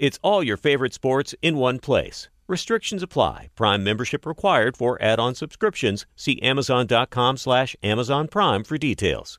It's 0.00 0.18
all 0.22 0.42
your 0.42 0.56
favorite 0.56 0.94
sports 0.94 1.34
in 1.42 1.58
one 1.58 1.78
place. 1.78 2.30
Restrictions 2.48 3.02
apply. 3.02 3.50
Prime 3.54 3.84
membership 3.84 4.24
required 4.24 4.74
for 4.74 4.96
add-on 5.02 5.34
subscriptions. 5.34 6.06
See 6.16 6.40
Amazon.com 6.40 7.36
slash 7.36 7.76
Amazon 7.82 8.26
Prime 8.26 8.64
for 8.64 8.78
details. 8.78 9.38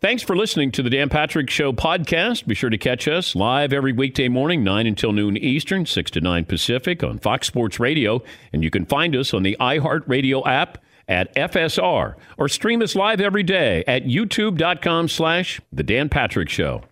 Thanks 0.00 0.22
for 0.22 0.34
listening 0.34 0.72
to 0.72 0.82
the 0.82 0.88
Dan 0.88 1.10
Patrick 1.10 1.50
Show 1.50 1.74
podcast. 1.74 2.46
Be 2.46 2.54
sure 2.54 2.70
to 2.70 2.78
catch 2.78 3.06
us 3.06 3.34
live 3.34 3.70
every 3.70 3.92
weekday 3.92 4.28
morning, 4.28 4.64
9 4.64 4.86
until 4.86 5.12
noon 5.12 5.36
Eastern, 5.36 5.84
6 5.84 6.10
to 6.12 6.22
9 6.22 6.46
Pacific 6.46 7.04
on 7.04 7.18
Fox 7.18 7.46
Sports 7.46 7.78
Radio. 7.78 8.22
And 8.50 8.64
you 8.64 8.70
can 8.70 8.86
find 8.86 9.14
us 9.14 9.34
on 9.34 9.42
the 9.42 9.58
iHeartRadio 9.60 10.46
app 10.46 10.78
at 11.06 11.34
FSR 11.34 12.14
or 12.38 12.48
stream 12.48 12.80
us 12.80 12.94
live 12.94 13.20
every 13.20 13.42
day 13.42 13.84
at 13.86 14.04
youtube.com 14.04 15.08
slash 15.08 15.60
The 15.70 15.82
Dan 15.82 16.08
Patrick 16.08 16.48
Show. 16.48 16.82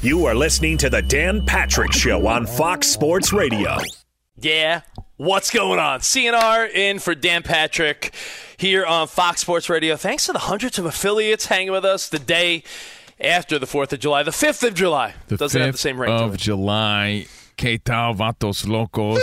You 0.00 0.24
are 0.26 0.34
listening 0.36 0.78
to 0.78 0.90
the 0.90 1.02
Dan 1.02 1.44
Patrick 1.44 1.92
Show 1.92 2.24
on 2.28 2.46
Fox 2.46 2.86
Sports 2.86 3.32
Radio. 3.32 3.78
Yeah, 4.40 4.82
what's 5.18 5.50
going 5.50 5.78
on? 5.78 6.00
CNR 6.00 6.72
in 6.72 6.98
for 6.98 7.14
Dan 7.14 7.42
Patrick 7.42 8.14
here 8.56 8.86
on 8.86 9.06
Fox 9.06 9.42
Sports 9.42 9.68
Radio. 9.68 9.96
Thanks 9.96 10.26
to 10.26 10.32
the 10.32 10.38
hundreds 10.38 10.78
of 10.78 10.86
affiliates 10.86 11.46
hanging 11.46 11.72
with 11.72 11.84
us 11.84 12.08
the 12.08 12.18
day 12.18 12.62
after 13.20 13.58
the 13.58 13.66
4th 13.66 13.92
of 13.92 14.00
July, 14.00 14.22
the 14.22 14.30
5th 14.30 14.66
of 14.66 14.74
July. 14.74 15.14
The 15.26 15.36
Doesn't 15.36 15.60
5th 15.60 15.64
have 15.64 15.74
the 15.74 15.78
same 15.78 16.00
ring 16.00 16.10
of. 16.10 16.36
July. 16.36 17.26
Que 17.58 17.76
tal, 17.76 18.14
vatos 18.14 18.68
locos? 18.68 19.20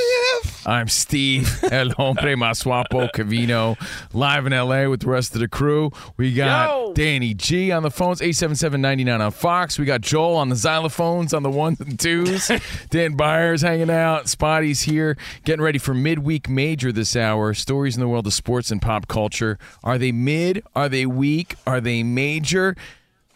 I'm 0.65 0.89
Steve, 0.89 1.47
El 1.71 1.91
Hombre 1.91 2.35
Más 2.35 2.65
Guapo 2.65 3.07
Covino, 3.07 3.77
live 4.11 4.45
in 4.45 4.51
LA 4.51 4.89
with 4.89 4.99
the 4.99 5.07
rest 5.07 5.35
of 5.35 5.39
the 5.39 5.47
crew. 5.47 5.89
We 6.17 6.33
got 6.33 6.69
Yo! 6.69 6.93
Danny 6.93 7.33
G 7.33 7.71
on 7.71 7.81
the 7.81 7.89
phones, 7.89 8.19
877-99 8.19 9.23
on 9.23 9.31
Fox. 9.31 9.79
We 9.79 9.85
got 9.85 10.01
Joel 10.01 10.35
on 10.35 10.49
the 10.49 10.55
xylophones 10.55 11.33
on 11.33 11.43
the 11.43 11.49
ones 11.49 11.79
and 11.79 11.97
twos. 11.97 12.51
Dan 12.89 13.15
Byers 13.15 13.61
hanging 13.61 13.89
out. 13.89 14.27
Spotty's 14.27 14.81
here, 14.81 15.15
getting 15.45 15.63
ready 15.63 15.79
for 15.79 15.93
midweek 15.93 16.49
major 16.49 16.91
this 16.91 17.15
hour. 17.15 17.53
Stories 17.53 17.95
in 17.95 18.01
the 18.01 18.07
world 18.09 18.27
of 18.27 18.33
sports 18.33 18.69
and 18.69 18.81
pop 18.81 19.07
culture. 19.07 19.57
Are 19.81 19.97
they 19.97 20.11
mid? 20.11 20.61
Are 20.75 20.89
they 20.89 21.05
weak? 21.05 21.55
Are 21.65 21.79
they 21.79 22.03
major? 22.03 22.75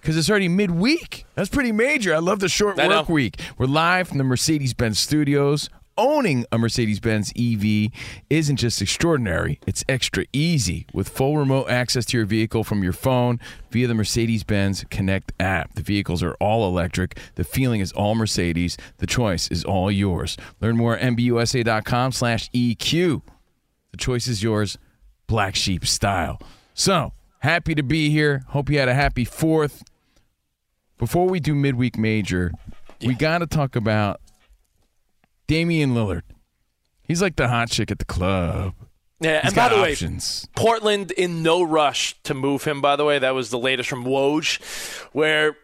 Because 0.01 0.17
it's 0.17 0.29
already 0.29 0.47
midweek. 0.47 1.25
That's 1.35 1.49
pretty 1.49 1.71
major. 1.71 2.13
I 2.15 2.19
love 2.19 2.39
the 2.39 2.49
short 2.49 2.79
I 2.79 2.87
know. 2.87 2.99
work 2.99 3.09
week. 3.09 3.39
We're 3.57 3.65
live 3.67 4.07
from 4.07 4.17
the 4.17 4.23
Mercedes 4.23 4.73
Benz 4.73 4.99
studios. 4.99 5.69
Owning 5.97 6.45
a 6.49 6.57
Mercedes 6.57 7.01
Benz 7.01 7.33
EV 7.37 7.91
isn't 8.29 8.55
just 8.55 8.81
extraordinary, 8.81 9.59
it's 9.67 9.83
extra 9.89 10.23
easy 10.31 10.85
with 10.93 11.09
full 11.09 11.35
remote 11.35 11.69
access 11.69 12.05
to 12.05 12.17
your 12.17 12.25
vehicle 12.25 12.63
from 12.63 12.83
your 12.83 12.93
phone 12.93 13.37
via 13.69 13.85
the 13.85 13.93
Mercedes 13.93 14.45
Benz 14.45 14.85
Connect 14.89 15.33
app. 15.41 15.73
The 15.75 15.81
vehicles 15.81 16.23
are 16.23 16.35
all 16.35 16.65
electric, 16.65 17.17
the 17.35 17.43
feeling 17.43 17.81
is 17.81 17.91
all 17.91 18.15
Mercedes, 18.15 18.77
the 18.99 19.07
choice 19.07 19.49
is 19.49 19.65
all 19.65 19.91
yours. 19.91 20.37
Learn 20.61 20.77
more 20.77 20.95
at 20.97 21.01
MBUSA.com 21.17 22.13
slash 22.13 22.49
EQ. 22.51 23.21
The 23.91 23.97
choice 23.97 24.27
is 24.27 24.41
yours, 24.41 24.77
black 25.27 25.53
sheep 25.53 25.85
style. 25.85 26.39
So, 26.73 27.11
happy 27.39 27.75
to 27.75 27.83
be 27.83 28.09
here. 28.09 28.43
Hope 28.47 28.69
you 28.69 28.79
had 28.79 28.87
a 28.87 28.93
happy 28.93 29.25
fourth. 29.25 29.83
Before 30.99 31.27
we 31.27 31.39
do 31.39 31.55
midweek 31.55 31.97
major, 31.97 32.51
we 33.03 33.15
got 33.15 33.39
to 33.39 33.47
talk 33.47 33.75
about 33.75 34.21
Damian 35.47 35.95
Lillard. 35.95 36.21
He's 37.01 37.21
like 37.21 37.35
the 37.37 37.47
hot 37.47 37.69
chick 37.71 37.89
at 37.89 37.97
the 37.97 38.05
club. 38.05 38.75
Yeah, 39.21 39.41
He's 39.41 39.49
and 39.51 39.55
by 39.55 39.69
the 39.69 39.81
way. 39.81 39.95
Portland 40.55 41.11
in 41.11 41.41
no 41.41 41.63
rush 41.63 42.15
to 42.23 42.33
move 42.33 42.65
him. 42.65 42.81
By 42.81 42.95
the 42.95 43.03
way, 43.05 43.17
that 43.19 43.31
was 43.33 43.49
the 43.49 43.57
latest 43.57 43.89
from 43.89 44.05
Woj, 44.05 44.61
where 45.13 45.57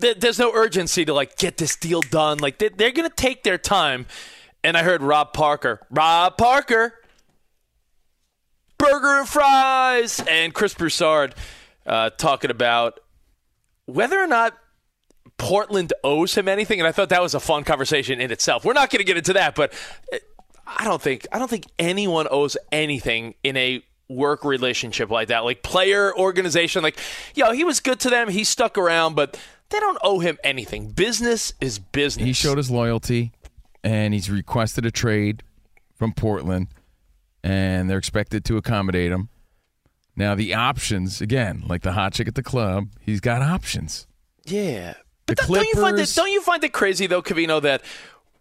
th- 0.00 0.18
there's 0.20 0.38
no 0.38 0.52
urgency 0.54 1.04
to 1.04 1.12
like 1.12 1.36
get 1.36 1.56
this 1.56 1.74
deal 1.76 2.00
done. 2.02 2.38
Like 2.38 2.58
they- 2.58 2.68
they're 2.70 2.92
gonna 2.92 3.10
take 3.10 3.42
their 3.42 3.58
time. 3.58 4.06
And 4.64 4.76
I 4.76 4.82
heard 4.84 5.02
Rob 5.02 5.32
Parker, 5.32 5.84
Rob 5.90 6.38
Parker, 6.38 6.94
burger 8.78 9.18
and 9.18 9.28
fries, 9.28 10.20
and 10.28 10.54
Chris 10.54 10.72
Broussard 10.74 11.34
uh, 11.84 12.10
talking 12.10 12.50
about 12.50 13.00
whether 13.86 14.18
or 14.20 14.26
not 14.28 14.56
Portland 15.38 15.92
owes 16.04 16.34
him 16.36 16.48
anything. 16.48 16.80
And 16.80 16.86
I 16.86 16.92
thought 16.92 17.08
that 17.08 17.22
was 17.22 17.34
a 17.34 17.40
fun 17.40 17.64
conversation 17.64 18.20
in 18.20 18.30
itself. 18.30 18.64
We're 18.64 18.72
not 18.72 18.90
going 18.90 19.00
to 19.00 19.04
get 19.04 19.16
into 19.16 19.32
that, 19.34 19.54
but 19.54 19.72
uh, 20.12 20.18
I 20.66 20.84
don't 20.84 21.02
think 21.02 21.26
I 21.32 21.38
don't 21.38 21.48
think 21.48 21.66
anyone 21.78 22.28
owes 22.30 22.56
anything 22.70 23.34
in 23.42 23.56
a 23.56 23.82
work 24.08 24.44
relationship 24.44 25.10
like 25.10 25.28
that. 25.28 25.44
Like 25.44 25.62
player 25.62 26.16
organization, 26.16 26.82
like 26.82 26.98
yo, 27.34 27.52
he 27.52 27.64
was 27.64 27.80
good 27.80 28.00
to 28.00 28.10
them. 28.10 28.28
He 28.28 28.44
stuck 28.44 28.78
around, 28.78 29.16
but 29.16 29.38
they 29.70 29.80
don't 29.80 29.98
owe 30.02 30.18
him 30.18 30.38
anything. 30.44 30.90
Business 30.90 31.52
is 31.60 31.78
business. 31.78 32.26
He 32.26 32.32
showed 32.32 32.58
his 32.58 32.70
loyalty, 32.70 33.32
and 33.82 34.14
he's 34.14 34.30
requested 34.30 34.86
a 34.86 34.90
trade 34.90 35.42
from 35.94 36.12
Portland, 36.12 36.68
and 37.42 37.88
they're 37.88 37.98
expected 37.98 38.44
to 38.46 38.56
accommodate 38.56 39.10
him. 39.10 39.28
Now, 40.14 40.34
the 40.34 40.52
options, 40.52 41.22
again, 41.22 41.64
like 41.66 41.82
the 41.82 41.92
hot 41.92 42.12
chick 42.12 42.28
at 42.28 42.34
the 42.34 42.42
club, 42.42 42.88
he's 43.00 43.20
got 43.20 43.40
options. 43.40 44.06
Yeah. 44.44 44.94
The 45.26 45.34
But 45.36 45.46
don't- 45.46 45.54
don't 45.56 45.66
you 45.66 45.74
find 45.80 45.98
it 45.98 46.12
don't 46.14 46.30
you 46.32 46.42
find 46.42 46.64
it 46.64 46.72
crazy 46.72 47.06
though, 47.06 47.22
Covino, 47.22 47.62
that 47.62 47.82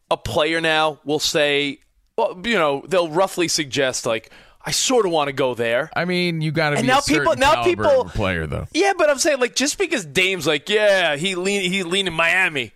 a 0.09 0.17
player 0.17 0.59
now 0.61 1.00
will 1.05 1.19
say 1.19 1.79
well, 2.17 2.39
you 2.44 2.55
know, 2.55 2.83
they'll 2.88 3.09
roughly 3.09 3.47
suggest 3.47 4.05
like, 4.05 4.29
I 4.63 4.71
sort 4.71 5.05
of 5.07 5.11
want 5.11 5.27
to 5.29 5.33
go 5.33 5.55
there. 5.55 5.89
I 5.95 6.05
mean, 6.05 6.41
you 6.41 6.51
got 6.51 6.71
to 6.71 6.81
be 6.81 6.83
now 6.88 7.00
a 7.00 7.01
people- 7.01 7.35
now 7.35 7.63
people- 7.63 8.05
player, 8.05 8.45
though. 8.45 8.67
Yeah, 8.73 8.94
but 8.97 9.09
I'm 9.09 9.17
saying 9.17 9.39
like 9.39 9.55
just 9.55 9.77
because 9.79 10.05
Dame's 10.05 10.45
like, 10.45 10.69
yeah, 10.69 11.15
he 11.15 11.35
lean 11.35 11.71
he 11.71 11.83
lean 11.83 12.07
in 12.07 12.13
Miami, 12.13 12.73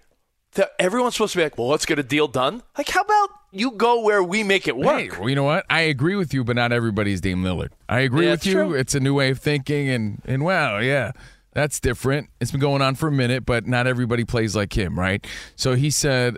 everyone's 0.79 1.15
supposed 1.15 1.33
to 1.33 1.37
be 1.39 1.43
like, 1.43 1.57
well, 1.57 1.67
let's 1.67 1.85
get 1.85 1.99
a 1.99 2.03
deal 2.03 2.27
done. 2.27 2.63
Like, 2.77 2.89
how 2.89 3.01
about 3.01 3.29
you 3.51 3.71
go 3.71 4.01
where 4.01 4.23
we 4.23 4.41
make 4.43 4.67
it 4.67 4.75
work? 4.77 4.99
Hey, 4.99 5.09
well, 5.19 5.29
you 5.29 5.35
know 5.35 5.43
what? 5.43 5.65
I 5.69 5.81
agree 5.81 6.15
with 6.15 6.33
you, 6.33 6.43
but 6.43 6.55
not 6.55 6.71
everybody's 6.71 7.21
Dame 7.21 7.43
Lillard. 7.43 7.69
I 7.87 7.99
agree 7.99 8.25
Yeah, 8.25 8.31
with 8.31 8.45
you. 8.45 8.53
true. 8.53 8.73
It's 8.73 8.95
a 8.95 8.99
new 8.99 9.13
way 9.13 9.29
of 9.29 9.39
thinking, 9.39 9.89
and 9.89 10.21
and 10.25 10.43
wow, 10.43 10.79
yeah, 10.79 11.11
that's 11.55 11.79
different. 11.79 12.29
It's 12.39 12.51
been 12.51 12.59
going 12.59 12.81
on 12.81 12.95
for 12.95 13.07
a 13.07 13.11
minute, 13.11 13.45
but 13.45 13.65
not 13.65 13.87
everybody 13.87 14.25
plays 14.25 14.55
like 14.55 14.77
him, 14.77 14.99
right? 14.99 15.25
So 15.55 15.73
he 15.75 15.89
said, 15.89 16.37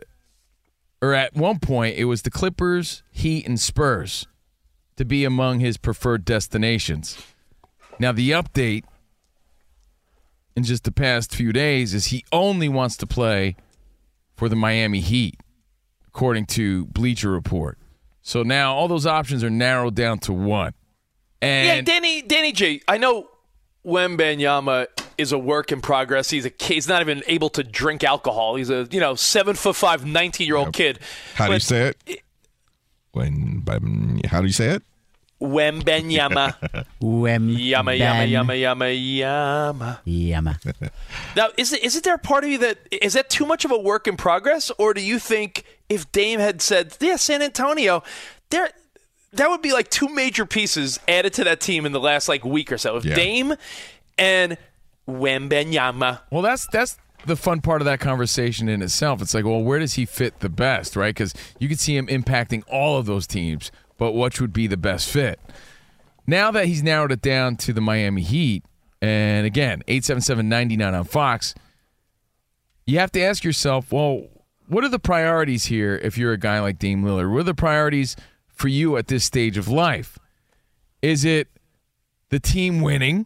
or 1.02 1.14
at 1.14 1.36
one 1.36 1.58
point, 1.58 1.98
it 1.98 2.06
was 2.06 2.22
the 2.22 2.30
Clippers, 2.30 3.02
Heat, 3.12 3.46
and 3.48 3.60
Spurs 3.60 4.28
to 4.96 5.04
be 5.04 5.26
among 5.26 5.60
his 5.60 5.78
preferred 5.78 6.24
destinations. 6.24 7.18
Now 8.00 8.12
the 8.12 8.30
update 8.30 8.84
in 10.56 10.64
just 10.64 10.84
the 10.84 10.92
past 10.92 11.36
few 11.36 11.52
days 11.52 11.96
is 11.96 12.08
he 12.08 12.24
only 12.32 12.70
wants 12.70 12.96
to 12.98 13.08
play 13.08 13.56
for 14.36 14.48
the 14.48 14.56
Miami 14.56 15.00
Heat, 15.00 15.40
according 16.08 16.46
to 16.46 16.86
Bleacher 16.86 17.32
Report. 17.32 17.80
So 18.22 18.44
now 18.44 18.76
all 18.76 18.88
those 18.88 19.08
options 19.08 19.44
are 19.44 19.50
narrowed 19.50 19.96
down 19.96 20.20
to 20.20 20.34
one. 20.34 20.74
And 21.42 21.88
yeah, 21.88 21.94
Danny, 21.94 22.22
Danny 22.22 22.52
G. 22.52 22.84
I 22.88 22.98
know 23.00 23.30
Wembanyama 23.86 24.88
is 25.18 25.32
a 25.32 25.38
work 25.38 25.72
in 25.72 25.82
progress. 25.82 26.30
He's 26.30 26.46
a 26.46 26.52
he's 26.60 26.88
not 26.88 27.02
even 27.02 27.24
able 27.28 27.50
to 27.50 27.64
drink 27.64 28.04
alcohol. 28.04 28.56
He's 28.56 28.70
a 28.70 28.88
you 28.92 29.00
know 29.00 29.16
seven 29.16 29.56
foot 29.56 29.76
five, 29.76 30.06
19 30.06 30.46
year 30.48 30.56
old 30.56 30.74
kid. 30.74 31.00
How 31.36 31.48
do 31.48 31.54
you 31.54 31.56
But 31.56 31.62
say 31.64 31.88
it? 32.08 32.22
When? 33.12 33.64
How 34.30 34.42
do 34.42 34.48
you 34.48 34.54
say 34.54 34.70
it? 34.70 34.84
Wembanyama, 35.42 36.56
Wem 37.02 37.50
yama 37.50 37.94
yama 37.94 38.24
yama 38.26 38.56
yama 38.56 38.90
yama. 38.90 40.02
yama. 40.04 40.60
Now, 41.36 41.50
is 41.58 41.74
it, 41.74 41.84
isn't 41.84 42.04
there 42.04 42.16
a 42.16 42.20
part 42.20 42.44
of 42.44 42.50
you 42.50 42.58
that 42.58 42.80
is 42.92 43.14
that 43.14 43.30
too 43.30 43.46
much 43.46 43.64
of 43.64 43.70
a 43.72 43.78
work 43.78 44.08
in 44.08 44.18
progress, 44.18 44.72
or 44.80 44.94
do 44.96 45.02
you 45.02 45.20
think 45.20 45.64
if 45.90 46.12
Dame 46.12 46.40
had 46.40 46.62
said, 46.62 46.98
"Yeah, 47.00 47.18
San 47.18 47.44
Antonio," 47.44 48.02
there 48.50 48.70
that 49.34 49.50
would 49.50 49.62
be 49.62 49.74
like 49.74 49.90
two 49.90 50.10
major 50.10 50.46
pieces 50.46 51.00
added 51.08 51.34
to 51.34 51.44
that 51.44 51.60
team 51.60 51.86
in 51.86 51.92
the 51.92 52.00
last 52.00 52.28
like 52.28 52.44
week 52.44 52.72
or 52.72 52.78
so. 52.80 52.98
If 52.98 53.06
Yeah. 53.06 53.14
Dame 53.16 53.54
and 54.18 54.58
Wembanyama, 55.08 56.22
Well, 56.30 56.42
that's 56.42 56.68
that's 56.68 56.98
the 57.26 57.36
fun 57.36 57.62
part 57.62 57.82
of 57.82 57.86
that 57.86 58.00
conversation 58.00 58.70
in 58.70 58.82
itself. 58.82 59.22
It's 59.22 59.34
like, 59.34 59.46
well, 59.46 59.62
where 59.62 59.80
does 59.80 59.94
he 59.94 60.06
fit 60.06 60.40
the 60.40 60.50
best, 60.50 60.96
right? 60.96 61.14
Because 61.14 61.34
you 61.60 61.68
could 61.68 61.80
see 61.80 61.96
him 61.96 62.08
impacting 62.08 62.64
all 62.72 62.98
of 62.98 63.06
those 63.06 63.28
teams, 63.28 63.72
but 63.98 64.14
which 64.14 64.40
would 64.40 64.54
be 64.54 64.68
the 64.68 64.78
best 64.78 65.10
fit? 65.10 65.40
Now 66.26 66.52
that 66.52 66.66
he's 66.66 66.84
narrowed 66.84 67.12
it 67.12 67.22
down 67.22 67.56
to 67.58 67.74
the 67.74 67.82
Miami 67.82 68.22
Heat, 68.22 68.64
and 69.02 69.46
again, 69.46 69.84
877-99 69.88 70.94
on 71.00 71.04
Fox, 71.06 71.56
you 72.86 73.00
have 73.00 73.12
to 73.14 73.22
ask 73.22 73.44
yourself, 73.44 73.92
well, 73.92 74.28
what 74.68 74.84
are 74.84 74.90
the 74.90 75.00
priorities 75.00 75.66
here 75.66 75.96
if 75.96 76.18
you're 76.18 76.34
a 76.34 76.38
guy 76.38 76.60
like 76.60 76.80
Dame 76.80 77.04
Lillard? 77.04 77.32
What 77.32 77.40
are 77.40 77.44
the 77.44 77.54
priorities 77.54 78.16
for 78.48 78.68
you 78.68 78.98
at 78.98 79.08
this 79.08 79.24
stage 79.24 79.58
of 79.58 79.68
life? 79.68 80.18
Is 81.02 81.24
it 81.24 81.48
the 82.30 82.40
team 82.40 82.82
winning? 82.82 83.26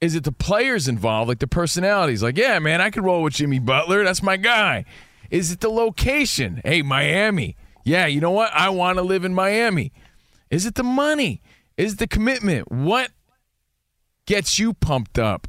Is 0.00 0.14
it 0.14 0.24
the 0.24 0.32
players 0.32 0.88
involved, 0.88 1.28
like 1.28 1.38
the 1.38 1.46
personalities? 1.46 2.22
Like, 2.22 2.36
yeah, 2.36 2.58
man, 2.58 2.80
I 2.80 2.90
could 2.90 3.04
roll 3.04 3.22
with 3.22 3.34
Jimmy 3.34 3.58
Butler. 3.58 4.04
That's 4.04 4.22
my 4.22 4.36
guy. 4.36 4.84
Is 5.30 5.50
it 5.50 5.60
the 5.60 5.70
location? 5.70 6.60
Hey, 6.64 6.82
Miami. 6.82 7.56
Yeah, 7.84 8.06
you 8.06 8.20
know 8.20 8.30
what? 8.30 8.52
I 8.52 8.68
want 8.70 8.98
to 8.98 9.02
live 9.02 9.24
in 9.24 9.34
Miami. 9.34 9.92
Is 10.50 10.66
it 10.66 10.74
the 10.74 10.82
money? 10.82 11.42
Is 11.76 11.94
it 11.94 11.98
the 11.98 12.06
commitment? 12.06 12.70
What 12.70 13.10
gets 14.26 14.58
you 14.58 14.74
pumped 14.74 15.18
up 15.18 15.48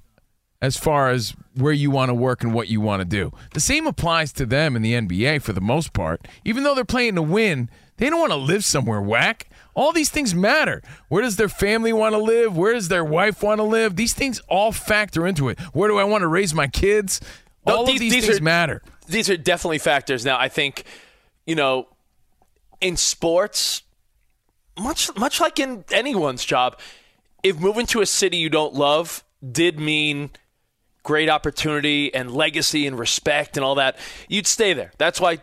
as 0.61 0.77
far 0.77 1.09
as 1.11 1.35
where 1.55 1.73
you 1.73 1.91
want 1.91 2.09
to 2.09 2.13
work 2.13 2.43
and 2.43 2.53
what 2.53 2.67
you 2.67 2.81
want 2.81 3.01
to 3.01 3.05
do? 3.05 3.31
The 3.53 3.59
same 3.59 3.87
applies 3.87 4.31
to 4.33 4.45
them 4.45 4.75
in 4.75 4.81
the 4.81 4.93
NBA 4.93 5.41
for 5.41 5.53
the 5.53 5.61
most 5.61 5.93
part. 5.93 6.27
Even 6.43 6.63
though 6.63 6.75
they're 6.75 6.85
playing 6.85 7.15
to 7.15 7.21
win, 7.21 7.69
they 7.97 8.09
don't 8.09 8.19
want 8.19 8.31
to 8.31 8.37
live 8.37 8.65
somewhere 8.65 9.01
whack. 9.01 9.49
All 9.75 9.91
these 9.91 10.09
things 10.09 10.33
matter. 10.33 10.81
Where 11.09 11.21
does 11.21 11.35
their 11.35 11.49
family 11.49 11.91
want 11.93 12.13
to 12.13 12.19
live? 12.19 12.55
Where 12.57 12.73
does 12.73 12.87
their 12.87 13.03
wife 13.03 13.43
want 13.43 13.59
to 13.59 13.63
live? 13.63 13.95
These 13.97 14.13
things 14.13 14.39
all 14.47 14.71
factor 14.71 15.27
into 15.27 15.49
it. 15.49 15.59
Where 15.73 15.89
do 15.89 15.97
I 15.97 16.05
want 16.05 16.21
to 16.21 16.27
raise 16.27 16.53
my 16.53 16.67
kids? 16.67 17.19
No, 17.67 17.77
All 17.77 17.85
these- 17.85 17.95
of 17.95 17.99
these, 17.99 18.13
these 18.13 18.25
things 18.27 18.39
are- 18.39 18.43
matter. 18.43 18.81
these 19.07 19.29
are 19.29 19.37
definitely 19.37 19.79
factors. 19.79 20.23
Now, 20.23 20.39
I 20.39 20.47
think, 20.49 20.83
you 21.45 21.55
know, 21.55 21.87
in 22.81 22.95
sports, 22.97 23.81
much 24.79 25.15
much 25.17 25.39
like 25.39 25.59
in 25.59 25.83
anyone's 25.91 26.45
job, 26.45 26.79
if 27.43 27.57
moving 27.59 27.85
to 27.87 28.01
a 28.01 28.05
city 28.05 28.37
you 28.37 28.49
don't 28.49 28.73
love 28.73 29.23
did 29.51 29.79
mean 29.79 30.29
great 31.03 31.29
opportunity 31.29 32.13
and 32.13 32.31
legacy 32.31 32.87
and 32.87 32.97
respect 32.97 33.57
and 33.57 33.63
all 33.63 33.75
that, 33.75 33.97
you'd 34.27 34.47
stay 34.47 34.73
there. 34.73 34.91
That's 34.97 35.19
why 35.21 35.39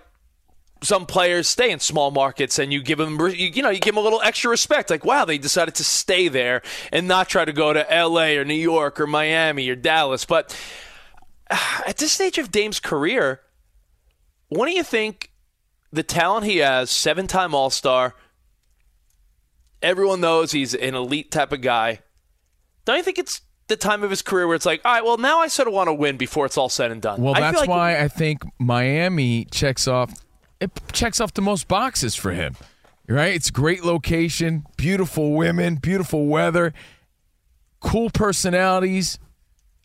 some 0.82 1.06
players 1.06 1.48
stay 1.48 1.70
in 1.70 1.80
small 1.80 2.10
markets 2.10 2.58
and 2.58 2.72
you 2.72 2.82
give 2.82 2.98
them 2.98 3.18
you, 3.30 3.62
know 3.62 3.70
you 3.70 3.78
give 3.78 3.94
them 3.94 4.00
a 4.00 4.04
little 4.04 4.20
extra 4.22 4.50
respect. 4.50 4.90
Like 4.90 5.04
wow 5.04 5.24
they 5.24 5.38
decided 5.38 5.74
to 5.76 5.84
stay 5.84 6.28
there 6.28 6.62
and 6.90 7.08
not 7.08 7.28
try 7.28 7.44
to 7.44 7.52
go 7.52 7.72
to 7.72 7.86
LA 7.90 8.32
or 8.32 8.44
New 8.44 8.54
York 8.54 9.00
or 9.00 9.06
Miami 9.06 9.68
or 9.68 9.76
Dallas. 9.76 10.24
But 10.24 10.56
at 11.50 11.96
this 11.98 12.12
stage 12.12 12.38
of 12.38 12.50
Dame's 12.50 12.80
career 12.80 13.40
what 14.48 14.66
do 14.66 14.72
you 14.72 14.82
think 14.82 15.30
the 15.92 16.02
talent 16.02 16.44
he 16.44 16.58
has 16.58 16.90
seven-time 16.90 17.54
all-star 17.54 18.14
everyone 19.82 20.20
knows 20.20 20.52
he's 20.52 20.74
an 20.74 20.94
elite 20.94 21.30
type 21.30 21.52
of 21.52 21.60
guy. 21.60 22.00
Don't 22.84 22.96
you 22.96 23.02
think 23.02 23.18
it's 23.18 23.40
the 23.68 23.76
time 23.76 24.02
of 24.02 24.10
his 24.10 24.22
career 24.22 24.46
where 24.46 24.56
it's 24.56 24.66
like 24.66 24.80
all 24.84 24.92
right 24.92 25.04
well 25.04 25.16
now 25.16 25.38
I 25.38 25.48
sort 25.48 25.68
of 25.68 25.74
want 25.74 25.88
to 25.88 25.94
win 25.94 26.16
before 26.16 26.44
it's 26.46 26.58
all 26.58 26.68
said 26.68 26.90
and 26.90 27.00
done. 27.00 27.22
Well, 27.22 27.34
I 27.34 27.38
feel 27.38 27.44
that's 27.44 27.58
like 27.60 27.68
why 27.68 28.00
I 28.00 28.08
think 28.08 28.42
Miami 28.58 29.46
checks 29.46 29.88
off 29.88 30.12
it 30.62 30.70
checks 30.92 31.20
off 31.20 31.34
the 31.34 31.42
most 31.42 31.68
boxes 31.68 32.14
for 32.14 32.32
him. 32.32 32.56
Right? 33.08 33.34
It's 33.34 33.50
great 33.50 33.84
location, 33.84 34.64
beautiful 34.76 35.32
women, 35.32 35.74
beautiful 35.74 36.26
weather, 36.26 36.72
cool 37.80 38.10
personalities. 38.10 39.18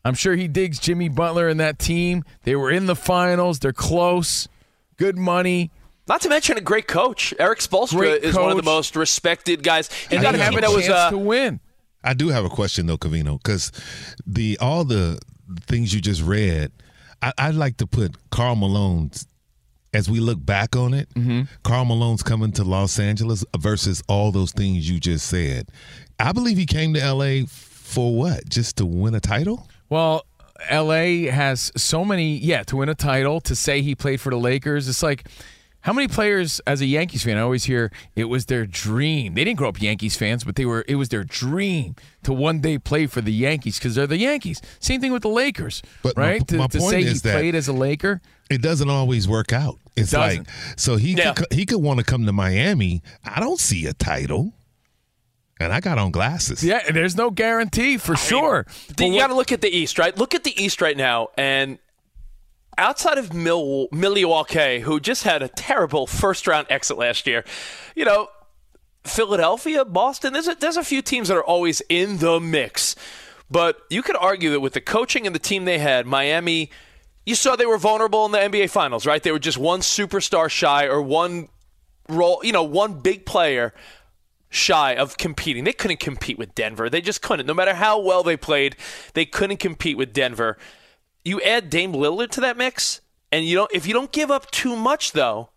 I'm 0.04 0.14
sure 0.14 0.36
he 0.36 0.48
digs 0.48 0.78
Jimmy 0.78 1.08
Butler 1.08 1.48
and 1.48 1.60
that 1.60 1.78
team. 1.78 2.24
They 2.44 2.56
were 2.56 2.70
in 2.70 2.86
the 2.86 2.96
finals. 2.96 3.58
They're 3.58 3.72
close. 3.72 4.48
Good 4.96 5.18
money. 5.18 5.70
Not 6.06 6.22
to 6.22 6.28
mention 6.30 6.56
a 6.56 6.62
great 6.62 6.86
coach. 6.86 7.34
Erik 7.38 7.58
Spoelstra 7.58 7.96
Great 7.96 8.24
is 8.24 8.34
one 8.34 8.50
of 8.50 8.56
the 8.56 8.62
most 8.62 8.96
respected 8.96 9.62
guys. 9.62 9.92
He 10.08 10.16
got 10.16 10.32
they 10.32 10.40
a 10.40 10.42
have 10.44 10.56
a 10.56 10.60
that 10.60 10.70
was 10.70 10.86
chance 10.86 10.94
uh, 10.94 11.10
to 11.10 11.18
win. 11.18 11.60
I 12.02 12.14
do 12.14 12.28
have 12.28 12.44
a 12.44 12.48
question 12.48 12.86
though, 12.86 12.96
Covino, 12.96 13.36
because 13.42 13.72
the 14.24 14.56
all 14.58 14.84
the 14.84 15.18
things 15.66 15.92
you 15.92 16.00
just 16.00 16.22
read, 16.22 16.72
I, 17.20 17.32
I'd 17.36 17.56
like 17.56 17.76
to 17.78 17.86
put 17.86 18.16
Karl 18.30 18.54
Malone's 18.54 19.26
as 19.94 20.08
we 20.10 20.20
look 20.20 20.44
back 20.44 20.76
on 20.76 20.94
it. 20.94 21.08
Mm-hmm. 21.14 21.42
Karl 21.62 21.84
Malone's 21.84 22.22
coming 22.22 22.52
to 22.52 22.64
Los 22.64 22.98
Angeles 22.98 23.44
versus 23.58 24.02
all 24.08 24.30
those 24.32 24.52
things 24.52 24.88
you 24.88 25.00
just 25.00 25.26
said. 25.26 25.68
I 26.18 26.32
believe 26.32 26.56
he 26.58 26.66
came 26.66 26.94
to 26.94 27.00
L.A. 27.00 27.46
for 27.46 28.14
what? 28.14 28.48
Just 28.48 28.76
to 28.78 28.86
win 28.86 29.14
a 29.14 29.20
title? 29.20 29.68
Well, 29.88 30.26
LA 30.70 31.30
has 31.30 31.70
so 31.76 32.04
many, 32.04 32.36
yeah, 32.36 32.62
to 32.64 32.76
win 32.76 32.88
a 32.88 32.94
title, 32.94 33.40
to 33.42 33.54
say 33.54 33.80
he 33.80 33.94
played 33.94 34.20
for 34.20 34.30
the 34.30 34.36
Lakers. 34.36 34.88
It's 34.88 35.02
like, 35.02 35.26
how 35.82 35.92
many 35.92 36.08
players 36.08 36.60
as 36.66 36.80
a 36.80 36.86
Yankees 36.86 37.22
fan? 37.22 37.38
I 37.38 37.40
always 37.42 37.64
hear 37.64 37.92
it 38.16 38.24
was 38.24 38.46
their 38.46 38.66
dream. 38.66 39.34
They 39.34 39.44
didn't 39.44 39.58
grow 39.58 39.68
up 39.68 39.80
Yankees 39.80 40.16
fans, 40.16 40.42
but 40.42 40.56
they 40.56 40.66
were. 40.66 40.84
It 40.88 40.96
was 40.96 41.08
their 41.10 41.22
dream 41.22 41.94
to 42.24 42.32
one 42.32 42.60
day 42.60 42.78
play 42.78 43.06
for 43.06 43.20
the 43.20 43.32
Yankees 43.32 43.78
because 43.78 43.94
they're 43.94 44.08
the 44.08 44.18
Yankees. 44.18 44.60
Same 44.80 45.00
thing 45.00 45.12
with 45.12 45.22
the 45.22 45.28
Lakers, 45.28 45.80
But 46.02 46.16
my- 46.16 46.22
right? 46.22 46.48
to 46.48 46.56
my 46.58 46.66
to 46.66 46.78
point 46.78 46.90
say 46.90 47.02
he 47.04 47.18
played 47.20 47.54
as 47.54 47.68
a 47.68 47.72
Laker, 47.72 48.20
It 48.50 48.62
doesn't 48.62 48.88
always 48.88 49.28
work 49.28 49.52
out. 49.52 49.76
It's 49.96 50.12
doesn't. 50.12 50.46
like 50.46 50.48
so 50.76 50.96
he 50.96 51.12
Yeah. 51.14 51.32
could, 51.34 51.52
he 51.52 51.66
could 51.66 51.78
want 51.82 51.98
to 51.98 52.04
come 52.04 52.24
to 52.26 52.32
Miami. 52.32 53.02
I 53.24 53.40
don't 53.40 53.58
see 53.60 53.86
a 53.86 53.92
title, 53.92 54.52
and 55.60 55.72
I 55.72 55.80
got 55.80 55.98
on 55.98 56.10
glasses. 56.12 56.62
yeah. 56.64 56.80
and 56.86 56.96
There's 56.96 57.16
no 57.16 57.30
guarantee 57.30 57.98
for 57.98 58.16
sure. 58.16 58.64
the- 58.96 59.06
you 59.06 59.12
what- 59.14 59.18
got 59.20 59.26
to 59.28 59.34
look 59.34 59.52
at 59.52 59.60
the 59.60 59.68
East, 59.68 59.98
right? 59.98 60.16
Look 60.16 60.34
at 60.34 60.44
the 60.44 60.62
East 60.62 60.80
right 60.80 60.96
now, 60.96 61.28
and 61.36 61.78
outside 62.78 63.18
of 63.18 63.34
Mil- 63.34 63.88
Milwaukee, 63.90 64.80
who 64.80 65.00
just 65.00 65.24
had 65.24 65.42
a 65.42 65.48
terrible 65.48 66.06
first 66.06 66.46
round 66.46 66.68
exit 66.70 66.96
last 66.96 67.26
year, 67.26 67.44
you 67.96 68.04
know, 68.04 68.28
Philadelphia, 69.04 69.84
Boston. 69.84 70.32
There's 70.32 70.48
a, 70.48 70.54
there's 70.54 70.76
a 70.76 70.84
few 70.84 71.02
teams 71.02 71.28
that 71.28 71.36
are 71.36 71.44
always 71.44 71.80
in 71.88 72.18
the 72.18 72.38
mix, 72.40 72.94
but 73.50 73.78
you 73.90 74.02
could 74.02 74.16
argue 74.16 74.50
that 74.50 74.60
with 74.60 74.74
the 74.74 74.80
coaching 74.80 75.26
and 75.26 75.34
the 75.34 75.38
team 75.40 75.64
they 75.64 75.78
had, 75.78 76.06
Miami. 76.06 76.70
You 77.28 77.34
saw 77.34 77.56
they 77.56 77.66
were 77.66 77.76
vulnerable 77.76 78.24
in 78.24 78.32
the 78.32 78.38
NBA 78.38 78.70
Finals, 78.70 79.04
right? 79.04 79.22
They 79.22 79.32
were 79.32 79.38
just 79.38 79.58
one 79.58 79.80
superstar 79.80 80.48
shy 80.48 80.86
or 80.86 81.02
one 81.02 81.50
role, 82.08 82.40
you 82.42 82.52
know, 82.52 82.62
one 82.62 83.00
big 83.00 83.26
player 83.26 83.74
shy 84.48 84.94
of 84.94 85.18
competing. 85.18 85.64
They 85.64 85.74
couldn't 85.74 86.00
compete 86.00 86.38
with 86.38 86.54
Denver. 86.54 86.88
They 86.88 87.02
just 87.02 87.20
couldn't. 87.20 87.44
No 87.44 87.52
matter 87.52 87.74
how 87.74 88.00
well 88.00 88.22
they 88.22 88.38
played, 88.38 88.76
they 89.12 89.26
couldn't 89.26 89.58
compete 89.58 89.98
with 89.98 90.14
Denver. 90.14 90.56
You 91.22 91.38
add 91.42 91.68
Dame 91.68 91.92
Lillard 91.92 92.30
to 92.30 92.40
that 92.40 92.56
mix, 92.56 93.02
and 93.30 93.44
you 93.44 93.56
don't 93.56 93.70
if 93.74 93.86
you 93.86 93.92
don't 93.92 94.10
give 94.10 94.30
up 94.30 94.50
too 94.50 94.74
much 94.74 95.12
though, 95.12 95.50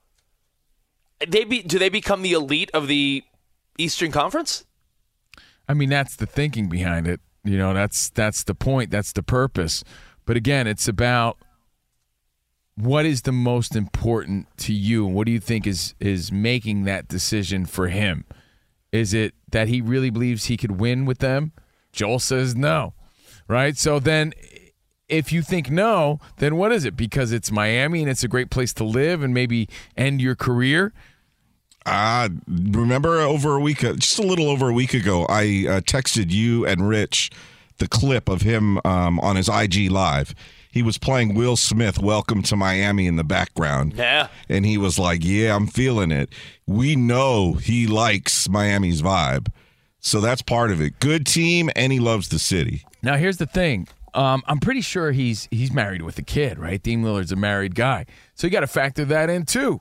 they 1.25 1.45
be 1.45 1.61
do 1.61 1.79
they 1.79 1.87
become 1.87 2.21
the 2.21 2.33
elite 2.33 2.69
of 2.73 2.87
the 2.87 3.23
Eastern 3.77 4.11
Conference? 4.11 4.65
I 5.69 5.73
mean, 5.73 5.87
that's 5.87 6.17
the 6.17 6.25
thinking 6.25 6.67
behind 6.67 7.07
it. 7.07 7.21
You 7.45 7.57
know, 7.57 7.73
that's 7.73 8.09
that's 8.09 8.43
the 8.43 8.55
point. 8.55 8.91
That's 8.91 9.13
the 9.13 9.23
purpose. 9.23 9.85
But 10.25 10.35
again, 10.35 10.67
it's 10.67 10.89
about 10.89 11.37
what 12.75 13.05
is 13.05 13.23
the 13.23 13.31
most 13.31 13.75
important 13.75 14.47
to 14.57 14.73
you, 14.73 15.05
and 15.05 15.15
what 15.15 15.25
do 15.25 15.31
you 15.31 15.39
think 15.39 15.67
is 15.67 15.93
is 15.99 16.31
making 16.31 16.83
that 16.83 17.07
decision 17.07 17.65
for 17.65 17.87
him? 17.87 18.25
Is 18.91 19.13
it 19.13 19.33
that 19.51 19.67
he 19.67 19.81
really 19.81 20.09
believes 20.09 20.45
he 20.45 20.57
could 20.57 20.79
win 20.79 21.05
with 21.05 21.19
them? 21.19 21.51
Joel 21.91 22.19
says 22.19 22.55
no, 22.55 22.93
right? 23.47 23.77
So 23.77 23.99
then, 23.99 24.33
if 25.09 25.31
you 25.31 25.41
think 25.41 25.69
no, 25.69 26.19
then 26.37 26.55
what 26.55 26.71
is 26.71 26.85
it? 26.85 26.95
Because 26.95 27.31
it's 27.31 27.51
Miami 27.51 28.01
and 28.01 28.09
it's 28.09 28.23
a 28.23 28.27
great 28.27 28.49
place 28.49 28.73
to 28.75 28.83
live 28.83 29.21
and 29.23 29.33
maybe 29.33 29.67
end 29.97 30.21
your 30.21 30.35
career. 30.35 30.93
Uh, 31.85 32.29
remember 32.47 33.19
over 33.19 33.55
a 33.55 33.59
week, 33.59 33.79
just 33.79 34.19
a 34.19 34.23
little 34.23 34.49
over 34.49 34.69
a 34.69 34.73
week 34.73 34.93
ago, 34.93 35.25
I 35.27 35.41
uh, 35.67 35.81
texted 35.81 36.31
you 36.31 36.65
and 36.65 36.87
Rich 36.87 37.31
the 37.81 37.87
clip 37.87 38.29
of 38.29 38.43
him 38.43 38.79
um, 38.85 39.19
on 39.19 39.35
his 39.35 39.49
IG 39.49 39.89
live. 39.91 40.33
He 40.71 40.81
was 40.81 40.97
playing 40.97 41.33
Will 41.35 41.57
Smith, 41.57 41.99
Welcome 41.99 42.41
to 42.43 42.55
Miami, 42.55 43.05
in 43.05 43.17
the 43.17 43.23
background. 43.23 43.93
Yeah. 43.95 44.29
And 44.47 44.65
he 44.65 44.77
was 44.77 44.97
like, 44.97 45.23
Yeah, 45.23 45.55
I'm 45.55 45.67
feeling 45.67 46.11
it. 46.11 46.33
We 46.65 46.95
know 46.95 47.53
he 47.53 47.87
likes 47.87 48.47
Miami's 48.47 49.01
vibe. 49.01 49.49
So 49.99 50.19
that's 50.19 50.41
part 50.41 50.71
of 50.71 50.81
it. 50.81 50.99
Good 50.99 51.27
team, 51.27 51.69
and 51.75 51.91
he 51.93 51.99
loves 51.99 52.29
the 52.29 52.39
city. 52.39 52.83
Now 53.03 53.17
here's 53.17 53.37
the 53.37 53.45
thing. 53.45 53.87
Um, 54.13 54.43
I'm 54.45 54.59
pretty 54.59 54.81
sure 54.81 55.11
he's 55.11 55.47
he's 55.51 55.71
married 55.71 56.01
with 56.01 56.17
a 56.17 56.23
kid, 56.23 56.57
right? 56.57 56.81
Dame 56.81 57.03
Lillard's 57.03 57.31
a 57.31 57.35
married 57.35 57.75
guy, 57.75 58.05
so 58.35 58.47
you 58.47 58.51
got 58.51 58.61
to 58.61 58.67
factor 58.67 59.05
that 59.05 59.29
in 59.29 59.45
too. 59.45 59.79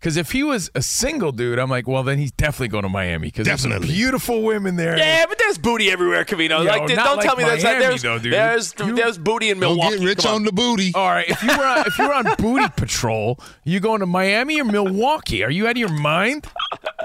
Because 0.00 0.16
if 0.16 0.32
he 0.32 0.42
was 0.42 0.70
a 0.74 0.80
single 0.80 1.30
dude, 1.30 1.58
I'm 1.58 1.68
like, 1.68 1.86
well, 1.86 2.02
then 2.02 2.16
he's 2.16 2.32
definitely 2.32 2.68
going 2.68 2.84
to 2.84 2.88
Miami 2.88 3.28
because 3.28 3.46
there's 3.46 3.60
some 3.60 3.70
Definitely. 3.70 3.94
beautiful 3.94 4.42
women 4.42 4.76
there. 4.76 4.96
Yeah, 4.96 5.26
but 5.28 5.36
there's 5.36 5.58
booty 5.58 5.90
everywhere, 5.90 6.24
Cavino. 6.24 6.48
Yo, 6.60 6.64
like, 6.64 6.80
not 6.88 7.04
don't 7.04 7.16
like 7.18 7.26
tell 7.26 7.36
me 7.36 7.44
there's 7.44 7.62
not. 7.62 7.72
Miami, 7.72 7.84
There's, 7.84 8.02
though, 8.02 8.18
dude. 8.18 8.32
there's, 8.32 8.74
You- 8.78 8.94
there's 8.94 9.18
booty 9.18 9.50
in 9.50 9.60
Don't 9.60 9.76
Milwaukee. 9.76 9.98
get 9.98 10.06
rich 10.06 10.22
Come 10.22 10.36
on 10.36 10.44
the 10.44 10.52
booty. 10.52 10.92
All 10.94 11.06
right, 11.10 11.28
if 11.28 11.42
you 11.42 11.48
were 11.54 11.62
on, 11.66 11.86
if 11.86 11.98
you 11.98 12.08
were 12.08 12.14
on 12.14 12.34
booty 12.38 12.66
patrol, 12.78 13.38
you 13.64 13.78
going 13.78 14.00
to 14.00 14.06
Miami 14.06 14.58
or 14.58 14.64
Milwaukee? 14.64 15.44
Are 15.44 15.50
you 15.50 15.66
out 15.66 15.72
of 15.72 15.76
your 15.76 15.92
mind? 15.92 16.46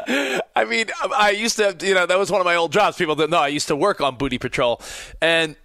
I 0.08 0.64
mean, 0.66 0.86
I 1.18 1.32
used 1.32 1.58
to, 1.58 1.76
you 1.82 1.96
know, 1.96 2.06
that 2.06 2.18
was 2.18 2.32
one 2.32 2.40
of 2.40 2.46
my 2.46 2.56
old 2.56 2.72
jobs. 2.72 2.96
People 2.96 3.16
didn't 3.16 3.32
know 3.32 3.40
I 3.40 3.50
used 3.50 3.68
to 3.68 3.76
work 3.76 4.00
on 4.00 4.16
Booty 4.16 4.38
Patrol, 4.38 4.82
and 5.22 5.58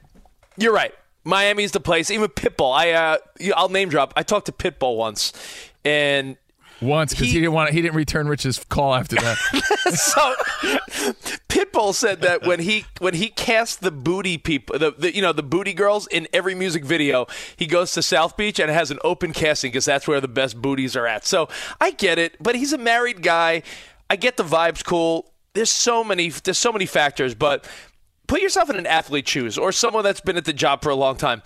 you're 0.56 0.72
right. 0.74 0.92
Miami's 1.22 1.70
the 1.70 1.80
place. 1.80 2.10
Even 2.10 2.28
Pitbull. 2.28 2.74
I, 2.74 2.90
uh, 2.90 3.18
you- 3.38 3.54
I'll 3.56 3.68
name 3.68 3.88
drop. 3.88 4.12
I 4.16 4.24
talked 4.24 4.46
to 4.46 4.52
Pitbull 4.52 4.96
once, 4.96 5.32
and 5.84 6.36
Once 6.80 7.12
because 7.12 7.26
he, 7.26 7.32
He- 7.34 7.40
didn't 7.40 7.52
want 7.52 7.70
he 7.70 7.82
didn't 7.82 7.96
return 7.96 8.26
Rich's 8.28 8.62
call 8.68 8.94
after 8.94 9.16
that. 9.16 9.36
so 9.94 10.34
Pitbull 11.48 11.94
said 11.94 12.22
that 12.22 12.42
when 12.46 12.60
he 12.60 12.84
when 12.98 13.14
he 13.14 13.28
cast 13.28 13.80
the 13.80 13.90
booty 13.90 14.38
people, 14.38 14.78
the, 14.78 14.92
the 14.96 15.14
you 15.14 15.22
know 15.22 15.32
the 15.32 15.42
booty 15.42 15.72
girls 15.74 16.06
in 16.06 16.26
every 16.32 16.54
music 16.54 16.84
video, 16.84 17.26
he 17.56 17.66
goes 17.66 17.92
to 17.92 18.02
South 18.02 18.36
Beach 18.36 18.58
and 18.58 18.70
has 18.70 18.90
an 18.90 18.98
open 19.04 19.32
casting 19.32 19.70
because 19.70 19.84
that's 19.84 20.08
where 20.08 20.20
the 20.20 20.28
best 20.28 20.60
booties 20.60 20.96
are 20.96 21.06
at. 21.06 21.26
So 21.26 21.48
I 21.80 21.90
get 21.90 22.18
it, 22.18 22.36
but 22.40 22.54
he's 22.54 22.72
a 22.72 22.78
married 22.78 23.22
guy. 23.22 23.62
I 24.08 24.16
get 24.16 24.36
the 24.36 24.44
vibes 24.44 24.84
cool. 24.84 25.32
There's 25.52 25.70
so 25.70 26.02
many 26.04 26.28
there's 26.30 26.58
so 26.58 26.72
many 26.72 26.86
factors, 26.86 27.34
but 27.34 27.68
put 28.26 28.40
yourself 28.40 28.70
in 28.70 28.76
an 28.76 28.86
athlete's 28.86 29.30
shoes 29.30 29.58
or 29.58 29.72
someone 29.72 30.04
that's 30.04 30.20
been 30.20 30.36
at 30.36 30.44
the 30.44 30.52
job 30.52 30.82
for 30.82 30.90
a 30.90 30.94
long 30.94 31.16
time. 31.16 31.42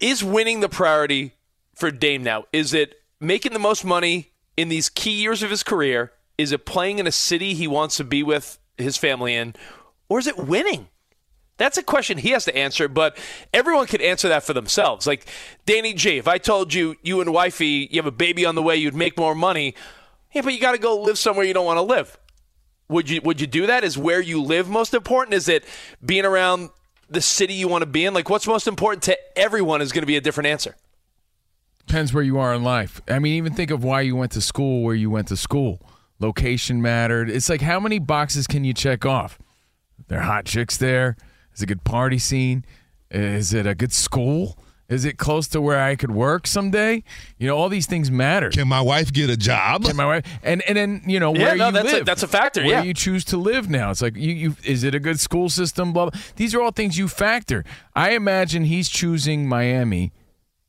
Is 0.00 0.22
winning 0.24 0.60
the 0.60 0.68
priority 0.68 1.32
for 1.74 1.90
Dame 1.90 2.22
now? 2.22 2.44
Is 2.52 2.74
it 2.74 3.00
making 3.24 3.52
the 3.52 3.58
most 3.58 3.84
money 3.84 4.32
in 4.56 4.68
these 4.68 4.88
key 4.88 5.20
years 5.20 5.42
of 5.42 5.50
his 5.50 5.62
career? 5.62 6.12
Is 6.38 6.52
it 6.52 6.66
playing 6.66 6.98
in 6.98 7.06
a 7.06 7.12
city 7.12 7.54
he 7.54 7.66
wants 7.66 7.96
to 7.96 8.04
be 8.04 8.22
with 8.22 8.58
his 8.76 8.96
family 8.96 9.34
in? 9.34 9.54
Or 10.08 10.18
is 10.18 10.26
it 10.26 10.36
winning? 10.36 10.88
That's 11.56 11.78
a 11.78 11.82
question 11.82 12.18
he 12.18 12.30
has 12.30 12.44
to 12.46 12.56
answer, 12.56 12.88
but 12.88 13.16
everyone 13.52 13.86
can 13.86 14.00
answer 14.00 14.28
that 14.28 14.42
for 14.42 14.52
themselves. 14.52 15.06
Like 15.06 15.26
Danny 15.66 15.94
G, 15.94 16.18
if 16.18 16.26
I 16.26 16.38
told 16.38 16.74
you 16.74 16.96
you 17.02 17.20
and 17.20 17.32
wifey 17.32 17.88
you 17.90 17.98
have 17.98 18.06
a 18.06 18.10
baby 18.10 18.44
on 18.44 18.56
the 18.56 18.62
way, 18.62 18.76
you'd 18.76 18.94
make 18.94 19.16
more 19.16 19.34
money. 19.34 19.74
Yeah, 20.32 20.42
but 20.42 20.52
you 20.52 20.58
got 20.58 20.72
to 20.72 20.78
go 20.78 21.00
live 21.00 21.16
somewhere 21.16 21.44
you 21.44 21.54
don't 21.54 21.66
want 21.66 21.76
to 21.76 21.82
live. 21.82 22.18
Would 22.88 23.08
you 23.08 23.20
would 23.22 23.40
you 23.40 23.46
do 23.46 23.68
that? 23.68 23.84
Is 23.84 23.96
where 23.96 24.20
you 24.20 24.42
live 24.42 24.68
most 24.68 24.94
important? 24.94 25.34
Is 25.34 25.48
it 25.48 25.64
being 26.04 26.24
around 26.24 26.70
the 27.08 27.20
city 27.20 27.54
you 27.54 27.68
want 27.68 27.82
to 27.82 27.86
be 27.86 28.04
in? 28.04 28.14
Like 28.14 28.28
what's 28.28 28.48
most 28.48 28.66
important 28.66 29.04
to 29.04 29.38
everyone 29.38 29.80
is 29.80 29.92
going 29.92 30.02
to 30.02 30.06
be 30.06 30.16
a 30.16 30.20
different 30.20 30.48
answer. 30.48 30.74
Depends 31.86 32.12
where 32.12 32.22
you 32.24 32.38
are 32.38 32.54
in 32.54 32.62
life. 32.64 33.00
I 33.08 33.18
mean, 33.18 33.34
even 33.34 33.52
think 33.54 33.70
of 33.70 33.84
why 33.84 34.00
you 34.00 34.16
went 34.16 34.32
to 34.32 34.40
school 34.40 34.82
where 34.82 34.94
you 34.94 35.10
went 35.10 35.28
to 35.28 35.36
school. 35.36 35.80
Location 36.18 36.80
mattered. 36.80 37.28
It's 37.28 37.48
like 37.48 37.60
how 37.60 37.78
many 37.80 37.98
boxes 37.98 38.46
can 38.46 38.64
you 38.64 38.72
check 38.72 39.04
off? 39.04 39.38
There 40.08 40.18
are 40.18 40.22
hot 40.22 40.44
chicks 40.46 40.76
there. 40.76 41.16
Is 41.54 41.60
it 41.60 41.64
a 41.64 41.66
good 41.66 41.84
party 41.84 42.18
scene? 42.18 42.64
Is 43.10 43.52
it 43.52 43.66
a 43.66 43.74
good 43.74 43.92
school? 43.92 44.58
Is 44.88 45.04
it 45.04 45.16
close 45.18 45.48
to 45.48 45.60
where 45.62 45.80
I 45.82 45.96
could 45.96 46.10
work 46.10 46.46
someday? 46.46 47.02
You 47.38 47.46
know, 47.48 47.56
all 47.56 47.68
these 47.68 47.86
things 47.86 48.10
matter. 48.10 48.50
Can 48.50 48.68
my 48.68 48.80
wife 48.82 49.12
get 49.12 49.30
a 49.30 49.36
job? 49.36 49.84
Can 49.84 49.96
my 49.96 50.04
wife 50.06 50.26
and 50.42 50.62
and 50.68 50.76
then 50.76 51.02
you 51.06 51.18
know 51.20 51.34
Yeah, 51.34 51.42
where 51.48 51.56
no, 51.56 51.66
you 51.66 51.72
that's 51.72 51.92
a- 51.92 51.96
live. 51.96 52.06
that's 52.06 52.22
a 52.22 52.28
factor, 52.28 52.60
Where 52.62 52.70
yeah. 52.70 52.82
you 52.82 52.92
choose 52.94 53.24
to 53.26 53.36
live 53.36 53.68
now. 53.70 53.90
It's 53.90 54.02
like 54.02 54.16
you, 54.16 54.32
you 54.34 54.56
is 54.64 54.84
it 54.84 54.94
a 54.94 55.00
good 55.00 55.18
school 55.20 55.48
system? 55.48 55.92
Blah, 55.92 56.10
blah. 56.10 56.20
These 56.36 56.54
are 56.54 56.60
all 56.60 56.70
things 56.70 56.98
you 56.98 57.08
factor. 57.08 57.64
I 57.94 58.10
imagine 58.10 58.64
he's 58.64 58.88
choosing 58.88 59.48
Miami 59.48 60.12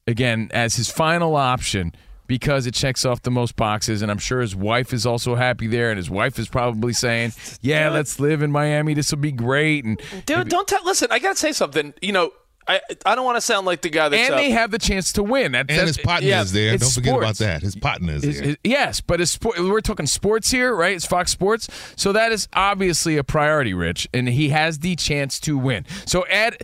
again 0.07 0.49
as 0.53 0.75
his 0.75 0.89
final 0.89 1.35
option 1.35 1.93
because 2.27 2.65
it 2.65 2.73
checks 2.73 3.05
off 3.05 3.21
the 3.21 3.31
most 3.31 3.55
boxes, 3.55 4.01
and 4.01 4.09
I'm 4.09 4.17
sure 4.17 4.41
his 4.41 4.55
wife 4.55 4.93
is 4.93 5.05
also 5.05 5.35
happy 5.35 5.67
there, 5.67 5.91
and 5.91 5.97
his 5.97 6.09
wife 6.09 6.39
is 6.39 6.47
probably 6.47 6.93
saying, 6.93 7.33
"Yeah, 7.61 7.89
let's 7.89 8.19
live 8.19 8.41
in 8.41 8.51
Miami. 8.51 8.95
This 8.95 9.11
will 9.11 9.19
be 9.19 9.31
great." 9.31 9.85
And 9.85 10.01
Dude, 10.25 10.49
don't 10.49 10.67
tell. 10.67 10.83
Listen, 10.83 11.09
I 11.11 11.19
gotta 11.19 11.35
say 11.35 11.51
something. 11.51 11.93
You 12.01 12.13
know, 12.13 12.31
I 12.67 12.81
I 13.05 13.13
don't 13.15 13.25
want 13.25 13.37
to 13.37 13.41
sound 13.41 13.65
like 13.67 13.81
the 13.81 13.89
guy 13.89 14.09
that's 14.09 14.23
and 14.23 14.33
uh, 14.33 14.37
they 14.37 14.49
have 14.51 14.71
the 14.71 14.79
chance 14.79 15.13
to 15.13 15.23
win. 15.23 15.51
That, 15.51 15.61
and 15.61 15.69
that's- 15.69 15.95
his 15.95 15.97
partner 15.99 16.27
yeah, 16.27 16.41
is 16.41 16.51
there. 16.51 16.77
Don't 16.77 16.91
forget 16.93 17.15
about 17.17 17.35
that. 17.37 17.61
His 17.61 17.75
partner 17.75 18.13
is 18.13 18.23
Is- 18.23 18.39
there. 18.39 18.49
is- 18.49 18.57
yes, 18.63 19.01
but 19.01 19.21
it's 19.21 19.31
sport, 19.31 19.59
we're 19.59 19.81
talking 19.81 20.07
sports 20.07 20.49
here, 20.49 20.75
right? 20.75 20.95
It's 20.95 21.05
Fox 21.05 21.31
Sports, 21.31 21.67
so 21.95 22.11
that 22.13 22.31
is 22.31 22.47
obviously 22.53 23.17
a 23.17 23.23
priority, 23.23 23.73
Rich, 23.75 24.07
and 24.13 24.27
he 24.27 24.49
has 24.49 24.79
the 24.79 24.95
chance 24.95 25.39
to 25.41 25.57
win. 25.57 25.85
So 26.05 26.25
add, 26.27 26.57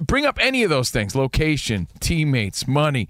bring 0.00 0.24
up 0.24 0.38
any 0.40 0.62
of 0.62 0.70
those 0.70 0.90
things: 0.90 1.16
location, 1.16 1.88
teammates, 1.98 2.68
money, 2.68 3.08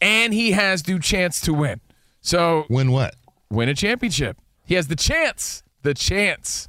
and 0.00 0.32
he 0.32 0.52
has 0.52 0.82
the 0.84 0.98
chance 0.98 1.40
to 1.42 1.52
win. 1.52 1.80
So 2.22 2.64
Win 2.70 2.90
what? 2.90 3.16
win 3.50 3.68
a 3.68 3.74
championship. 3.74 4.38
He 4.64 4.76
has 4.76 4.88
the 4.88 4.96
chance, 4.96 5.62
the 5.82 5.92
chance. 5.92 6.68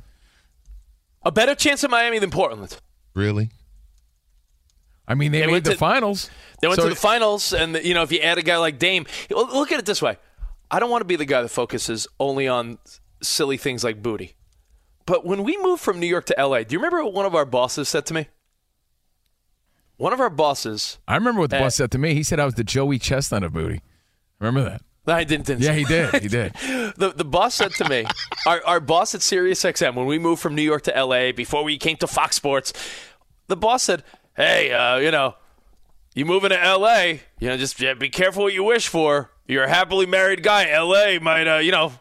a 1.24 1.32
better 1.32 1.56
chance 1.56 1.82
in 1.84 1.90
Miami 1.90 2.20
than 2.20 2.30
Portland. 2.30 2.78
Really? 3.14 3.50
I 5.08 5.14
mean, 5.14 5.32
they 5.32 5.42
They 5.42 5.48
made 5.48 5.64
the 5.64 5.72
to- 5.72 5.78
finals. 5.78 6.30
They 6.62 6.68
went 6.68 6.80
So- 6.80 6.88
to 6.88 6.94
the 6.94 7.00
finals, 7.00 7.54
and 7.54 7.76
you 7.84 7.94
know, 7.94 8.02
if 8.04 8.12
you 8.12 8.20
add 8.20 8.38
a 8.38 8.42
guy 8.42 8.58
like 8.58 8.80
Dame, 8.80 9.06
look 9.30 9.72
at 9.72 9.80
it 9.80 9.86
this 9.86 10.02
way: 10.02 10.18
I 10.72 10.80
don't 10.80 10.90
want 10.90 11.02
to 11.02 11.06
be 11.06 11.16
the 11.16 11.26
guy 11.26 11.42
that 11.42 11.50
focuses 11.50 12.08
only 12.20 12.48
on 12.48 12.80
silly 13.22 13.58
things 13.58 13.84
like 13.84 14.02
booty. 14.02 14.36
But 15.06 15.24
when 15.26 15.44
we 15.44 15.58
moved 15.62 15.82
from 15.84 16.00
New 16.00 16.08
York 16.08 16.26
to 16.28 16.36
LA, 16.40 16.64
do 16.64 16.74
you 16.74 16.80
remember 16.80 17.04
what 17.04 17.14
one 17.14 17.26
of 17.28 17.36
our 17.36 17.46
bosses 17.46 17.88
said 17.88 18.06
to 18.08 18.14
me? 18.16 18.28
One 19.98 20.12
of 20.12 20.20
our 20.20 20.30
bosses. 20.30 20.98
I 21.08 21.16
remember 21.16 21.42
what 21.42 21.52
the 21.52 21.58
Uh, 21.58 21.62
boss 21.62 21.76
said 21.76 21.92
to 21.92 21.98
me. 21.98 22.14
He 22.16 22.24
said 22.24 22.40
I 22.40 22.46
was 22.46 22.56
the 22.56 22.64
Joey 22.64 23.00
Chestnut 23.00 23.44
of 23.44 23.54
booty. 23.54 23.82
Remember 24.40 24.68
that? 24.70 24.82
I 25.08 25.24
didn't. 25.24 25.46
didn't 25.46 25.62
Yeah, 25.62 25.74
he 25.74 25.84
did. 25.86 26.22
He 26.22 26.28
did. 26.28 26.54
The 26.98 27.14
the 27.16 27.24
boss 27.26 27.54
said 27.56 27.72
to 27.74 27.88
me, 27.88 28.06
our 28.48 28.62
our 28.66 28.80
boss 28.80 29.14
at 29.14 29.22
SiriusXM 29.22 29.94
when 29.96 30.06
we 30.08 30.18
moved 30.18 30.42
from 30.42 30.56
New 30.56 30.62
York 30.64 30.82
to 30.84 30.92
LA 31.04 31.32
before 31.32 31.64
we 31.64 31.78
came 31.78 31.96
to 31.98 32.08
Fox 32.08 32.36
Sports, 32.36 32.74
the 33.48 33.56
boss 33.56 33.84
said, 33.84 34.04
"Hey, 34.36 34.72
uh, 34.72 34.98
you 34.98 35.12
know, 35.12 35.36
you 36.14 36.26
moving 36.26 36.50
to 36.50 36.56
LA, 36.56 37.20
you 37.40 37.50
know, 37.50 37.58
just 37.58 37.80
yeah, 37.80 37.94
be 37.94 38.10
careful 38.10 38.44
what 38.44 38.54
you 38.54 38.64
wish 38.64 38.88
for. 38.88 39.32
You're 39.48 39.64
a 39.66 39.70
happily 39.70 40.06
married 40.06 40.44
guy. 40.44 40.66
LA 40.78 41.20
might, 41.20 41.48
uh, 41.48 41.58
you 41.60 41.72
know, 41.72 41.94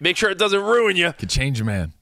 make 0.00 0.16
sure 0.16 0.30
it 0.30 0.38
doesn't 0.38 0.62
ruin 0.62 0.96
you 0.96 1.12
Could 1.12 1.30
change 1.30 1.60
a 1.60 1.64
man. 1.64 1.92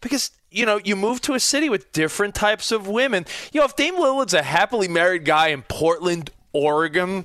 because." 0.00 0.30
You 0.54 0.66
know, 0.66 0.78
you 0.84 0.96
move 0.96 1.22
to 1.22 1.32
a 1.32 1.40
city 1.40 1.70
with 1.70 1.92
different 1.92 2.34
types 2.34 2.72
of 2.72 2.86
women. 2.86 3.24
You 3.54 3.60
know, 3.60 3.64
if 3.64 3.74
Dame 3.74 3.94
Lillard's 3.96 4.34
a 4.34 4.42
happily 4.42 4.86
married 4.86 5.24
guy 5.24 5.48
in 5.48 5.62
Portland, 5.62 6.28
Oregon, 6.52 7.24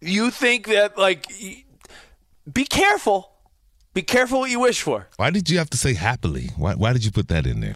you 0.00 0.30
think 0.30 0.68
that 0.68 0.96
like, 0.96 1.26
be 2.52 2.64
careful, 2.64 3.32
be 3.94 4.02
careful 4.02 4.38
what 4.38 4.50
you 4.52 4.60
wish 4.60 4.80
for. 4.80 5.08
Why 5.16 5.30
did 5.30 5.50
you 5.50 5.58
have 5.58 5.70
to 5.70 5.76
say 5.76 5.94
happily? 5.94 6.50
Why, 6.56 6.74
why 6.74 6.92
did 6.92 7.04
you 7.04 7.10
put 7.10 7.26
that 7.26 7.48
in 7.48 7.58
there? 7.58 7.74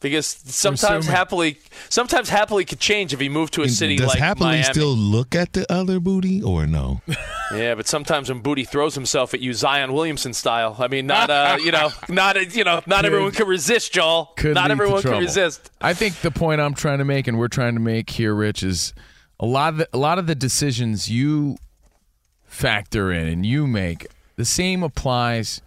Because 0.00 0.26
sometimes 0.26 1.04
assuming- 1.04 1.16
happily 1.16 1.58
sometimes 1.88 2.28
happily 2.28 2.64
could 2.64 2.80
change 2.80 3.12
if 3.12 3.20
he 3.20 3.28
moved 3.28 3.54
to 3.54 3.62
a 3.62 3.68
city 3.68 3.98
like 3.98 4.00
that. 4.00 4.04
Does 4.04 4.14
like 4.14 4.22
happily 4.22 4.50
Miami. 4.50 4.64
still 4.64 4.96
look 4.96 5.34
at 5.34 5.52
the 5.52 5.70
other 5.70 6.00
booty 6.00 6.42
or 6.42 6.66
no? 6.66 7.00
yeah, 7.54 7.74
but 7.74 7.86
sometimes 7.86 8.28
when 8.28 8.40
Booty 8.40 8.64
throws 8.64 8.94
himself 8.94 9.34
at 9.34 9.40
you, 9.40 9.52
Zion 9.52 9.92
Williamson 9.92 10.32
style. 10.32 10.76
I 10.78 10.88
mean, 10.88 11.06
not 11.06 11.30
uh, 11.30 11.58
you 11.62 11.72
know, 11.72 11.90
not 12.08 12.36
uh, 12.36 12.40
you 12.40 12.64
know, 12.64 12.82
not 12.86 13.04
everyone 13.04 13.32
can 13.32 13.46
resist, 13.46 13.92
Joel. 13.92 14.32
could 14.36 14.54
not 14.54 14.70
everyone 14.70 15.02
can 15.02 15.18
resist. 15.20 15.70
I 15.80 15.94
think 15.94 16.16
the 16.20 16.30
point 16.30 16.60
I'm 16.60 16.74
trying 16.74 16.98
to 16.98 17.04
make, 17.04 17.26
and 17.26 17.38
we're 17.38 17.48
trying 17.48 17.74
to 17.74 17.80
make 17.80 18.10
here, 18.10 18.34
Rich, 18.34 18.62
is 18.62 18.94
a 19.38 19.46
lot 19.46 19.74
of 19.74 19.78
the, 19.78 19.88
a 19.92 19.98
lot 19.98 20.18
of 20.18 20.26
the 20.26 20.34
decisions 20.34 21.10
you 21.10 21.56
factor 22.44 23.12
in 23.12 23.26
and 23.26 23.46
you 23.46 23.66
make. 23.66 24.06
The 24.36 24.44
same 24.44 24.82
applies 24.82 25.60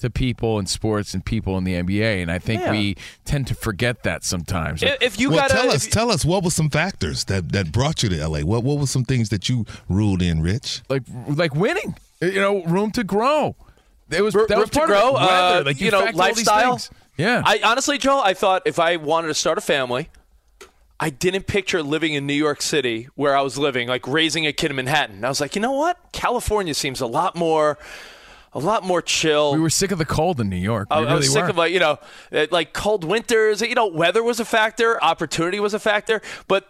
to 0.00 0.10
people 0.10 0.58
in 0.58 0.66
sports 0.66 1.14
and 1.14 1.24
people 1.24 1.56
in 1.56 1.64
the 1.64 1.74
NBA, 1.74 2.20
and 2.22 2.30
I 2.30 2.38
think 2.38 2.62
Yeah. 2.62 2.70
we 2.72 2.96
tend 3.24 3.46
to 3.48 3.54
forget 3.54 4.02
that 4.02 4.24
sometimes. 4.24 4.82
If 4.82 5.02
if 5.02 5.20
you 5.20 5.30
well, 5.30 5.40
got 5.40 5.50
tell 5.50 5.70
a, 5.70 5.74
us, 5.74 5.86
tell 5.86 6.10
us 6.10 6.24
what 6.24 6.42
were 6.44 6.50
some 6.50 6.68
factors 6.70 7.24
that, 7.24 7.52
that 7.52 7.72
brought 7.72 8.02
you 8.02 8.08
to 8.10 8.28
LA? 8.28 8.40
What 8.40 8.64
what 8.64 8.78
were 8.78 8.86
some 8.86 9.04
things 9.04 9.28
that 9.30 9.48
you 9.48 9.64
ruled 9.88 10.22
in, 10.22 10.42
Rich? 10.42 10.82
like 10.88 11.02
like 11.28 11.54
winning, 11.54 11.96
you 12.20 12.40
know, 12.40 12.62
room 12.64 12.90
to 12.92 13.04
grow. 13.04 13.56
It 14.10 14.22
was 14.22 14.34
room 14.34 14.46
that 14.48 14.58
was 14.58 14.70
to 14.70 14.78
part 14.78 14.88
grow, 14.88 15.14
of 15.16 15.22
it. 15.22 15.26
Weather, 15.26 15.60
uh, 15.60 15.64
like 15.64 15.80
you 15.80 15.90
know, 15.90 16.00
factor 16.02 16.16
lifestyle. 16.16 16.80
Yeah, 17.16 17.42
I 17.44 17.60
honestly, 17.62 17.98
Joel, 17.98 18.20
I 18.20 18.34
thought 18.34 18.62
if 18.66 18.78
I 18.78 18.96
wanted 18.96 19.28
to 19.28 19.34
start 19.34 19.58
a 19.58 19.60
family, 19.60 20.08
I 20.98 21.10
didn't 21.10 21.46
picture 21.46 21.82
living 21.82 22.14
in 22.14 22.26
New 22.26 22.34
York 22.34 22.60
City 22.60 23.08
where 23.14 23.36
I 23.36 23.40
was 23.42 23.56
living, 23.56 23.88
like 23.88 24.06
raising 24.06 24.46
a 24.46 24.52
kid 24.52 24.70
in 24.70 24.76
Manhattan. 24.76 25.24
I 25.24 25.28
was 25.28 25.40
like, 25.40 25.54
you 25.54 25.62
know 25.62 25.72
what? 25.72 25.98
California 26.12 26.74
seems 26.74 27.00
a 27.00 27.06
lot 27.06 27.36
more, 27.36 27.78
a 28.52 28.58
lot 28.58 28.84
more 28.84 29.00
chill. 29.00 29.52
we 29.54 29.60
were 29.60 29.70
sick 29.70 29.92
of 29.92 29.98
the 29.98 30.04
cold 30.04 30.40
in 30.40 30.48
New 30.48 30.56
York. 30.56 30.88
We 30.90 30.96
I, 30.96 31.00
really 31.00 31.12
I 31.12 31.14
was 31.16 31.32
sick 31.32 31.42
were. 31.42 31.50
of 31.50 31.56
like 31.56 31.72
you 31.72 31.80
know, 31.80 31.98
like 32.50 32.72
cold 32.72 33.04
winters. 33.04 33.60
You 33.60 33.74
know, 33.74 33.86
weather 33.86 34.22
was 34.22 34.40
a 34.40 34.44
factor, 34.44 35.02
opportunity 35.02 35.60
was 35.60 35.74
a 35.74 35.78
factor, 35.78 36.20
but 36.48 36.68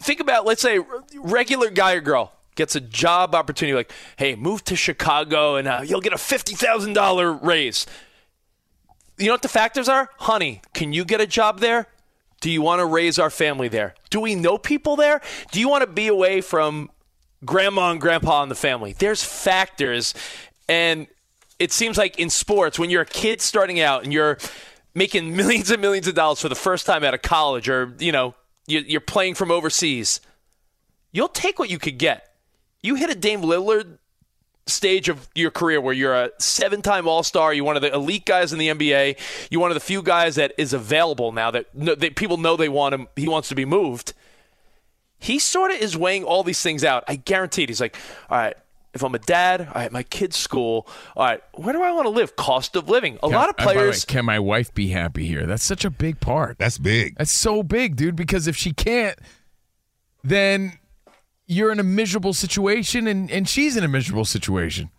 think 0.00 0.20
about, 0.20 0.44
let's 0.46 0.62
say, 0.62 0.80
regular 1.14 1.70
guy 1.70 1.92
or 1.92 2.00
girl 2.00 2.32
gets 2.56 2.74
a 2.74 2.80
job 2.80 3.34
opportunity, 3.34 3.74
like, 3.74 3.92
hey, 4.16 4.34
move 4.34 4.64
to 4.64 4.76
Chicago 4.76 5.56
and 5.56 5.68
uh, 5.68 5.82
you'll 5.84 6.00
get 6.00 6.12
a 6.12 6.16
$50,000 6.16 7.42
raise. 7.42 7.86
You 9.18 9.26
know 9.26 9.32
what 9.32 9.42
the 9.42 9.48
factors 9.48 9.88
are? 9.88 10.10
Honey, 10.18 10.62
can 10.74 10.92
you 10.92 11.04
get 11.04 11.20
a 11.20 11.26
job 11.26 11.60
there? 11.60 11.86
Do 12.40 12.50
you 12.50 12.62
want 12.62 12.80
to 12.80 12.86
raise 12.86 13.18
our 13.18 13.30
family 13.30 13.68
there? 13.68 13.94
Do 14.08 14.18
we 14.18 14.34
know 14.34 14.56
people 14.56 14.96
there? 14.96 15.20
Do 15.52 15.60
you 15.60 15.68
want 15.68 15.82
to 15.82 15.86
be 15.86 16.08
away 16.08 16.40
from 16.40 16.90
grandma 17.44 17.90
and 17.90 18.00
grandpa 18.00 18.42
and 18.42 18.50
the 18.50 18.56
family? 18.56 18.94
There's 18.98 19.22
factors. 19.22 20.14
And 20.68 21.06
it 21.60 21.70
seems 21.72 21.98
like 21.98 22.18
in 22.18 22.30
sports, 22.30 22.78
when 22.78 22.90
you're 22.90 23.02
a 23.02 23.06
kid 23.06 23.40
starting 23.40 23.78
out 23.78 24.02
and 24.02 24.12
you're 24.12 24.38
making 24.94 25.36
millions 25.36 25.70
and 25.70 25.80
millions 25.80 26.08
of 26.08 26.14
dollars 26.14 26.40
for 26.40 26.48
the 26.48 26.56
first 26.56 26.86
time 26.86 27.04
out 27.04 27.14
of 27.14 27.22
college 27.22 27.68
or, 27.68 27.94
you 28.00 28.10
know, 28.10 28.34
you're 28.66 29.00
playing 29.00 29.34
from 29.34 29.50
overseas, 29.50 30.20
you'll 31.12 31.28
take 31.28 31.58
what 31.58 31.70
you 31.70 31.78
could 31.78 31.98
get. 31.98 32.34
You 32.82 32.94
hit 32.94 33.10
a 33.10 33.14
Dame 33.14 33.42
Lillard 33.42 33.98
stage 34.66 35.08
of 35.08 35.28
your 35.34 35.50
career 35.50 35.80
where 35.80 35.92
you're 35.92 36.14
a 36.14 36.30
seven 36.38 36.80
time 36.80 37.08
All 37.08 37.22
Star, 37.24 37.52
you're 37.52 37.64
one 37.64 37.76
of 37.76 37.82
the 37.82 37.92
elite 37.92 38.24
guys 38.24 38.52
in 38.52 38.58
the 38.58 38.68
NBA, 38.68 39.18
you're 39.50 39.60
one 39.60 39.70
of 39.70 39.74
the 39.74 39.80
few 39.80 40.02
guys 40.02 40.36
that 40.36 40.52
is 40.56 40.72
available 40.72 41.32
now 41.32 41.50
that, 41.50 41.66
that 41.74 42.14
people 42.14 42.36
know 42.36 42.56
they 42.56 42.68
want 42.68 42.94
him, 42.94 43.08
he 43.16 43.28
wants 43.28 43.48
to 43.48 43.54
be 43.54 43.64
moved. 43.64 44.14
He 45.18 45.38
sort 45.38 45.72
of 45.72 45.78
is 45.78 45.96
weighing 45.96 46.24
all 46.24 46.44
these 46.44 46.62
things 46.62 46.84
out. 46.84 47.04
I 47.08 47.16
guarantee 47.16 47.64
it. 47.64 47.68
He's 47.68 47.80
like, 47.80 47.96
all 48.30 48.38
right, 48.38 48.56
if 48.94 49.02
I'm 49.04 49.14
a 49.14 49.18
dad, 49.20 49.60
all 49.62 49.72
right, 49.74 49.92
my 49.92 50.02
kid's 50.02 50.36
school, 50.36 50.86
all 51.16 51.24
right, 51.26 51.40
where 51.54 51.72
do 51.72 51.82
I 51.82 51.92
want 51.92 52.06
to 52.06 52.10
live? 52.10 52.34
Cost 52.36 52.74
of 52.76 52.88
living. 52.88 53.16
A 53.16 53.28
Can- 53.28 53.30
lot 53.32 53.48
of 53.50 53.56
by 53.56 53.64
the 53.64 53.68
way, 53.68 53.74
players. 53.74 54.04
can 54.04 54.24
my 54.24 54.38
wife 54.38 54.74
be 54.74 54.88
happy 54.88 55.26
here? 55.26 55.46
That's 55.46 55.62
such 55.64 55.84
a 55.84 55.90
big 55.90 56.20
part. 56.20 56.58
That's 56.58 56.78
big. 56.78 57.16
That's 57.16 57.30
so 57.32 57.62
big, 57.62 57.96
dude. 57.96 58.16
Because 58.16 58.46
if 58.48 58.56
she 58.56 58.72
can't, 58.72 59.18
then 60.24 60.72
you're 61.46 61.72
in 61.72 61.80
a 61.80 61.84
miserable 61.84 62.32
situation, 62.34 63.06
and 63.06 63.30
and 63.30 63.48
she's 63.48 63.76
in 63.76 63.84
a 63.84 63.88
miserable 63.88 64.24
situation. 64.24 64.90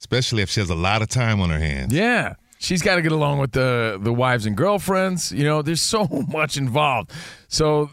Especially 0.00 0.42
if 0.42 0.50
she 0.50 0.60
has 0.60 0.70
a 0.70 0.74
lot 0.76 1.02
of 1.02 1.08
time 1.08 1.40
on 1.40 1.50
her 1.50 1.58
hands. 1.58 1.92
Yeah. 1.92 2.34
She's 2.60 2.82
got 2.82 2.96
to 2.96 3.02
get 3.02 3.12
along 3.12 3.38
with 3.38 3.52
the 3.52 3.98
the 4.00 4.12
wives 4.12 4.46
and 4.46 4.56
girlfriends. 4.56 5.32
You 5.32 5.44
know, 5.44 5.62
there's 5.62 5.80
so 5.82 6.06
much 6.28 6.56
involved. 6.56 7.10
So 7.48 7.90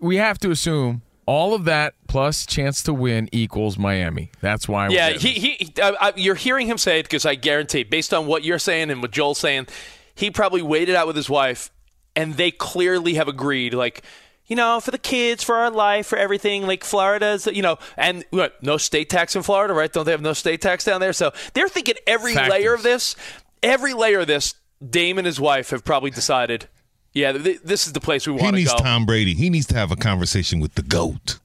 we 0.00 0.16
have 0.16 0.38
to 0.40 0.50
assume 0.50 1.02
all 1.26 1.54
of 1.54 1.64
that 1.64 1.94
plus 2.06 2.46
chance 2.46 2.82
to 2.84 2.94
win 2.94 3.28
equals 3.32 3.78
Miami. 3.78 4.30
That's 4.40 4.68
why. 4.68 4.88
we're 4.88 4.94
Yeah, 4.94 5.10
he, 5.10 5.56
he 5.56 5.72
uh, 5.80 5.92
uh, 6.00 6.12
you're 6.16 6.34
hearing 6.34 6.66
him 6.66 6.78
say 6.78 7.00
it 7.00 7.04
because 7.04 7.26
I 7.26 7.34
guarantee, 7.34 7.84
based 7.84 8.14
on 8.14 8.26
what 8.26 8.44
you're 8.44 8.58
saying 8.58 8.90
and 8.90 9.02
what 9.02 9.10
Joel's 9.10 9.38
saying, 9.38 9.66
he 10.14 10.30
probably 10.30 10.62
waited 10.62 10.94
out 10.94 11.06
with 11.06 11.16
his 11.16 11.28
wife, 11.28 11.70
and 12.14 12.34
they 12.34 12.50
clearly 12.50 13.14
have 13.14 13.28
agreed, 13.28 13.74
like, 13.74 14.02
you 14.46 14.56
know, 14.56 14.80
for 14.80 14.90
the 14.90 14.98
kids, 14.98 15.42
for 15.42 15.56
our 15.56 15.70
life, 15.70 16.06
for 16.06 16.16
everything, 16.16 16.66
like 16.66 16.84
Florida's, 16.84 17.46
you 17.46 17.62
know, 17.62 17.78
and 17.96 18.24
what, 18.30 18.62
no 18.62 18.76
state 18.76 19.10
tax 19.10 19.34
in 19.34 19.42
Florida, 19.42 19.74
right? 19.74 19.92
Don't 19.92 20.04
they 20.04 20.12
have 20.12 20.22
no 20.22 20.32
state 20.32 20.60
tax 20.62 20.84
down 20.84 21.00
there? 21.00 21.12
So 21.12 21.32
they're 21.52 21.68
thinking 21.68 21.96
every 22.06 22.34
Factors. 22.34 22.52
layer 22.52 22.72
of 22.72 22.82
this, 22.82 23.16
every 23.62 23.92
layer 23.92 24.20
of 24.20 24.26
this, 24.26 24.54
Dame 24.88 25.18
and 25.18 25.26
his 25.26 25.40
wife 25.40 25.70
have 25.70 25.84
probably 25.84 26.10
decided, 26.10 26.68
yeah, 27.12 27.32
th- 27.32 27.60
this 27.64 27.86
is 27.86 27.92
the 27.92 28.00
place 28.00 28.26
we 28.26 28.34
want 28.34 28.40
to 28.40 28.50
go. 28.50 28.56
He 28.56 28.62
needs. 28.62 28.74
Tom 28.74 29.04
Brady. 29.04 29.34
He 29.34 29.50
needs 29.50 29.66
to 29.66 29.74
have 29.74 29.90
a 29.90 29.96
conversation 29.96 30.60
with 30.60 30.74
the 30.74 30.82
GOAT. 30.82 31.40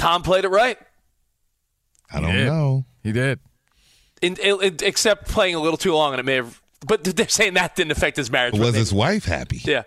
Tom 0.00 0.22
played 0.22 0.46
it 0.46 0.48
right. 0.48 0.78
I 2.10 2.20
don't 2.20 2.32
did. 2.32 2.46
know. 2.46 2.86
He 3.02 3.12
did. 3.12 3.38
In, 4.22 4.36
in, 4.36 4.76
except 4.82 5.28
playing 5.28 5.54
a 5.54 5.60
little 5.60 5.76
too 5.76 5.92
long, 5.92 6.14
and 6.14 6.20
it 6.20 6.24
may 6.24 6.36
have. 6.36 6.60
But 6.86 7.04
they're 7.16 7.28
saying 7.28 7.54
that 7.54 7.76
didn't 7.76 7.92
affect 7.92 8.16
his 8.16 8.30
marriage. 8.30 8.58
Was 8.58 8.74
his 8.74 8.94
wife 8.94 9.26
happy? 9.26 9.60
Yeah. 9.62 9.82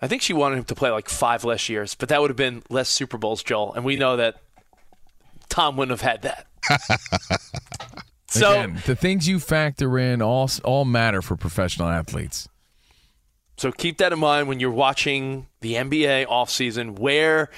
I 0.00 0.08
think 0.08 0.22
she 0.22 0.32
wanted 0.32 0.58
him 0.58 0.64
to 0.64 0.74
play 0.74 0.90
like 0.90 1.08
five 1.08 1.44
less 1.44 1.68
years, 1.68 1.94
but 1.94 2.08
that 2.08 2.20
would 2.20 2.30
have 2.30 2.36
been 2.36 2.64
less 2.68 2.88
Super 2.88 3.16
Bowls, 3.16 3.44
Joel. 3.44 3.74
And 3.74 3.84
we 3.84 3.94
know 3.94 4.16
that 4.16 4.42
Tom 5.48 5.76
wouldn't 5.76 5.96
have 6.00 6.10
had 6.10 6.22
that. 6.22 6.46
so, 8.26 8.50
Again, 8.50 8.82
the 8.86 8.96
things 8.96 9.28
you 9.28 9.38
factor 9.38 9.96
in 10.00 10.20
all 10.20 10.50
all 10.64 10.84
matter 10.84 11.22
for 11.22 11.36
professional 11.36 11.86
athletes. 11.86 12.48
so 13.56 13.70
keep 13.70 13.98
that 13.98 14.12
in 14.12 14.18
mind 14.18 14.48
when 14.48 14.58
you're 14.58 14.72
watching 14.72 15.46
the 15.60 15.74
NBA 15.74 16.26
offseason. 16.26 16.98
Where 16.98 17.48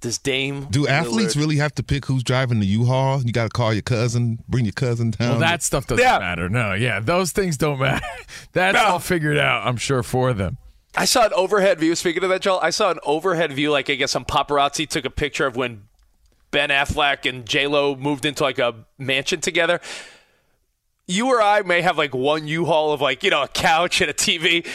does 0.00 0.18
Dame 0.18 0.66
Do 0.70 0.86
athletes 0.86 1.34
Lillard- 1.34 1.40
really 1.40 1.56
have 1.56 1.74
to 1.76 1.82
pick 1.82 2.04
who's 2.04 2.22
driving 2.22 2.60
the 2.60 2.66
U-Haul? 2.66 3.22
You 3.22 3.32
got 3.32 3.44
to 3.44 3.48
call 3.48 3.72
your 3.72 3.82
cousin, 3.82 4.38
bring 4.48 4.64
your 4.64 4.72
cousin 4.72 5.10
down. 5.12 5.30
Well, 5.30 5.38
that 5.40 5.62
stuff 5.62 5.86
doesn't 5.86 6.04
Yeah. 6.04 6.18
matter. 6.18 6.48
No, 6.48 6.74
yeah, 6.74 7.00
those 7.00 7.32
things 7.32 7.56
don't 7.56 7.78
matter. 7.78 8.04
That's 8.52 8.78
all 8.78 8.98
figured 8.98 9.38
out, 9.38 9.66
I'm 9.66 9.76
sure, 9.78 10.02
for 10.02 10.32
them. 10.32 10.58
I 10.94 11.04
saw 11.06 11.26
an 11.26 11.32
overhead 11.34 11.78
view. 11.80 11.94
Speaking 11.94 12.22
of 12.24 12.30
that, 12.30 12.40
Joel, 12.42 12.60
I 12.60 12.70
saw 12.70 12.90
an 12.90 12.98
overhead 13.04 13.52
view. 13.52 13.70
Like 13.70 13.90
I 13.90 13.94
guess 13.96 14.12
some 14.12 14.24
paparazzi 14.24 14.88
took 14.88 15.04
a 15.04 15.10
picture 15.10 15.46
of 15.46 15.54
when 15.56 15.82
Ben 16.50 16.70
Affleck 16.70 17.28
and 17.28 17.44
J 17.46 17.66
Lo 17.66 17.94
moved 17.96 18.24
into 18.24 18.42
like 18.42 18.58
a 18.58 18.74
mansion 18.98 19.40
together. 19.40 19.80
You 21.06 21.28
or 21.28 21.40
I 21.42 21.62
may 21.62 21.82
have 21.82 21.98
like 21.98 22.14
one 22.14 22.48
U-Haul 22.48 22.92
of 22.92 23.00
like 23.00 23.22
you 23.22 23.30
know 23.30 23.42
a 23.42 23.48
couch 23.48 24.00
and 24.00 24.10
a 24.10 24.14
TV. 24.14 24.66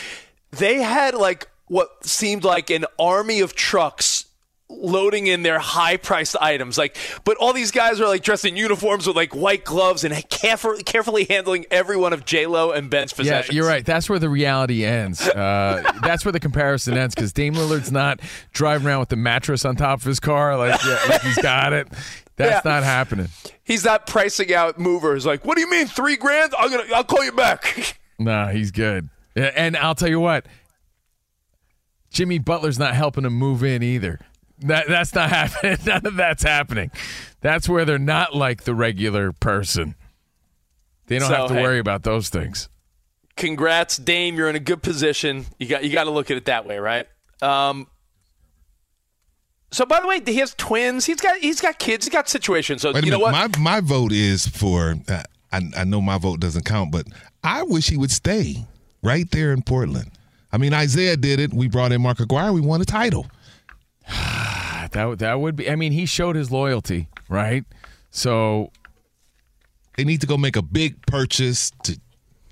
They 0.52 0.82
had 0.82 1.14
like 1.16 1.48
what 1.68 2.06
seemed 2.06 2.44
like 2.44 2.70
an 2.70 2.86
army 3.00 3.40
of 3.40 3.56
trucks 3.56 4.26
loading 4.80 5.28
in 5.28 5.44
their 5.44 5.60
high-priced 5.60 6.36
items. 6.42 6.78
Like, 6.78 6.98
but 7.24 7.38
all 7.38 7.54
these 7.54 7.72
guys 7.72 8.00
are 8.00 8.08
like 8.08 8.24
dressed 8.24 8.46
in 8.46 8.56
uniforms 8.58 9.06
with 9.08 9.16
like 9.16 9.36
white 9.36 9.64
gloves 9.66 10.04
and 10.04 10.14
carefully, 10.30 10.84
carefully 10.84 11.26
handling 11.26 11.66
every 11.72 11.98
one 11.98 12.14
of 12.14 12.26
J 12.26 12.46
Lo 12.48 12.72
and 12.72 12.90
Ben's 12.90 13.14
possessions. 13.14 13.54
Yeah, 13.54 13.62
you're 13.62 13.68
right. 13.68 13.86
That's 13.86 14.10
where 14.10 14.20
the 14.20 14.30
reality 14.30 14.84
ends. 14.86 15.22
Uh, 15.22 15.92
that's 16.04 16.26
where 16.26 16.32
the 16.32 16.40
comparison 16.40 16.98
ends 16.98 17.14
because 17.16 17.34
Dame 17.34 17.54
Lillard's 17.56 17.92
not 17.92 18.20
driving 18.54 18.88
around 18.88 19.02
with 19.02 19.10
the 19.10 19.16
mattress 19.16 19.66
on 19.66 19.76
top 19.76 20.00
of 20.00 20.06
his 20.06 20.20
car 20.20 20.58
like, 20.58 20.82
yeah, 20.84 21.00
like 21.10 21.22
he's 21.22 21.38
got 21.38 21.74
it. 21.74 21.88
That's 22.38 22.66
Yeah. 22.66 22.72
not 22.72 22.84
happening. 22.84 23.28
He's 23.64 23.86
not 23.86 24.08
pricing 24.08 24.54
out 24.54 24.80
movers. 24.80 25.26
Like, 25.26 25.46
what 25.46 25.56
do 25.56 25.62
you 25.62 25.70
mean 25.70 25.86
three 25.88 26.16
grand? 26.18 26.54
I'm 26.58 26.72
gonna, 26.72 26.86
I'll 26.96 27.04
call 27.04 27.24
you 27.24 27.32
back. 27.34 28.00
nah, 28.20 28.48
he's 28.50 28.72
good. 28.72 29.10
And 29.36 29.78
I'll 29.78 29.96
tell 29.96 30.10
you 30.10 30.20
what, 30.20 30.46
Jimmy 32.10 32.40
Butler's 32.40 32.80
not 32.80 32.96
helping 32.96 33.26
him 33.26 33.34
move 33.34 33.64
in 33.64 33.84
either. 33.84 34.20
That 34.62 34.88
that's 34.88 35.14
not 35.14 35.30
happening. 35.32 35.78
None 35.86 36.06
of 36.06 36.16
that's 36.16 36.44
happening. 36.44 36.92
That's 37.42 37.68
where 37.68 37.86
they're 37.86 37.98
not 38.00 38.36
like 38.36 38.64
the 38.64 38.76
regular 38.76 39.32
person. 39.32 39.96
They 41.08 41.20
don't 41.20 41.30
So, 41.30 41.36
have 41.36 41.48
to 41.50 41.54
hey. 41.56 41.62
worry 41.64 41.80
about 41.80 42.04
those 42.04 42.30
things. 42.30 42.70
Congrats, 43.36 43.98
Dame. 43.98 44.36
You're 44.36 44.50
in 44.50 44.56
a 44.56 44.60
good 44.60 44.84
position. 44.84 45.46
You 45.58 45.68
got, 45.68 45.84
you 45.84 45.92
got 45.92 46.04
to 46.04 46.12
look 46.12 46.30
at 46.30 46.38
it 46.38 46.46
that 46.46 46.66
way, 46.66 46.78
right? 46.80 47.08
Um. 47.42 47.88
So, 49.74 49.86
by 49.86 50.02
the 50.02 50.08
way, 50.08 50.22
he 50.26 50.36
has 50.38 50.54
twins. 50.56 51.06
He's 51.06 51.22
got, 51.22 51.38
he's 51.38 51.62
got 51.62 51.80
kids. 51.80 52.06
He's 52.06 52.12
got 52.12 52.28
situations. 52.28 52.82
So, 52.82 52.92
Wait 52.92 53.04
a 53.04 53.06
you 53.06 53.12
know 53.12 53.20
what? 53.20 53.32
My 53.32 53.48
my 53.58 53.80
vote 53.82 54.12
is 54.12 54.46
for. 54.48 54.96
Uh, 55.08 55.24
I, 55.54 55.62
I 55.78 55.84
know 55.86 56.02
my 56.02 56.18
vote 56.18 56.40
doesn't 56.40 56.66
count, 56.66 56.92
but 56.92 57.08
I 57.44 57.64
wish 57.64 57.90
he 57.90 57.98
would 57.98 58.12
stay 58.12 58.66
right 59.02 59.30
there 59.32 59.52
in 59.54 59.62
Portland. 59.64 60.12
I 60.52 60.58
mean, 60.58 60.74
Isaiah 60.74 61.18
did 61.18 61.40
it. 61.40 61.54
We 61.54 61.68
brought 61.68 61.92
in 61.92 62.02
Mark 62.02 62.20
Aguirre. 62.20 62.52
We 62.52 62.62
won 62.62 62.82
a 62.82 62.86
title. 62.86 63.28
That 64.92 65.06
would- 65.06 65.20
that 65.20 65.40
would 65.40 65.56
be. 65.56 65.70
I 65.70 65.76
mean, 65.76 65.94
he 65.94 66.06
showed 66.06 66.36
his 66.36 66.52
loyalty, 66.52 67.08
right? 67.30 67.64
So 68.10 68.72
They 69.98 70.04
need 70.04 70.22
to 70.22 70.28
go 70.28 70.38
make 70.38 70.56
a 70.56 70.62
big 70.62 71.06
purchase 71.06 71.72
to, 71.84 72.00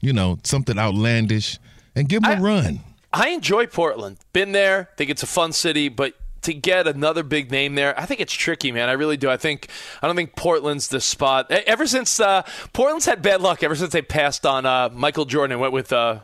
you 0.02 0.14
know, 0.14 0.38
something 0.44 0.78
outlandish, 0.78 1.58
and 1.96 2.08
give 2.08 2.24
him 2.24 2.32
a 2.32 2.36
I- 2.36 2.40
run. 2.40 2.80
I 3.12 3.30
enjoy 3.30 3.66
Portland. 3.66 4.18
Been 4.34 4.52
there. 4.52 4.90
Think 4.98 5.10
it's 5.10 5.24
a 5.24 5.28
fun 5.28 5.52
city, 5.52 5.90
but 5.90 6.14
to 6.44 6.54
get 6.54 6.86
another 6.88 7.24
big 7.24 7.50
name 7.52 7.76
there, 7.76 8.00
I 8.00 8.06
think 8.06 8.20
it's 8.22 8.32
tricky, 8.34 8.72
man. 8.72 8.88
I 8.88 8.92
really 8.94 9.18
do. 9.18 9.30
I 9.30 9.36
think 9.38 9.68
I 10.02 10.08
don't 10.08 10.16
think 10.16 10.36
Portland's 10.36 10.88
the 10.90 11.02
spot. 11.02 11.50
Ever 11.52 11.88
since 11.88 12.20
uh, 12.20 12.44
Portland's 12.72 13.06
had 13.06 13.22
bad 13.22 13.42
luck, 13.42 13.64
ever 13.64 13.76
since 13.76 13.92
they 13.94 14.02
passed 14.04 14.46
on 14.46 14.66
uh, 14.66 14.90
Michael 14.94 15.26
Jordan 15.26 15.54
and 15.54 15.62
went 15.62 15.74
with 15.74 15.92
uh, 15.92 16.20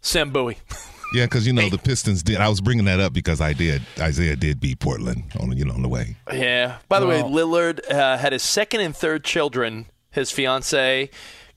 Sam 0.00 0.30
Bowie. 0.30 0.58
Yeah, 1.14 1.26
because 1.26 1.46
you 1.46 1.52
know 1.52 1.68
the 1.68 1.78
Pistons 1.78 2.22
did. 2.22 2.36
I 2.38 2.48
was 2.48 2.60
bringing 2.60 2.84
that 2.86 3.00
up 3.00 3.12
because 3.12 3.40
I 3.40 3.52
did. 3.52 3.82
Isaiah 3.98 4.36
did 4.36 4.60
beat 4.60 4.78
Portland 4.78 5.24
on 5.38 5.56
you 5.56 5.64
know 5.64 5.74
on 5.74 5.82
the 5.82 5.88
way. 5.88 6.16
Yeah. 6.32 6.78
By 6.88 7.00
the 7.00 7.06
way, 7.06 7.22
Lillard 7.22 7.80
uh, 7.90 8.16
had 8.18 8.32
his 8.32 8.42
second 8.42 8.80
and 8.80 8.96
third 8.96 9.24
children. 9.24 9.86
His 10.10 10.30
fiance, 10.30 11.08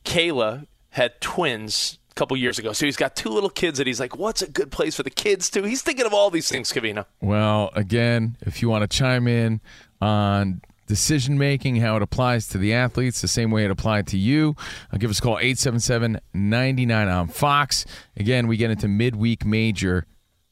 Kayla, 0.05 0.67
had 0.91 1.19
twins 1.19 1.99
a 2.11 2.13
couple 2.15 2.37
years 2.37 2.57
ago. 2.57 2.71
So 2.71 2.85
he's 2.85 2.95
got 2.95 3.15
two 3.17 3.29
little 3.29 3.49
kids 3.49 3.77
that 3.79 3.87
he's 3.87 3.99
like, 3.99 4.15
what's 4.15 4.41
a 4.41 4.49
good 4.49 4.71
place 4.71 4.95
for 4.95 5.03
the 5.03 5.09
kids 5.09 5.49
to? 5.51 5.63
He's 5.63 5.81
thinking 5.81 6.05
of 6.05 6.13
all 6.13 6.29
these 6.29 6.47
things, 6.47 6.71
Covino. 6.71 7.05
Well, 7.21 7.69
again, 7.75 8.37
if 8.41 8.61
you 8.61 8.69
want 8.69 8.89
to 8.89 8.97
chime 8.97 9.27
in 9.27 9.59
on 10.01 10.61
decision 10.87 11.37
making, 11.37 11.77
how 11.77 11.95
it 11.95 12.01
applies 12.01 12.47
to 12.49 12.57
the 12.57 12.73
athletes, 12.73 13.21
the 13.21 13.27
same 13.27 13.51
way 13.51 13.65
it 13.65 13.71
applied 13.71 14.07
to 14.07 14.17
you, 14.17 14.55
uh, 14.91 14.97
give 14.97 15.09
us 15.09 15.19
a 15.19 15.21
call 15.21 15.37
877 15.39 16.19
99 16.33 17.07
on 17.07 17.27
Fox. 17.27 17.85
Again, 18.17 18.47
we 18.47 18.57
get 18.57 18.71
into 18.71 18.87
midweek 18.87 19.45
major 19.45 20.05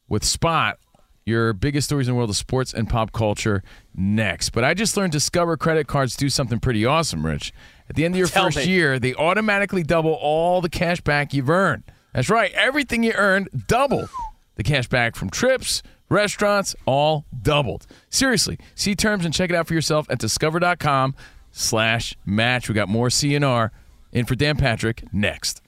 with 0.08 0.24
Spot. 0.24 0.78
Your 1.26 1.54
biggest 1.54 1.88
stories 1.88 2.10
in 2.10 2.14
the 2.14 2.18
world 2.18 2.30
of 2.30 2.36
sports 2.36 2.74
and 2.74 2.90
pop 2.90 3.14
culture 3.14 3.64
next. 3.96 4.50
But 4.50 4.66
I 4.66 4.74
just 4.74 4.98
learned 4.98 5.14
Discover 5.14 5.56
credit 5.56 5.88
cards 5.88 6.18
do 6.18 6.28
something 6.30 6.60
pretty 6.60 6.86
awesome, 6.86 7.26
Rich. 7.26 7.54
At 7.90 7.96
the 7.96 8.04
end 8.04 8.16
of 8.16 8.18
your 8.18 8.28
Tell 8.28 8.46
first 8.46 8.58
me. 8.58 8.66
year, 8.66 9.00
they 9.00 9.14
automatically 9.16 9.84
double 9.84 10.12
all 10.14 10.60
the 10.60 10.70
cash 10.70 11.00
back 11.00 11.34
you've 11.34 11.50
earned. 11.50 11.84
That's 12.14 12.30
right. 12.30 12.52
Everything 12.54 13.04
you 13.04 13.14
earned, 13.14 13.50
double 13.68 14.10
the 14.56 14.64
cash 14.64 14.88
back 14.88 15.16
from 15.16 15.30
trips, 15.30 15.82
restaurants, 16.10 16.76
all 16.86 17.26
doubled. 17.42 17.86
Seriously, 18.10 18.58
see 18.76 18.96
terms 18.96 19.26
and 19.26 19.34
check 19.34 19.50
it 19.50 19.56
out 19.56 19.68
for 19.68 19.74
yourself 19.74 20.08
at 20.10 20.20
discover.com 20.20 21.16
slash 21.52 22.16
match. 22.26 22.70
We 22.70 22.76
got 22.76 22.90
more 22.90 23.10
CNR 23.10 23.70
in 24.12 24.26
for 24.26 24.36
Dan 24.36 24.58
Patrick 24.58 25.04
next. 25.14 25.62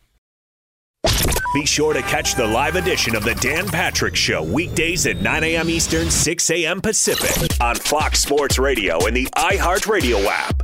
Be 1.54 1.66
sure 1.66 1.94
to 1.94 2.02
catch 2.02 2.36
the 2.36 2.46
live 2.46 2.76
edition 2.76 3.16
of 3.16 3.24
the 3.24 3.36
Dan 3.36 3.66
Patrick 3.68 4.16
Show 4.16 4.44
weekdays 4.44 5.06
at 5.06 5.22
9 5.22 5.44
a.m. 5.44 5.70
Eastern, 5.70 6.12
6 6.12 6.50
a.m. 6.52 6.82
Pacific 6.82 7.62
on 7.62 7.76
Fox 7.76 8.20
Sports 8.20 8.60
Radio 8.60 9.06
and 9.06 9.16
the 9.16 9.26
iHeartRadio 9.38 10.26
app. 10.26 10.64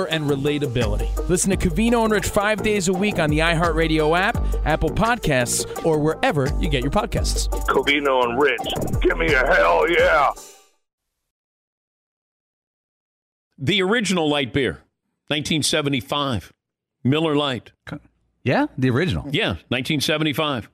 and 0.05 0.29
relatability. 0.29 1.29
Listen 1.29 1.49
to 1.51 1.57
Covino 1.57 2.03
and 2.03 2.11
Rich 2.11 2.27
five 2.27 2.63
days 2.63 2.87
a 2.87 2.93
week 2.93 3.19
on 3.19 3.29
the 3.29 3.39
iHeartRadio 3.39 4.17
app, 4.17 4.37
Apple 4.65 4.89
Podcasts, 4.89 5.85
or 5.85 5.99
wherever 5.99 6.51
you 6.59 6.69
get 6.69 6.83
your 6.83 6.91
podcasts. 6.91 7.49
Covino 7.67 8.23
and 8.23 8.41
Rich, 8.41 9.01
give 9.01 9.17
me 9.17 9.33
a 9.33 9.45
hell 9.45 9.89
yeah. 9.89 10.31
The 13.57 13.81
original 13.83 14.27
light 14.27 14.53
beer, 14.53 14.83
1975. 15.27 16.51
Miller 17.03 17.35
Lite. 17.35 17.71
Yeah, 18.43 18.67
the 18.77 18.89
original. 18.89 19.25
Yeah, 19.31 19.49
1975. 19.69 20.69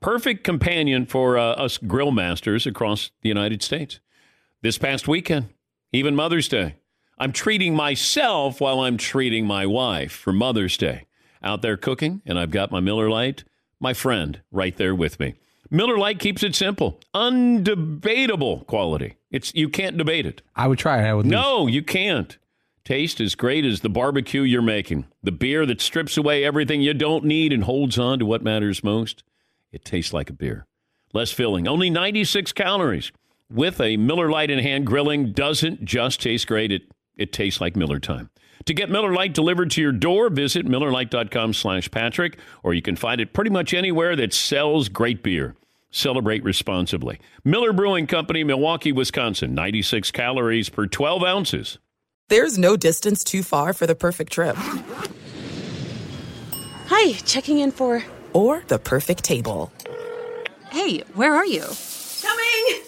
Perfect 0.00 0.44
companion 0.44 1.06
for 1.06 1.36
uh, 1.36 1.52
us 1.54 1.78
grill 1.78 2.12
masters 2.12 2.66
across 2.66 3.10
the 3.22 3.28
United 3.28 3.62
States. 3.62 3.98
This 4.62 4.78
past 4.78 5.08
weekend, 5.08 5.48
even 5.92 6.14
Mother's 6.14 6.48
Day, 6.48 6.76
I'm 7.20 7.32
treating 7.32 7.74
myself 7.74 8.60
while 8.60 8.80
I'm 8.80 8.96
treating 8.96 9.46
my 9.46 9.66
wife 9.66 10.12
for 10.12 10.32
Mother's 10.32 10.76
Day. 10.76 11.06
Out 11.42 11.62
there 11.62 11.76
cooking, 11.76 12.22
and 12.24 12.38
I've 12.38 12.50
got 12.50 12.70
my 12.70 12.80
Miller 12.80 13.08
Lite, 13.10 13.44
my 13.80 13.94
friend, 13.94 14.40
right 14.50 14.76
there 14.76 14.94
with 14.94 15.18
me. 15.20 15.34
Miller 15.70 15.98
Lite 15.98 16.18
keeps 16.18 16.42
it 16.42 16.54
simple, 16.54 17.00
undebatable 17.14 18.66
quality. 18.66 19.16
It's 19.30 19.54
you 19.54 19.68
can't 19.68 19.98
debate 19.98 20.26
it. 20.26 20.42
I 20.56 20.66
would 20.66 20.78
try 20.78 21.02
it. 21.02 21.06
I 21.06 21.14
would. 21.14 21.26
No, 21.26 21.66
you 21.66 21.82
can't. 21.82 22.38
Taste 22.84 23.20
as 23.20 23.34
great 23.34 23.64
as 23.64 23.80
the 23.80 23.90
barbecue 23.90 24.42
you're 24.42 24.62
making. 24.62 25.06
The 25.22 25.32
beer 25.32 25.66
that 25.66 25.80
strips 25.80 26.16
away 26.16 26.44
everything 26.44 26.80
you 26.80 26.94
don't 26.94 27.24
need 27.24 27.52
and 27.52 27.64
holds 27.64 27.98
on 27.98 28.18
to 28.18 28.26
what 28.26 28.42
matters 28.42 28.82
most. 28.82 29.24
It 29.72 29.84
tastes 29.84 30.12
like 30.12 30.30
a 30.30 30.32
beer. 30.32 30.66
Less 31.12 31.30
filling, 31.30 31.68
only 31.68 31.90
96 31.90 32.52
calories. 32.52 33.12
With 33.50 33.80
a 33.80 33.96
Miller 33.96 34.30
Lite 34.30 34.50
in 34.50 34.58
hand, 34.58 34.86
grilling 34.86 35.32
doesn't 35.32 35.84
just 35.84 36.22
taste 36.22 36.46
great, 36.46 36.72
it, 36.72 36.82
it 37.18 37.32
tastes 37.32 37.60
like 37.60 37.76
Miller 37.76 37.98
time. 38.00 38.30
To 38.64 38.74
get 38.74 38.90
Miller 38.90 39.12
Lite 39.12 39.34
delivered 39.34 39.70
to 39.72 39.80
your 39.80 39.92
door, 39.92 40.30
visit 40.30 40.66
MillerLite.com 40.66 41.54
slash 41.54 41.90
Patrick, 41.90 42.38
or 42.62 42.74
you 42.74 42.82
can 42.82 42.96
find 42.96 43.20
it 43.20 43.32
pretty 43.32 43.50
much 43.50 43.72
anywhere 43.72 44.16
that 44.16 44.32
sells 44.32 44.88
great 44.88 45.22
beer. 45.22 45.54
Celebrate 45.90 46.44
responsibly. 46.44 47.18
Miller 47.44 47.72
Brewing 47.72 48.06
Company, 48.06 48.44
Milwaukee, 48.44 48.92
Wisconsin, 48.92 49.54
96 49.54 50.10
calories 50.10 50.68
per 50.68 50.86
12 50.86 51.22
ounces. 51.24 51.78
There's 52.28 52.58
no 52.58 52.76
distance 52.76 53.24
too 53.24 53.42
far 53.42 53.72
for 53.72 53.86
the 53.86 53.94
perfect 53.94 54.32
trip. 54.32 54.56
Hi, 56.88 57.12
checking 57.24 57.58
in 57.58 57.70
for. 57.70 58.04
Or 58.34 58.62
the 58.68 58.78
perfect 58.78 59.24
table. 59.24 59.72
Hey, 60.70 60.98
where 61.14 61.34
are 61.34 61.46
you? 61.46 61.64
Coming! 62.20 62.87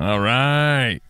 All 0.00 0.18
right. 0.18 1.00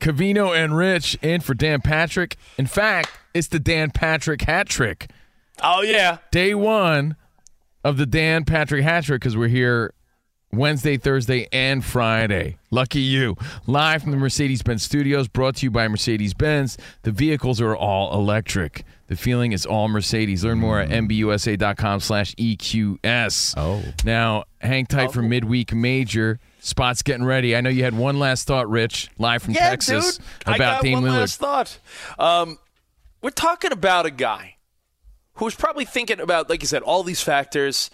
Covino 0.00 0.52
and 0.52 0.76
Rich 0.76 1.16
in 1.22 1.40
for 1.40 1.54
Dan 1.54 1.80
Patrick. 1.80 2.36
In 2.58 2.66
fact, 2.66 3.10
it's 3.32 3.46
the 3.46 3.60
Dan 3.60 3.92
Patrick 3.92 4.42
hat 4.42 4.68
trick. 4.68 5.08
Oh, 5.62 5.82
yeah. 5.82 6.18
Day 6.32 6.52
one 6.52 7.14
of 7.84 7.98
the 7.98 8.06
Dan 8.06 8.44
Patrick 8.44 8.82
hat 8.82 9.04
trick 9.04 9.20
because 9.20 9.36
we're 9.36 9.46
here 9.46 9.94
Wednesday, 10.50 10.96
Thursday, 10.96 11.46
and 11.52 11.84
Friday. 11.84 12.56
Lucky 12.72 12.98
you. 12.98 13.36
Live 13.68 14.02
from 14.02 14.10
the 14.10 14.16
Mercedes 14.16 14.62
Benz 14.62 14.82
studios, 14.82 15.28
brought 15.28 15.54
to 15.56 15.66
you 15.66 15.70
by 15.70 15.86
Mercedes 15.86 16.34
Benz. 16.34 16.76
The 17.02 17.12
vehicles 17.12 17.60
are 17.60 17.76
all 17.76 18.12
electric. 18.14 18.84
The 19.06 19.16
feeling 19.16 19.52
is 19.52 19.64
all 19.64 19.86
Mercedes. 19.86 20.44
Learn 20.44 20.58
more 20.58 20.80
at 20.80 20.88
mbusa.com 20.88 22.00
slash 22.00 22.34
EQS. 22.34 23.54
Oh. 23.56 23.84
Now, 24.04 24.42
hang 24.60 24.86
tight 24.86 25.12
for 25.12 25.20
oh. 25.20 25.28
midweek 25.28 25.72
major. 25.72 26.40
Spot's 26.64 27.02
getting 27.02 27.24
ready. 27.24 27.56
I 27.56 27.60
know 27.60 27.70
you 27.70 27.82
had 27.82 27.92
one 27.96 28.20
last 28.20 28.46
thought, 28.46 28.70
Rich, 28.70 29.10
live 29.18 29.42
from 29.42 29.54
yeah, 29.54 29.70
Texas, 29.70 30.18
dude. 30.18 30.26
about 30.42 30.54
I 30.54 30.58
got 30.58 30.82
one 30.84 31.02
Lillard. 31.02 31.18
last 31.18 31.40
thought. 31.40 31.78
Um, 32.20 32.58
we're 33.20 33.30
talking 33.30 33.72
about 33.72 34.06
a 34.06 34.12
guy 34.12 34.56
who's 35.34 35.56
probably 35.56 35.84
thinking 35.84 36.20
about, 36.20 36.48
like 36.48 36.62
you 36.62 36.68
said, 36.68 36.82
all 36.82 37.02
these 37.02 37.20
factors. 37.20 37.90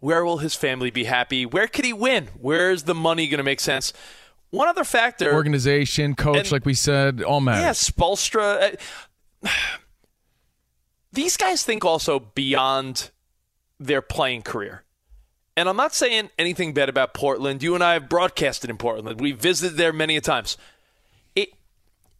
Where 0.00 0.24
will 0.24 0.38
his 0.38 0.54
family 0.54 0.90
be 0.90 1.04
happy? 1.04 1.46
Where 1.46 1.66
could 1.68 1.84
he 1.84 1.92
win? 1.92 2.28
Where's 2.40 2.84
the 2.84 2.94
money 2.94 3.26
going 3.28 3.38
to 3.38 3.44
make 3.44 3.60
sense? 3.60 3.92
One 4.50 4.66
other 4.68 4.84
factor. 4.84 5.32
Organization, 5.32 6.14
coach, 6.14 6.36
And- 6.38 6.52
like 6.52 6.64
we 6.64 6.74
said, 6.74 7.22
all 7.22 7.40
matters. 7.40 7.62
Yeah, 7.62 7.70
Spoelstra. 7.72 8.76
uh, 9.44 9.48
These 11.12 11.36
guys 11.36 11.62
think 11.62 11.84
also 11.84 12.18
beyond 12.20 13.10
their 13.80 14.02
playing 14.02 14.42
career. 14.42 14.84
And 15.58 15.68
I'm 15.68 15.76
not 15.76 15.92
saying 15.92 16.30
anything 16.38 16.72
bad 16.72 16.88
about 16.88 17.14
Portland. 17.14 17.64
You 17.64 17.74
and 17.74 17.82
I 17.82 17.94
have 17.94 18.08
broadcasted 18.08 18.70
in 18.70 18.76
Portland. 18.76 19.20
We 19.20 19.32
visited 19.32 19.76
there 19.76 19.92
many 19.92 20.16
a 20.16 20.20
times. 20.20 20.56
It, 21.34 21.48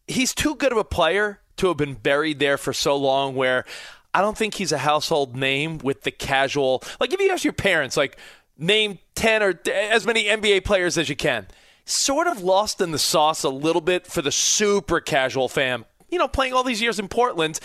he's 0.08 0.34
too 0.34 0.56
good 0.56 0.72
of 0.72 0.78
a 0.78 0.82
player 0.82 1.38
to 1.58 1.68
have 1.68 1.76
been 1.76 1.94
buried 1.94 2.40
there 2.40 2.58
for 2.58 2.72
so 2.72 2.96
long 2.96 3.36
where 3.36 3.64
I 4.12 4.22
don't 4.22 4.36
think 4.36 4.54
he's 4.54 4.72
a 4.72 4.78
household 4.78 5.36
name 5.36 5.78
with 5.78 6.02
the 6.02 6.10
casual. 6.10 6.82
Like 6.98 7.12
if 7.12 7.20
you 7.20 7.30
ask 7.30 7.44
your 7.44 7.52
parents, 7.52 7.96
like 7.96 8.18
name 8.58 8.98
10 9.14 9.42
or 9.44 9.60
as 9.72 10.04
many 10.04 10.24
NBA 10.24 10.64
players 10.64 10.98
as 10.98 11.08
you 11.08 11.14
can. 11.14 11.46
Sort 11.84 12.26
of 12.26 12.42
lost 12.42 12.80
in 12.80 12.90
the 12.90 12.98
sauce 12.98 13.44
a 13.44 13.50
little 13.50 13.80
bit 13.80 14.08
for 14.08 14.20
the 14.20 14.32
super 14.32 14.98
casual 14.98 15.48
fan. 15.48 15.84
You 16.10 16.18
know, 16.18 16.26
playing 16.26 16.54
all 16.54 16.64
these 16.64 16.82
years 16.82 16.98
in 16.98 17.06
Portland, 17.06 17.60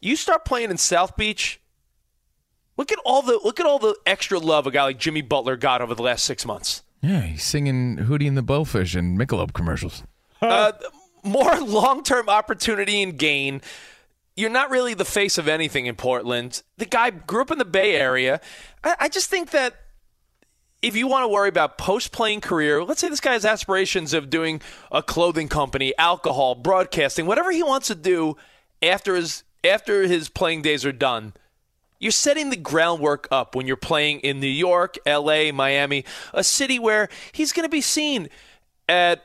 you 0.00 0.14
start 0.14 0.44
playing 0.44 0.70
in 0.70 0.76
South 0.76 1.16
Beach, 1.16 1.59
Look 2.80 2.92
at 2.92 2.98
all 3.04 3.20
the 3.20 3.38
look 3.44 3.60
at 3.60 3.66
all 3.66 3.78
the 3.78 3.94
extra 4.06 4.38
love 4.38 4.66
a 4.66 4.70
guy 4.70 4.84
like 4.84 4.98
Jimmy 4.98 5.20
Butler 5.20 5.58
got 5.58 5.82
over 5.82 5.94
the 5.94 6.02
last 6.02 6.24
six 6.24 6.46
months. 6.46 6.82
Yeah, 7.02 7.20
he's 7.20 7.44
singing 7.44 7.98
Hootie 7.98 8.26
and 8.26 8.38
the 8.38 8.42
Blowfish 8.42 8.98
and 8.98 9.18
Michelob 9.18 9.52
commercials. 9.52 10.02
uh, 10.40 10.72
more 11.22 11.60
long 11.60 12.02
term 12.02 12.30
opportunity 12.30 13.02
and 13.02 13.18
gain. 13.18 13.60
You're 14.34 14.48
not 14.48 14.70
really 14.70 14.94
the 14.94 15.04
face 15.04 15.36
of 15.36 15.46
anything 15.46 15.84
in 15.84 15.94
Portland. 15.94 16.62
The 16.78 16.86
guy 16.86 17.10
grew 17.10 17.42
up 17.42 17.50
in 17.50 17.58
the 17.58 17.66
Bay 17.66 17.96
Area. 17.96 18.40
I, 18.82 18.96
I 19.00 19.08
just 19.10 19.28
think 19.28 19.50
that 19.50 19.74
if 20.80 20.96
you 20.96 21.06
want 21.06 21.24
to 21.24 21.28
worry 21.28 21.50
about 21.50 21.76
post 21.76 22.12
playing 22.12 22.40
career, 22.40 22.82
let's 22.82 23.02
say 23.02 23.10
this 23.10 23.20
guy 23.20 23.34
has 23.34 23.44
aspirations 23.44 24.14
of 24.14 24.30
doing 24.30 24.62
a 24.90 25.02
clothing 25.02 25.48
company, 25.48 25.92
alcohol, 25.98 26.54
broadcasting, 26.54 27.26
whatever 27.26 27.50
he 27.50 27.62
wants 27.62 27.88
to 27.88 27.94
do 27.94 28.38
after 28.80 29.16
his 29.16 29.44
after 29.62 30.04
his 30.04 30.30
playing 30.30 30.62
days 30.62 30.86
are 30.86 30.92
done. 30.92 31.34
You're 32.00 32.10
setting 32.12 32.48
the 32.50 32.56
groundwork 32.56 33.28
up 33.30 33.54
when 33.54 33.66
you're 33.66 33.76
playing 33.76 34.20
in 34.20 34.40
New 34.40 34.46
York, 34.48 34.96
LA, 35.06 35.52
Miami, 35.52 36.04
a 36.32 36.42
city 36.42 36.78
where 36.78 37.08
he's 37.32 37.52
going 37.52 37.64
to 37.66 37.70
be 37.70 37.82
seen 37.82 38.28
at 38.88 39.22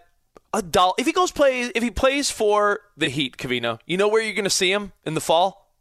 a 0.54 0.62
dollar. 0.62 0.94
If 1.00 1.06
he 1.06 1.14
goes 1.14 1.32
play, 1.32 1.62
if 1.74 1.82
he 1.82 1.90
plays 1.90 2.30
for 2.30 2.82
the 2.98 3.08
Heat, 3.10 3.38
Covino, 3.38 3.80
you 3.86 3.96
know 3.98 4.10
where 4.10 4.22
you're 4.22 4.34
going 4.36 4.44
to 4.44 4.50
see 4.50 4.72
him 4.72 4.92
in 5.06 5.14
the 5.14 5.22
fall. 5.22 5.72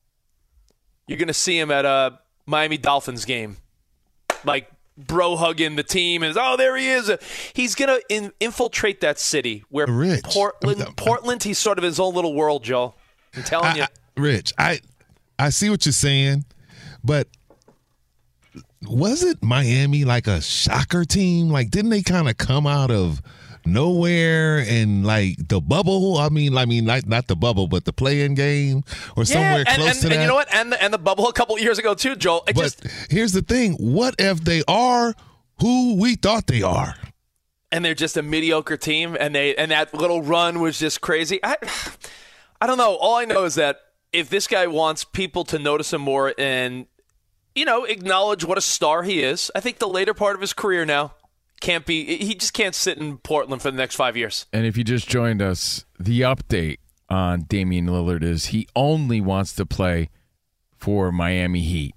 You're 1.09 1.19
going 1.19 1.29
to 1.29 1.35
see 1.35 1.59
him 1.59 1.71
at 1.71 1.85
a 1.85 2.19
Miami 2.47 2.79
Dolphins 2.79 3.25
game, 3.25 3.57
like 4.45 4.71
bro 4.97 5.35
hugging 5.37 5.75
the 5.77 5.83
team, 5.83 6.23
and 6.23 6.37
oh, 6.39 6.57
there 6.57 6.77
he 6.77 6.89
is. 6.89 7.11
He's 7.55 7.75
going 7.75 7.89
to 7.89 8.03
in, 8.09 8.33
infiltrate 8.41 9.01
that 9.01 9.19
city 9.19 9.65
where 9.69 9.87
Rich. 9.89 10.23
Portland, 10.25 10.97
Portland, 10.97 11.43
he's 11.43 11.59
sort 11.59 11.77
of 11.79 11.85
his 11.85 11.99
own 11.99 12.15
little 12.15 12.35
world, 12.35 12.63
Joe. 12.63 12.95
I'm 13.37 13.43
telling 13.43 13.67
I- 13.73 13.77
you. 13.77 13.83
I- 13.83 13.89
Rich, 14.17 14.53
I 14.57 14.81
I 15.41 15.51
see 15.51 15.69
what 15.69 15.85
you're 15.85 15.93
saying, 15.93 16.45
but 17.05 17.29
was 18.83 19.23
it 19.23 19.43
Miami 19.43 20.05
like 20.05 20.27
a 20.27 20.41
shocker 20.41 21.05
team? 21.05 21.49
Like, 21.51 21.71
didn't 21.71 21.91
they 21.91 22.03
kind 22.03 22.29
of 22.29 22.37
come 22.37 22.67
out 22.67 22.91
of 22.91 23.23
nowhere 23.67 24.59
and 24.59 25.07
like 25.07 25.37
the 25.49 25.61
bubble? 25.61 26.19
I 26.19 26.29
mean, 26.29 26.57
I 26.57 26.67
mean, 26.67 26.85
not 26.85 27.07
not 27.07 27.27
the 27.27 27.37
bubble, 27.37 27.67
but 27.69 27.85
the 27.85 27.93
play-in 27.93 28.35
game 28.35 28.85
or 29.17 29.25
somewhere 29.25 29.65
and, 29.67 29.69
close 29.69 29.79
and, 29.79 30.01
to 30.01 30.07
and 30.07 30.13
that. 30.13 30.15
And 30.15 30.23
you 30.23 30.29
know 30.29 30.35
what? 30.35 30.55
And 30.55 30.73
the, 30.73 30.83
and 30.83 30.93
the 30.93 30.99
bubble 30.99 31.29
a 31.29 31.33
couple 31.33 31.59
years 31.59 31.79
ago 31.79 31.95
too, 31.95 32.17
Joel. 32.17 32.45
It 32.49 32.57
but 32.57 32.63
just 32.63 32.87
here's 33.11 33.33
the 33.33 33.43
thing: 33.43 33.75
what 33.75 34.15
if 34.19 34.45
they 34.45 34.63
are 34.69 35.15
who 35.61 35.97
we 35.97 36.17
thought 36.17 36.47
they 36.47 36.63
are? 36.63 36.95
and 37.75 37.85
they're 37.85 37.93
just 37.93 38.17
a 38.17 38.23
mediocre 38.23 38.77
team, 38.77 39.17
and 39.19 39.35
they 39.35 39.57
and 39.57 39.73
that 39.73 39.93
little 39.93 40.23
run 40.23 40.61
was 40.61 40.79
just 40.79 41.01
crazy. 41.01 41.41
I 41.43 41.57
I 42.61 42.69
don't 42.69 42.79
know. 42.79 42.95
All 42.95 43.17
I 43.17 43.25
know 43.25 43.45
is 43.45 43.57
that 43.57 43.81
if 44.13 44.31
this 44.31 44.47
guy 44.47 44.69
wants 44.69 45.03
people 45.03 45.43
to 45.47 45.59
notice 45.59 45.93
him 45.93 46.01
more 46.03 46.33
and 46.39 46.87
you 47.55 47.65
know 47.65 47.85
acknowledge 47.85 48.45
what 48.45 48.59
a 48.59 48.63
star 48.63 49.03
he 49.03 49.23
is, 49.23 49.51
I 49.55 49.61
think 49.61 49.79
the 49.79 49.89
later 49.89 50.15
part 50.15 50.35
of 50.35 50.41
his 50.41 50.53
career 50.53 50.85
now 50.85 51.15
can't 51.61 51.87
be. 51.87 52.17
He 52.19 52.35
just 52.35 52.53
can't 52.53 52.75
sit 52.75 52.99
in 52.99 53.19
Portland 53.19 53.63
for 53.63 53.71
the 53.71 53.77
next 53.77 53.97
five 53.97 54.17
years. 54.17 54.47
And 54.53 54.67
if 54.67 54.77
you 54.77 54.85
just 54.85 55.09
joined 55.09 55.41
us, 55.41 55.85
the 55.99 56.21
update 56.23 56.79
on 57.09 57.43
Damian 57.43 57.87
Lillard 57.87 58.23
is 58.23 58.47
he 58.47 58.69
only 58.75 59.21
wants 59.21 59.55
to 59.55 59.67
play 59.67 60.11
for 60.77 61.11
Miami 61.11 61.63
Heat, 61.63 61.95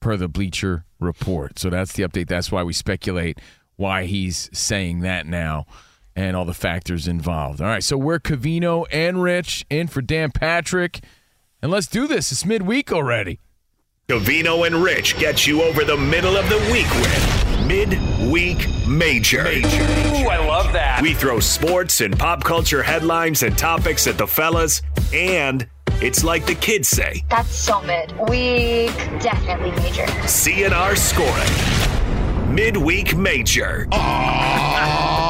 per 0.00 0.16
the 0.16 0.28
Bleacher 0.28 0.84
Report. 0.98 1.58
So 1.58 1.68
that's 1.68 1.92
the 1.92 2.02
update. 2.04 2.28
That's 2.28 2.50
why 2.50 2.62
we 2.62 2.72
speculate 2.72 3.38
why 3.76 4.04
he's 4.04 4.48
saying 4.52 5.00
that 5.00 5.26
now 5.26 5.66
and 6.16 6.36
all 6.36 6.44
the 6.44 6.54
factors 6.54 7.08
involved. 7.08 7.60
All 7.60 7.66
right, 7.66 7.84
so 7.84 7.96
we're 7.96 8.18
Covino 8.18 8.86
and 8.90 9.22
Rich 9.22 9.64
in 9.70 9.88
for 9.88 10.02
Dan 10.02 10.30
Patrick. 10.32 11.00
And 11.62 11.70
let's 11.70 11.86
do 11.86 12.06
this. 12.06 12.32
It's 12.32 12.44
midweek 12.44 12.92
already. 12.92 13.38
Covino 14.10 14.66
and 14.66 14.74
Rich 14.74 15.18
get 15.20 15.46
you 15.46 15.62
over 15.62 15.84
the 15.84 15.96
middle 15.96 16.36
of 16.36 16.48
the 16.48 16.56
week 16.72 16.90
with 16.96 17.64
Midweek 17.64 18.66
Major. 18.84 19.42
Ooh, 19.46 20.26
I 20.28 20.44
love 20.44 20.72
that. 20.72 20.98
We 21.00 21.14
throw 21.14 21.38
sports 21.38 22.00
and 22.00 22.18
pop 22.18 22.42
culture 22.42 22.82
headlines 22.82 23.44
and 23.44 23.56
topics 23.56 24.08
at 24.08 24.18
the 24.18 24.26
fellas, 24.26 24.82
and 25.14 25.64
it's 26.02 26.24
like 26.24 26.44
the 26.44 26.56
kids 26.56 26.88
say 26.88 27.22
That's 27.30 27.54
so 27.54 27.80
mid. 27.82 28.10
Week 28.28 28.92
definitely 29.20 29.70
major. 29.80 30.06
CNR 30.26 30.96
scoring. 30.96 32.52
Midweek 32.52 33.16
Major. 33.16 33.86
Yeah. 33.92 35.26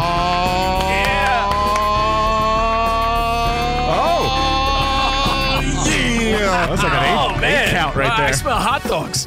That's 6.50 6.82
like 6.82 6.92
an 6.92 7.04
eight, 7.04 7.36
Oh, 7.36 7.40
man. 7.40 7.68
eight 7.68 7.70
count 7.72 7.96
right 7.96 8.16
there. 8.16 8.26
I 8.28 8.30
smell 8.32 8.58
hot 8.58 8.82
dogs. 8.84 9.26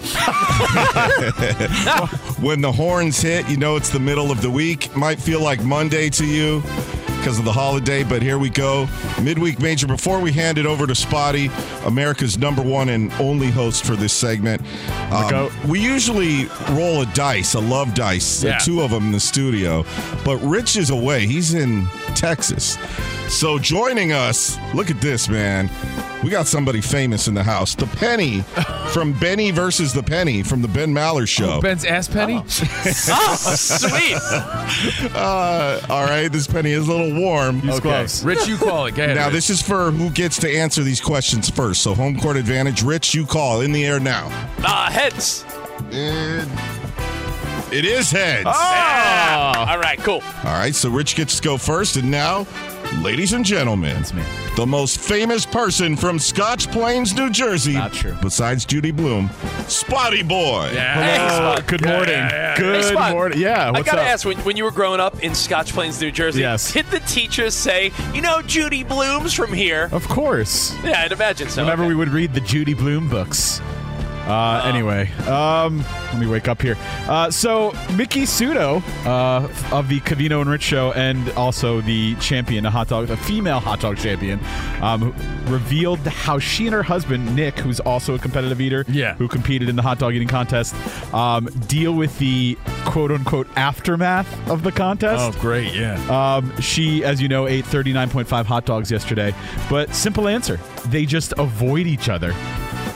when 2.41 2.61
the 2.61 2.71
horns 2.71 3.21
hit, 3.21 3.47
you 3.49 3.57
know 3.57 3.75
it's 3.75 3.89
the 3.89 3.99
middle 3.99 4.31
of 4.31 4.41
the 4.41 4.49
week. 4.49 4.95
Might 4.95 5.19
feel 5.19 5.41
like 5.41 5.63
Monday 5.63 6.09
to 6.11 6.25
you 6.25 6.61
because 7.17 7.39
of 7.39 7.45
the 7.45 7.51
holiday, 7.53 8.03
but 8.03 8.21
here 8.21 8.37
we 8.37 8.49
go. 8.49 8.85
Midweek 9.21 9.59
Major. 9.61 9.87
Before 9.87 10.19
we 10.19 10.33
hand 10.33 10.57
it 10.57 10.65
over 10.65 10.85
to 10.85 10.93
Spotty, 10.93 11.49
America's 11.85 12.37
number 12.37 12.61
one 12.61 12.89
and 12.89 13.11
only 13.13 13.49
host 13.49 13.85
for 13.85 13.95
this 13.95 14.11
segment, 14.11 14.61
um, 15.11 15.49
we 15.69 15.79
usually 15.79 16.47
roll 16.71 17.01
a 17.01 17.05
dice, 17.13 17.53
a 17.53 17.59
love 17.61 17.93
dice, 17.95 18.43
Yeah. 18.43 18.57
two 18.57 18.81
of 18.81 18.91
them 18.91 19.05
in 19.05 19.11
the 19.13 19.21
studio. 19.21 19.85
But 20.25 20.37
Rich 20.39 20.75
is 20.75 20.89
away. 20.89 21.25
He's 21.25 21.53
in 21.53 21.87
Texas. 22.13 22.77
So 23.29 23.57
joining 23.57 24.11
us, 24.11 24.57
look 24.73 24.89
at 24.91 25.01
this, 25.01 25.27
man. 25.27 25.69
We 26.23 26.29
got 26.29 26.47
somebody 26.47 26.79
famous 26.81 27.27
in 27.27 27.33
the 27.33 27.43
house. 27.43 27.73
The 27.75 27.87
Penny 27.87 28.41
from 28.93 29.11
Benny 29.19 29.51
versus 29.51 29.91
the 29.91 30.03
Penny 30.03 30.43
from 30.43 30.61
the 30.61 30.67
Ben 30.67 30.93
Maller 30.93 31.27
Show. 31.27 31.59
Ben's 31.59 31.83
ass 31.83 32.07
penny? 32.07 32.35
oh, 32.37 33.55
sweet. 33.57 34.15
Uh, 35.15 35.81
all 35.89 36.03
right, 36.05 36.29
this 36.31 36.47
penny 36.47 36.71
is 36.71 36.87
a 36.87 36.91
little 36.93 37.19
warm. 37.19 37.59
He's 37.61 37.79
close. 37.79 38.23
Rich, 38.23 38.47
you 38.47 38.55
call 38.57 38.85
it. 38.85 38.95
Go 38.95 39.03
ahead, 39.03 39.17
Now, 39.17 39.25
Rich. 39.25 39.33
this 39.33 39.49
is 39.49 39.61
for 39.61 39.91
who 39.91 40.09
gets 40.11 40.37
to 40.37 40.49
answer 40.49 40.81
these 40.83 41.01
questions 41.01 41.49
first. 41.49 41.81
So, 41.81 41.93
home 41.95 42.17
court 42.19 42.37
advantage. 42.37 42.83
Rich, 42.83 43.13
you 43.15 43.25
call 43.25 43.61
in 43.61 43.71
the 43.73 43.83
air 43.85 43.99
now. 43.99 44.27
Uh, 44.59 44.89
heads. 44.91 45.43
And 45.91 46.49
it 47.73 47.83
is 47.83 48.11
heads. 48.11 48.45
Yeah. 48.45 49.53
All 49.69 49.79
right, 49.79 49.99
cool. 49.99 50.21
All 50.45 50.53
right, 50.53 50.75
so 50.75 50.89
Rich 50.89 51.15
gets 51.15 51.37
to 51.37 51.43
go 51.43 51.57
first. 51.57 51.97
And 51.97 52.09
now, 52.09 52.45
ladies 53.01 53.33
and 53.33 53.43
gentlemen, 53.43 53.95
That's 53.95 54.13
me. 54.13 54.23
the 54.55 54.65
most 54.65 54.99
famous 54.99 55.45
person 55.45 55.95
from 55.95 56.19
Scotch 56.19 56.69
Plains, 56.71 57.13
New 57.15 57.29
Jersey, 57.29 57.73
Not 57.73 57.93
true. 57.93 58.15
besides 58.21 58.65
Judy 58.65 58.91
Blume, 58.91 59.29
Spotty 59.67 60.23
Boy. 60.23 60.69
Hey, 60.71 61.17
Hello. 61.17 61.55
Spot. 61.55 61.67
Good 61.67 61.85
morning. 61.85 62.27
Good 62.57 62.83
Hey, 62.83 62.91
Spot. 62.91 63.11
morning. 63.11 63.39
Yeah. 63.39 63.71
I 63.73 63.81
gotta 63.81 64.01
up? 64.01 64.07
ask, 64.07 64.25
when, 64.25 64.37
when 64.39 64.57
you 64.57 64.63
were 64.63 64.71
growing 64.71 64.99
up 64.99 65.21
in 65.23 65.33
Scotch 65.33 65.73
Plains, 65.73 65.99
New 66.01 66.11
Jersey, 66.11 66.41
Yes. 66.41 66.71
did 66.73 66.85
the 66.87 66.99
teachers 67.01 67.53
say, 67.53 67.91
you 68.13 68.21
know, 68.21 68.41
Judy 68.41 68.83
Blume's 68.83 69.33
from 69.33 69.53
here? 69.53 69.89
Of 69.91 70.07
course. 70.07 70.75
Yeah, 70.83 71.01
I'd 71.01 71.11
imagine 71.11 71.49
so. 71.49 71.63
Whenever 71.63 71.83
Okay. 71.83 71.89
we 71.89 71.95
would 71.95 72.09
read 72.09 72.33
the 72.33 72.41
Judy 72.41 72.73
Blume 72.73 73.09
books. 73.09 73.61
Uh, 74.27 74.61
Anyway, 74.63 75.11
um, 75.27 75.79
let 75.79 76.17
me 76.17 76.25
wake 76.25 76.47
up 76.47 76.61
here. 76.61 76.77
Uh, 77.07 77.29
so 77.29 77.71
Miki 77.95 78.21
Sudo 78.23 78.81
uh, 79.05 79.75
of 79.75 79.89
the 79.89 79.99
Cavino 80.01 80.41
and 80.41 80.49
Rich 80.49 80.61
show, 80.63 80.91
and 80.93 81.29
also 81.31 81.81
the 81.81 82.15
champion, 82.15 82.65
a 82.65 82.71
hot 82.71 82.87
dog, 82.87 83.09
a 83.09 83.17
female 83.17 83.59
hot 83.59 83.81
dog 83.81 83.97
champion, 83.97 84.39
um, 84.81 85.13
revealed 85.47 85.99
how 85.99 86.39
she 86.39 86.65
and 86.67 86.73
her 86.73 86.83
husband 86.83 87.35
Nick, 87.35 87.59
who's 87.59 87.79
also 87.81 88.15
a 88.15 88.19
competitive 88.19 88.61
eater, 88.61 88.85
Yeah. 88.87 89.15
who 89.15 89.27
competed 89.27 89.67
in 89.69 89.75
the 89.75 89.81
hot 89.81 89.99
dog 89.99 90.13
eating 90.15 90.27
contest, 90.29 90.73
um, 91.13 91.45
deal 91.67 91.93
with 91.93 92.17
the 92.19 92.57
quote 92.85 93.11
unquote 93.11 93.47
aftermath 93.57 94.49
of 94.49 94.63
the 94.63 94.71
contest. 94.71 95.21
Oh, 95.37 95.39
great. 95.41 95.73
Yeah. 95.75 95.95
Um, 96.09 96.53
she, 96.61 97.03
as 97.03 97.21
you 97.21 97.27
know, 97.27 97.47
ate 97.47 97.65
39.5 97.65 98.45
hot 98.45 98.65
dogs 98.65 98.89
yesterday. 98.89 99.35
But 99.69 99.93
simple 99.93 100.27
answer 100.27 100.59
they 100.87 101.05
just 101.05 101.33
avoid 101.37 101.87
each 101.87 102.07
other. 102.09 102.33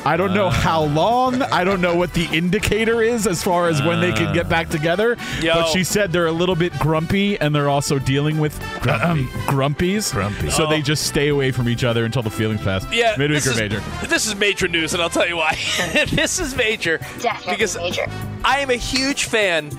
I 0.07 0.15
don't 0.15 0.33
know 0.33 0.49
how 0.49 0.83
long. 0.83 1.41
I 1.41 1.65
don't 1.65 1.81
know 1.81 1.95
what 1.97 2.13
the 2.13 2.25
indicator 2.31 3.01
is 3.01 3.27
as 3.27 3.43
far 3.43 3.67
as 3.67 3.81
when 3.81 3.99
they 3.99 4.13
can 4.13 4.33
get 4.33 4.47
back 4.47 4.69
together. 4.69 5.17
Yo. 5.41 5.53
But 5.53 5.67
she 5.67 5.83
said 5.83 6.13
they're 6.13 6.27
a 6.27 6.31
little 6.31 6.55
bit 6.55 6.71
grumpy 6.79 7.37
and 7.37 7.53
they're 7.53 7.67
also 7.69 7.99
dealing 7.99 8.39
with 8.39 8.55
um, 8.87 9.27
grumpies. 9.47 10.13
Grumpy. 10.13 10.49
So 10.49 10.65
Oh. 10.65 10.69
they 10.69 10.81
just 10.81 11.07
stay 11.07 11.27
away 11.27 11.51
from 11.51 11.67
each 11.67 11.83
other 11.83 12.05
until 12.05 12.21
the 12.23 12.29
feelings 12.29 12.61
pass. 12.61 12.85
Yeah, 12.91 13.15
Midweek 13.17 13.43
this 13.43 13.47
or 13.47 13.51
is, 13.51 13.57
major. 13.59 13.79
This 14.07 14.25
is 14.27 14.35
major 14.35 14.67
news, 14.69 14.93
and 14.93 15.03
I'll 15.03 15.09
tell 15.09 15.27
you 15.27 15.35
why. 15.37 15.57
this 16.11 16.39
is 16.39 16.55
major 16.55 16.99
Definitely 17.19 17.53
because 17.55 17.75
major. 17.77 18.05
I 18.45 18.59
am 18.59 18.69
a 18.69 18.75
huge 18.75 19.25
fan 19.25 19.71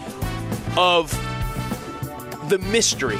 of 0.77 1.11
the 2.51 2.59
mystery 2.59 3.19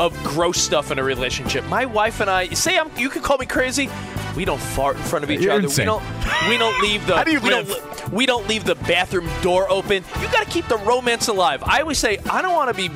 of 0.00 0.16
gross 0.24 0.58
stuff 0.60 0.90
in 0.90 0.98
a 0.98 1.04
relationship. 1.04 1.64
My 1.66 1.86
wife 1.86 2.20
and 2.20 2.28
I 2.28 2.48
say 2.48 2.78
I'm. 2.78 2.90
You 2.96 3.08
could 3.10 3.22
call 3.22 3.38
me 3.38 3.46
crazy. 3.46 3.88
We 4.36 4.44
don't 4.44 4.60
fart 4.60 4.96
in 4.96 5.02
front 5.02 5.24
of 5.24 5.30
each 5.30 5.40
You're 5.40 5.52
other. 5.52 5.64
insane. 5.64 5.84
We 5.84 5.86
don't. 5.86 6.48
We 6.48 6.58
don't 6.58 6.80
leave 6.82 7.06
the. 7.06 7.16
How 7.16 7.24
do 7.24 7.32
you 7.32 7.40
we 7.40 7.50
live? 7.50 7.68
Don't, 7.68 8.12
we 8.12 8.26
don't 8.26 8.48
leave 8.48 8.64
the 8.64 8.74
bathroom 8.74 9.28
door 9.42 9.70
open. 9.70 10.04
You 10.20 10.28
got 10.28 10.44
to 10.44 10.50
keep 10.50 10.66
the 10.68 10.78
romance 10.78 11.28
alive. 11.28 11.62
I 11.64 11.80
always 11.80 11.98
say 11.98 12.18
I 12.30 12.42
don't 12.42 12.54
want 12.54 12.74
to 12.74 12.74
be 12.74 12.90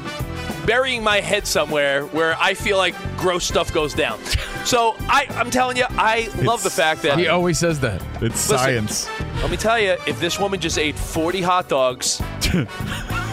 burying 0.67 1.03
my 1.03 1.21
head 1.21 1.47
somewhere 1.47 2.03
where 2.07 2.37
I 2.41 2.55
feel 2.55 2.77
like 2.77 2.95
gross 3.17 3.45
stuff 3.45 3.73
goes 3.73 3.95
down. 3.95 4.23
So 4.65 4.97
I, 5.03 5.27
I'm 5.31 5.51
telling 5.51 5.77
you, 5.77 5.85
I 5.91 6.29
love 6.43 6.65
the 6.65 6.71
fact 6.71 7.03
that 7.03 7.19
He 7.19 7.29
always 7.29 7.59
says 7.59 7.79
that. 7.81 8.03
It's 8.21 8.49
Listen, 8.51 8.59
science. 8.59 9.09
Let 9.43 9.51
me 9.51 9.57
tell 9.57 9.79
you, 9.79 9.97
if 10.09 10.19
this 10.19 10.41
woman 10.41 10.61
just 10.61 10.77
ate 10.77 10.97
40 10.97 11.41
hot 11.41 11.69
dogs, 11.69 12.21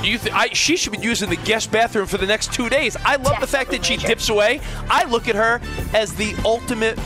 you 0.04 0.18
th- 0.20 0.32
I, 0.32 0.50
she 0.54 0.78
should 0.78 0.92
be 0.92 1.00
using 1.00 1.30
the 1.30 1.38
guest 1.38 1.72
bathroom 1.72 2.06
for 2.06 2.18
the 2.18 2.28
next 2.28 2.54
two 2.54 2.70
days. 2.70 2.96
I 3.04 3.16
love 3.16 3.40
the 3.40 3.48
fact 3.48 3.72
that 3.72 3.84
she 3.84 3.98
dips 3.98 4.30
away. 4.30 4.62
I 4.90 5.06
look 5.06 5.28
at 5.28 5.36
her 5.36 5.60
as 5.94 6.14
the 6.14 6.36
ultimate 6.46 7.00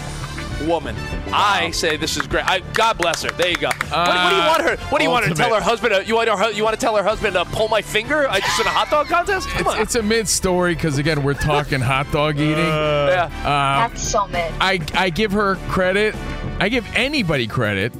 woman. 0.65 0.95
I 1.33 1.71
say 1.71 1.97
this 1.97 2.17
is 2.17 2.25
great. 2.27 2.45
I, 2.49 2.59
God 2.73 2.97
bless 2.97 3.23
her. 3.23 3.31
There 3.31 3.49
you 3.49 3.57
go. 3.57 3.67
what, 3.67 3.89
what 3.91 4.29
do 4.29 4.35
you 4.35 4.47
want 4.47 4.61
her? 4.63 4.77
What 4.89 4.97
do 4.99 5.03
you 5.03 5.09
want 5.11 5.25
her 5.25 5.31
to 5.31 5.35
tell 5.37 5.53
her 5.53 5.61
husband? 5.61 5.93
Uh, 5.93 5.99
you 5.99 6.15
want 6.15 6.29
her? 6.29 6.51
You 6.51 6.63
want 6.63 6.73
to 6.75 6.79
tell 6.79 6.95
her 6.95 7.03
husband 7.03 7.33
to 7.33 7.45
pull 7.45 7.67
my 7.67 7.81
finger? 7.81 8.27
I 8.29 8.39
just 8.39 8.59
in 8.59 8.65
a 8.67 8.69
hot 8.69 8.89
dog 8.89 9.07
contest? 9.07 9.47
Come 9.49 9.61
It's, 9.67 9.69
on. 9.75 9.81
it's 9.81 9.95
a 9.95 10.03
mid 10.03 10.27
story 10.27 10.73
because 10.75 10.97
again 10.97 11.23
we're 11.23 11.33
talking 11.33 11.79
hot 11.81 12.11
dog 12.11 12.37
uh, 12.39 12.41
eating. 12.41 12.57
yeah. 12.57 13.29
Uh, 13.43 13.87
That's 13.89 14.01
so 14.01 14.27
mid. 14.27 14.51
I 14.59 14.79
I 14.93 15.09
give 15.09 15.31
her 15.33 15.55
credit. 15.69 16.15
I 16.59 16.69
give 16.69 16.87
anybody 16.95 17.45
credit 17.47 17.93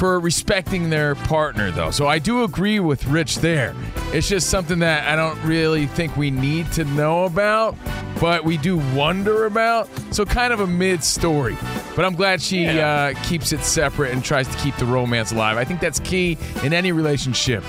for 0.00 0.18
respecting 0.18 0.88
their 0.88 1.14
partner, 1.14 1.70
though. 1.70 1.90
So 1.90 2.06
I 2.08 2.18
do 2.18 2.42
agree 2.42 2.80
with 2.80 3.04
Rich 3.04 3.36
there. 3.40 3.74
It's 4.14 4.30
just 4.30 4.48
something 4.48 4.78
that 4.78 5.06
I 5.06 5.14
don't 5.14 5.38
really 5.44 5.88
think 5.88 6.16
we 6.16 6.30
need 6.30 6.72
to 6.72 6.84
know 6.84 7.24
about, 7.24 7.76
but 8.18 8.42
we 8.42 8.56
do 8.56 8.78
wonder 8.96 9.44
about. 9.44 9.90
So 10.10 10.24
kind 10.24 10.54
of 10.54 10.60
a 10.60 10.66
mid 10.66 11.04
story. 11.04 11.54
But 11.94 12.06
I'm 12.06 12.14
glad 12.14 12.40
she 12.40 12.66
uh, 12.66 13.12
keeps 13.24 13.52
it 13.52 13.60
separate 13.60 14.12
and 14.12 14.24
tries 14.24 14.48
to 14.48 14.56
keep 14.56 14.74
the 14.76 14.86
romance 14.86 15.32
alive. 15.32 15.58
I 15.58 15.66
think 15.66 15.80
that's 15.80 16.00
key 16.00 16.38
in 16.64 16.72
any 16.72 16.92
relationship. 16.92 17.62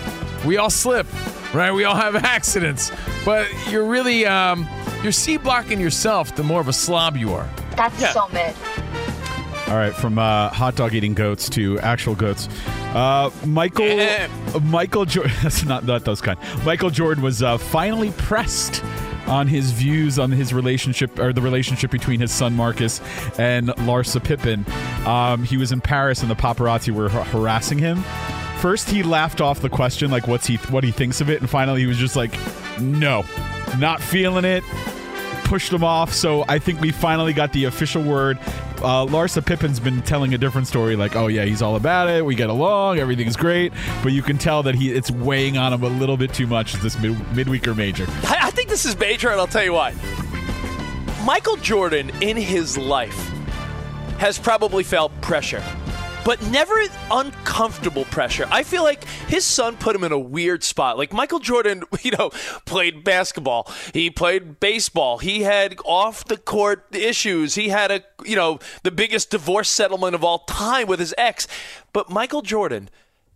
We 0.46 0.56
all 0.56 0.70
slip, 0.70 1.08
right? 1.54 1.74
We 1.74 1.84
all 1.84 1.98
have 1.98 2.16
accidents, 2.24 2.94
but 3.26 3.46
you're 3.70 3.86
really 3.86 4.26
um, 4.26 4.70
you're 5.04 5.12
C 5.12 5.36
blocking 5.36 5.82
yourself. 5.82 6.34
The 6.34 6.44
more 6.44 6.62
of 6.62 6.70
a 6.70 6.74
slob 6.74 7.18
you 7.18 7.34
are. 7.34 7.50
That's 7.76 8.14
so 8.14 8.30
mid. 8.30 8.56
All 9.72 9.78
right, 9.78 9.96
from 9.96 10.20
uh, 10.20 10.50
hot 10.50 10.76
dog 10.76 10.94
eating 10.94 11.14
goats 11.14 11.48
to 11.52 11.80
actual 11.80 12.14
goats. 12.14 12.50
Uh, 12.94 13.32
Michael. 13.46 14.06
Michael 14.64 15.06
Jordan. 15.06 15.32
That's 15.44 15.64
not 15.64 15.86
not 15.86 16.04
those 16.04 16.20
kind. 16.20 16.38
Michael 16.66 16.90
Jordan 16.90 17.24
was 17.24 17.42
uh, 17.42 17.58
finally 17.58 18.12
pressed 18.18 18.84
on 19.28 19.48
his 19.48 19.72
views 19.72 20.20
on 20.20 20.30
his 20.30 20.54
relationship 20.54 21.18
or 21.20 21.32
the 21.32 21.42
relationship 21.42 21.90
between 21.90 22.20
his 22.20 22.34
son 22.34 22.54
Marcus 22.54 23.00
and 23.40 23.70
Larsa 23.70 24.22
Pippen. 24.22 24.66
Um, 25.08 25.46
he 25.46 25.56
was 25.56 25.72
in 25.72 25.80
Paris 25.80 26.22
and 26.22 26.30
the 26.30 26.36
paparazzi 26.36 26.94
were 26.94 27.08
har- 27.08 27.24
harassing 27.24 27.78
him. 27.78 28.04
First, 28.60 28.90
he 28.90 29.04
laughed 29.04 29.40
off 29.40 29.62
the 29.62 29.70
question, 29.70 30.12
like 30.12 30.28
what's 30.28 30.48
he 30.48 30.58
what 30.58 30.84
he 30.84 30.92
thinks 30.92 31.22
of 31.22 31.30
it, 31.30 31.40
and 31.40 31.50
finally 31.50 31.80
he 31.80 31.88
was 31.88 31.98
just 31.98 32.18
like, 32.18 32.38
"No, 32.82 33.24
not 33.78 34.02
feeling 34.02 34.44
it." 34.44 34.66
pushed 35.52 35.72
them 35.72 35.84
off. 35.84 36.14
So 36.14 36.46
I 36.48 36.60
think 36.60 36.80
we 36.80 36.92
finally 36.92 37.34
got 37.34 37.52
the 37.52 37.66
official 37.66 38.02
word. 38.02 38.40
Uh, 38.82 39.06
Larsa 39.06 39.46
Pippen's 39.46 39.80
been 39.80 40.02
telling 40.02 40.34
a 40.34 40.38
different 40.38 40.68
story, 40.68 40.96
like, 40.96 41.16
"Oh 41.16 41.28
yeah, 41.28 41.46
he's 41.46 41.62
all 41.62 41.76
about 41.76 42.10
it. 42.10 42.26
We 42.26 42.34
get 42.36 42.50
along. 42.50 42.98
Everything's 43.00 43.36
great." 43.36 43.72
But 44.02 44.12
you 44.12 44.22
can 44.24 44.38
tell 44.38 44.64
that 44.64 44.76
he 44.76 44.92
it's 44.92 45.12
weighing 45.12 45.58
on 45.58 45.72
him 45.74 45.84
a 45.84 45.88
little 45.90 46.18
bit 46.18 46.34
too 46.34 46.48
much. 46.48 46.74
This 46.74 47.00
mid- 47.00 47.14
midweeker 47.34 47.76
major. 47.76 48.06
I, 48.24 48.40
I 48.48 48.52
think 48.52 48.70
this 48.70 48.86
is 48.86 48.98
major, 48.98 49.30
and 49.30 49.40
I'll 49.40 49.48
tell 49.48 49.64
you 49.64 49.74
why. 49.74 49.94
Michael 51.26 51.58
Jordan 51.58 52.10
in 52.22 52.36
his 52.38 52.78
life 52.78 53.30
has 54.18 54.40
probably 54.40 54.84
felt 54.84 55.12
pressure, 55.22 55.64
but 56.24 56.42
never 56.48 56.74
uncomfortable 57.10 58.06
pressure. 58.06 58.48
I 58.52 58.64
feel 58.64 58.84
like 58.84 59.04
his 59.28 59.44
son 59.44 59.78
put 59.78 59.96
him 59.96 60.04
in 60.04 60.12
a 60.12 60.20
weird 60.20 60.64
spot. 60.64 60.98
Like 60.98 61.14
Michael 61.14 61.40
Jordan, 61.40 61.84
you 62.02 62.12
know, 62.12 62.30
played 62.66 63.04
basketball, 63.04 63.72
he 63.94 64.10
played 64.10 64.60
baseball, 64.60 65.18
he 65.18 65.42
had 65.42 65.78
off 65.86 66.26
the 66.26 66.38
court 66.38 66.86
issues, 66.94 67.56
he 67.56 67.70
had 67.70 67.92
a, 67.92 68.04
you 68.24 68.36
know, 68.36 68.60
the 68.84 68.92
biggest 68.92 69.32
divorce 69.32 69.70
settlement 69.70 70.16
of 70.16 70.24
all 70.24 70.40
time 70.40 70.88
with 70.88 71.00
his 71.00 71.14
ex. 71.18 71.48
But 71.94 72.10
Michael 72.10 72.42
Jordan 72.42 72.90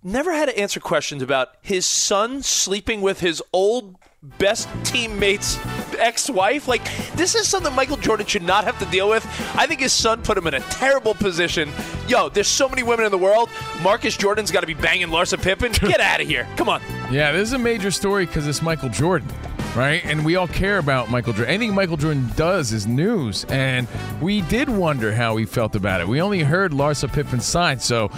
never 0.04 0.34
had 0.34 0.48
to 0.48 0.58
answer 0.58 0.80
questions 0.80 1.24
about 1.24 1.50
his 1.62 1.86
son 1.86 2.43
sleeping 2.43 3.02
with 3.02 3.19
his 3.19 3.41
old 3.52 3.98
best 4.38 4.67
teammate's 4.83 5.57
ex-wife? 5.97 6.67
Like 6.67 6.83
this 7.15 7.35
is 7.35 7.47
something 7.47 7.73
michael 7.73 7.97
jordan 7.97 8.25
should 8.25 8.43
not 8.43 8.63
have 8.63 8.77
to 8.79 8.85
deal 8.85 9.09
with. 9.09 9.25
I 9.55 9.67
think 9.67 9.79
his 9.79 9.93
son 9.93 10.21
put 10.21 10.38
him 10.38 10.47
in 10.47 10.53
a 10.53 10.59
terrible 10.59 11.13
position. 11.13 11.71
Yo 12.07 12.29
there's 12.29 12.47
so 12.47 12.67
many 12.67 12.83
women 12.83 13.05
in 13.05 13.11
the 13.11 13.17
world. 13.17 13.49
Marcus 13.81 14.17
jordan's 14.17 14.51
got 14.51 14.61
to 14.61 14.67
be 14.67 14.73
banging 14.73 15.07
larsa 15.07 15.41
pippen. 15.41 15.71
Get 15.73 15.99
out 15.99 16.21
of 16.21 16.27
here. 16.27 16.47
Come 16.57 16.69
on. 16.69 16.81
Yeah, 17.11 17.31
this 17.31 17.47
is 17.49 17.53
a 17.53 17.59
major 17.59 17.91
story 17.91 18.25
because 18.25 18.47
it's 18.47 18.61
Michael 18.61 18.89
Jordan, 18.89 19.29
right? 19.75 20.03
And 20.05 20.25
we 20.25 20.35
all 20.35 20.47
care 20.47 20.79
about 20.79 21.09
Michael 21.11 21.33
Jordan. 21.33 21.53
Anything 21.53 21.75
Michael 21.75 21.97
Jordan 21.97 22.29
does 22.35 22.73
is 22.73 22.88
news, 22.88 23.45
and 23.45 23.88
we 24.21 24.41
did 24.41 24.69
wonder 24.69 25.13
how 25.13 25.38
he 25.38 25.45
felt 25.45 25.75
about 25.75 26.01
it. 26.01 26.07
We 26.07 26.19
only 26.19 26.41
heard 26.41 26.71
Larsa 26.71 27.11
Pippen's 27.11 27.45
side, 27.45 27.81
so 27.81 28.09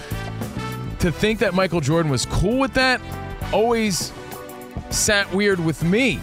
to 0.99 1.11
think 1.11 1.39
that 1.39 1.53
Michael 1.53 1.81
Jordan 1.81 2.09
was 2.09 2.25
cool 2.25 2.59
with 2.59 2.73
that 2.75 3.01
always 3.53 4.11
sat 4.89 5.31
weird 5.33 5.59
with 5.63 5.83
me. 5.83 6.19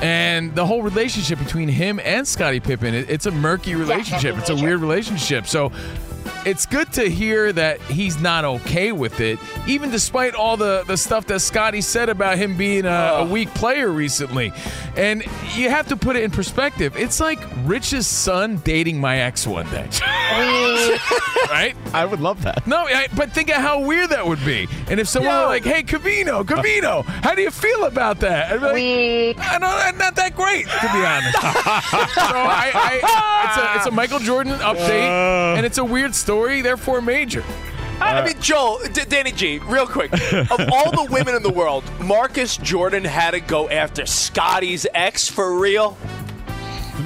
And 0.00 0.52
the 0.56 0.66
whole 0.66 0.82
relationship 0.82 1.38
between 1.38 1.68
him 1.68 2.00
and 2.02 2.26
Scottie 2.26 2.58
Pippen, 2.60 2.92
it- 2.94 3.08
it's 3.08 3.26
a 3.26 3.30
murky 3.30 3.74
relationship. 3.76 4.36
It's 4.36 4.50
a 4.50 4.56
weird 4.56 4.80
relationship. 4.80 5.46
So 5.46 5.70
it's 6.44 6.66
good 6.66 6.92
to 6.94 7.08
hear 7.08 7.52
that 7.52 7.80
he's 7.82 8.20
not 8.20 8.44
okay 8.44 8.90
with 8.90 9.20
it, 9.20 9.38
even 9.68 9.92
despite 9.92 10.34
all 10.34 10.56
the, 10.56 10.82
the 10.88 10.96
stuff 10.96 11.26
that 11.26 11.38
Scottie 11.38 11.80
said 11.80 12.08
about 12.08 12.36
him 12.36 12.56
being 12.56 12.84
a, 12.84 12.88
a 13.18 13.24
weak 13.24 13.48
player 13.54 13.88
recently. 13.90 14.52
And 14.96 15.22
you 15.54 15.70
have 15.70 15.86
to 15.88 15.96
put 15.96 16.16
it 16.16 16.24
in 16.24 16.32
perspective. 16.32 16.96
It's 16.96 17.20
like 17.20 17.38
Rich's 17.64 18.08
son 18.08 18.56
dating 18.64 19.00
my 19.00 19.18
ex 19.18 19.46
one 19.46 19.68
day. 19.70 19.88
Oh, 20.34 20.61
right? 21.48 21.74
I 21.92 22.04
would 22.04 22.20
love 22.20 22.42
that. 22.42 22.66
No, 22.66 22.86
I, 22.86 23.08
but 23.16 23.32
think 23.32 23.50
of 23.50 23.56
how 23.56 23.80
weird 23.80 24.10
that 24.10 24.26
would 24.26 24.44
be. 24.44 24.68
And 24.88 25.00
if 25.00 25.08
someone 25.08 25.34
were 25.34 25.46
like, 25.46 25.64
"Hey, 25.64 25.82
Covino, 25.82 26.44
Covino, 26.44 27.04
how 27.04 27.34
do 27.34 27.42
you 27.42 27.50
feel 27.50 27.84
about 27.84 28.20
that?" 28.20 28.52
I'd 28.52 28.74
be 28.74 29.34
like, 29.34 29.38
"I 29.38 29.58
don't, 29.58 29.98
not 29.98 30.16
that 30.16 30.34
great, 30.36 30.66
to 30.66 30.92
be 30.92 31.04
honest." 31.04 31.40
so 32.14 32.36
I, 32.36 32.70
I, 32.74 33.46
it's 33.46 33.56
a, 33.56 33.76
it's 33.78 33.86
a 33.86 33.90
Michael 33.90 34.18
Jordan 34.18 34.54
update, 34.54 35.08
uh. 35.08 35.56
and 35.56 35.66
it's 35.66 35.78
a 35.78 35.84
weird 35.84 36.14
story, 36.14 36.62
therefore 36.62 37.00
major. 37.00 37.44
I 38.00 38.18
I 38.20 38.24
mean, 38.24 38.40
Joel, 38.40 38.80
D- 38.92 39.04
Danny 39.08 39.30
G, 39.30 39.58
real 39.60 39.86
quick. 39.86 40.12
of 40.12 40.60
all 40.72 40.90
the 40.90 41.06
women 41.08 41.36
in 41.36 41.42
the 41.42 41.52
world, 41.52 41.84
Marcus 42.00 42.56
Jordan 42.56 43.04
had 43.04 43.30
to 43.30 43.40
go 43.40 43.68
after 43.68 44.06
Scottie's 44.06 44.86
ex 44.92 45.28
for 45.28 45.58
real. 45.58 45.96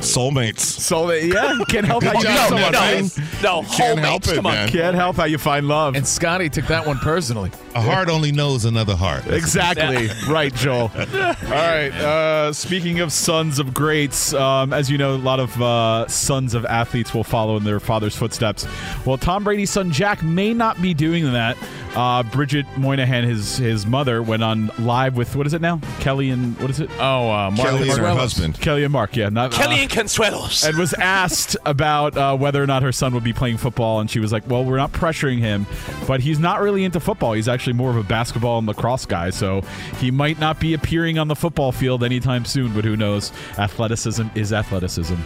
Soulmates. 0.00 0.56
Soulmate. 0.61 1.32
yeah, 1.32 1.59
can't 1.68 1.87
help 1.87 2.02
how 2.04 2.12
you 2.12 2.20
Good 2.22 2.28
meet 2.28 2.35
job, 2.37 2.48
someone. 2.48 2.72
no, 2.72 2.78
right? 2.78 3.18
no, 3.42 3.62
Can't 3.76 3.98
help 3.98 4.22
homies, 4.22 4.32
it, 4.32 4.37
come 4.37 4.46
on. 4.46 4.52
man. 4.54 4.68
Can't 4.68 4.96
help 4.96 5.16
how 5.16 5.24
you 5.24 5.38
find 5.38 5.68
love. 5.68 5.94
And 5.96 6.06
Scottie 6.06 6.48
took 6.48 6.66
that 6.66 6.87
one 6.87 6.98
personally. 6.98 7.50
A 7.74 7.80
heart 7.80 8.09
only 8.09 8.32
knows 8.32 8.64
another 8.64 8.96
heart. 8.96 9.26
Exactly. 9.26 10.09
right, 10.32 10.54
Joel. 10.54 10.90
All 10.94 11.35
right. 11.50 11.90
Uh, 11.92 12.52
speaking 12.52 13.00
of 13.00 13.12
sons 13.12 13.59
of 13.59 13.74
greats, 13.74 14.32
um, 14.35 14.72
as 14.72 14.90
you 14.90 14.96
know, 14.98 15.14
a 15.14 15.16
lot 15.18 15.40
of 15.40 15.61
uh, 15.61 16.06
sons 16.09 16.54
of 16.54 16.64
athletes 16.64 17.12
will 17.12 17.24
follow 17.24 17.56
in 17.56 17.64
their 17.64 17.80
father's 17.80 18.16
footsteps. 18.16 18.66
Well, 19.04 19.18
Tom 19.18 19.44
Brady's 19.44 19.70
son 19.70 19.90
Jack 19.92 20.22
may 20.22 20.54
not 20.54 20.80
be 20.80 20.94
doing 20.94 21.32
that. 21.32 21.56
Uh, 21.94 22.22
Bridget 22.24 22.66
Moynahan, 22.76 23.24
his 23.24 23.56
his 23.56 23.87
mother, 23.87 24.22
went 24.22 24.42
on 24.42 24.70
live 24.78 25.16
with 25.16 25.35
what 25.35 25.46
is 25.46 25.54
it 25.54 25.62
now? 25.62 25.80
Kelly 26.00 26.28
and 26.28 26.59
what 26.61 26.68
is 26.68 26.78
it? 26.78 26.90
Oh, 26.98 27.30
uh, 27.30 27.50
Mark 27.50 27.56
Kelly 27.70 27.88
and 27.88 27.98
her 27.98 28.04
Consuelos. 28.04 28.16
husband. 28.18 28.61
Kelly 28.61 28.85
and 28.85 28.92
Mark. 28.92 29.16
Yeah, 29.16 29.30
not 29.30 29.52
Kelly 29.52 29.86
and 29.92 30.09
Consuelos. 30.09 30.66
and 30.66 30.77
was 30.79 30.92
asked 30.94 31.57
about 31.64 32.16
uh, 32.16 32.37
whether 32.37 32.62
or 32.62 32.66
not 32.66 32.83
her 32.83 32.92
son 32.92 33.14
would 33.14 33.25
be 33.25 33.33
playing 33.33 33.57
football, 33.57 34.01
and 34.01 34.11
she 34.11 34.20
was 34.20 34.33
like, 34.33 34.49
"Well, 34.49 34.64
we're 34.64 34.77
not 34.77 34.92
pressuring 34.92 35.38
him, 35.38 35.66
but 36.07 36.20
he's 36.20 36.38
not 36.38 36.61
really 36.61 36.85
into 36.85 37.01
football. 37.01 37.33
He's 37.35 37.49
actually 37.49 37.75
more 37.75 37.90
of 37.90 37.96
a 37.96 38.03
basketball 38.03 38.59
and 38.59 38.66
lacrosse 38.66 39.07
guy, 39.07 39.31
so 39.31 39.62
he 39.99 40.11
might 40.11 40.38
not 40.38 40.61
be 40.61 40.75
appearing 40.75 41.18
on 41.18 41.29
the 41.29 41.37
football 41.37 41.72
field 41.72 42.03
anytime 42.05 42.44
soon. 42.44 42.72
But 42.75 42.85
who 42.85 42.96
knows? 42.96 43.33
Athleticism 43.59 44.25
is 44.35 44.53
athleticism, 44.53 45.16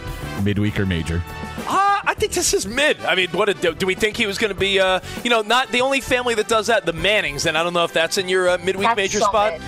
midweek 0.43 0.79
or 0.79 0.85
major. 0.85 1.21
Uh, 1.67 1.99
I 2.03 2.13
think 2.15 2.33
this 2.33 2.53
is 2.53 2.65
mid. 2.67 2.99
I 3.01 3.15
mean, 3.15 3.29
what 3.29 3.49
a, 3.49 3.53
do, 3.53 3.73
do 3.73 3.85
we 3.85 3.95
think 3.95 4.17
he 4.17 4.25
was 4.25 4.37
going 4.37 4.53
to 4.53 4.59
be, 4.59 4.79
uh, 4.79 4.99
you 5.23 5.29
know, 5.29 5.41
not 5.41 5.71
the 5.71 5.81
only 5.81 6.01
family 6.01 6.35
that 6.35 6.47
does 6.47 6.67
that, 6.67 6.85
the 6.85 6.93
Mannings, 6.93 7.45
and 7.45 7.57
I 7.57 7.63
don't 7.63 7.73
know 7.73 7.83
if 7.83 7.93
that's 7.93 8.17
in 8.17 8.27
your 8.29 8.49
uh, 8.49 8.57
midweek 8.59 8.87
That's 8.87 8.97
major 8.97 9.19
so 9.19 9.25
spot. 9.25 9.53
mid. 9.53 9.61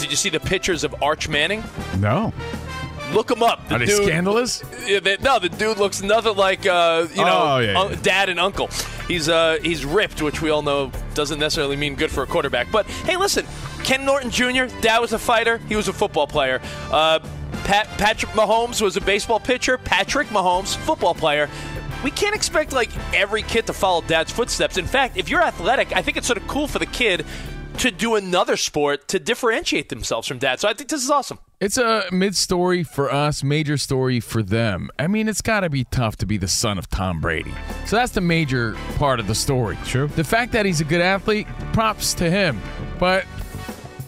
Did 0.00 0.10
you 0.10 0.16
see 0.16 0.28
the 0.28 0.40
pictures 0.40 0.84
of 0.84 0.94
Arch 1.02 1.28
Manning? 1.28 1.64
No, 1.98 2.32
Look 3.12 3.30
him 3.30 3.42
up. 3.42 3.68
The 3.68 3.74
Are 3.76 3.78
they 3.78 3.86
dude, 3.86 4.04
scandalous? 4.04 4.62
Yeah, 4.86 5.00
they, 5.00 5.16
no, 5.18 5.38
the 5.38 5.48
dude 5.48 5.78
looks 5.78 6.02
nothing 6.02 6.36
like 6.36 6.66
uh, 6.66 7.06
you 7.10 7.24
know 7.24 7.42
Oh, 7.54 7.58
yeah, 7.58 7.88
yeah. 7.88 7.96
dad 8.02 8.28
and 8.28 8.38
uncle. 8.40 8.68
He's 9.08 9.28
uh, 9.28 9.58
he's 9.62 9.84
ripped, 9.84 10.22
which 10.22 10.42
we 10.42 10.50
all 10.50 10.62
know 10.62 10.90
doesn't 11.14 11.38
necessarily 11.38 11.76
mean 11.76 11.94
good 11.94 12.10
for 12.10 12.22
a 12.22 12.26
quarterback. 12.26 12.70
But 12.72 12.86
hey, 12.86 13.16
listen, 13.16 13.46
Ken 13.84 14.04
Norton 14.04 14.30
Jr. 14.30 14.64
Dad 14.80 14.98
was 14.98 15.12
a 15.12 15.18
fighter. 15.18 15.58
He 15.68 15.76
was 15.76 15.88
a 15.88 15.92
football 15.92 16.26
player. 16.26 16.60
Uh, 16.90 17.20
Pat, 17.64 17.86
Patrick 17.98 18.32
Mahomes 18.32 18.82
was 18.82 18.96
a 18.96 19.00
baseball 19.00 19.40
pitcher. 19.40 19.78
Patrick 19.78 20.28
Mahomes, 20.28 20.76
football 20.76 21.14
player. 21.14 21.48
We 22.04 22.10
can't 22.10 22.34
expect 22.34 22.72
like 22.72 22.90
every 23.14 23.42
kid 23.42 23.66
to 23.68 23.72
follow 23.72 24.02
dad's 24.02 24.30
footsteps. 24.32 24.76
In 24.76 24.86
fact, 24.86 25.16
if 25.16 25.28
you're 25.28 25.42
athletic, 25.42 25.94
I 25.96 26.02
think 26.02 26.16
it's 26.16 26.26
sort 26.26 26.36
of 26.36 26.46
cool 26.46 26.68
for 26.68 26.78
the 26.78 26.86
kid 26.86 27.24
to 27.76 27.90
do 27.90 28.14
another 28.14 28.56
sport 28.56 29.08
to 29.08 29.18
differentiate 29.18 29.88
themselves 29.88 30.28
from 30.28 30.38
dad. 30.38 30.60
So 30.60 30.68
I 30.68 30.74
think 30.74 30.90
this 30.90 31.02
is 31.02 31.10
awesome. 31.10 31.38
It's 31.60 31.78
a 31.78 32.04
mid 32.12 32.36
story 32.36 32.82
for 32.82 33.10
us, 33.10 33.42
major 33.42 33.76
story 33.76 34.20
for 34.20 34.42
them. 34.42 34.90
I 34.98 35.06
mean, 35.06 35.28
it's 35.28 35.42
got 35.42 35.60
to 35.60 35.70
be 35.70 35.84
tough 35.84 36.16
to 36.16 36.26
be 36.26 36.36
the 36.36 36.48
son 36.48 36.78
of 36.78 36.88
Tom 36.88 37.20
Brady. 37.20 37.54
So 37.86 37.96
that's 37.96 38.12
the 38.12 38.20
major 38.20 38.76
part 38.96 39.20
of 39.20 39.26
the 39.26 39.34
story. 39.34 39.78
True. 39.84 40.08
The 40.08 40.24
fact 40.24 40.52
that 40.52 40.66
he's 40.66 40.80
a 40.80 40.84
good 40.84 41.00
athlete, 41.00 41.46
props 41.72 42.12
to 42.14 42.30
him. 42.30 42.60
But 42.98 43.24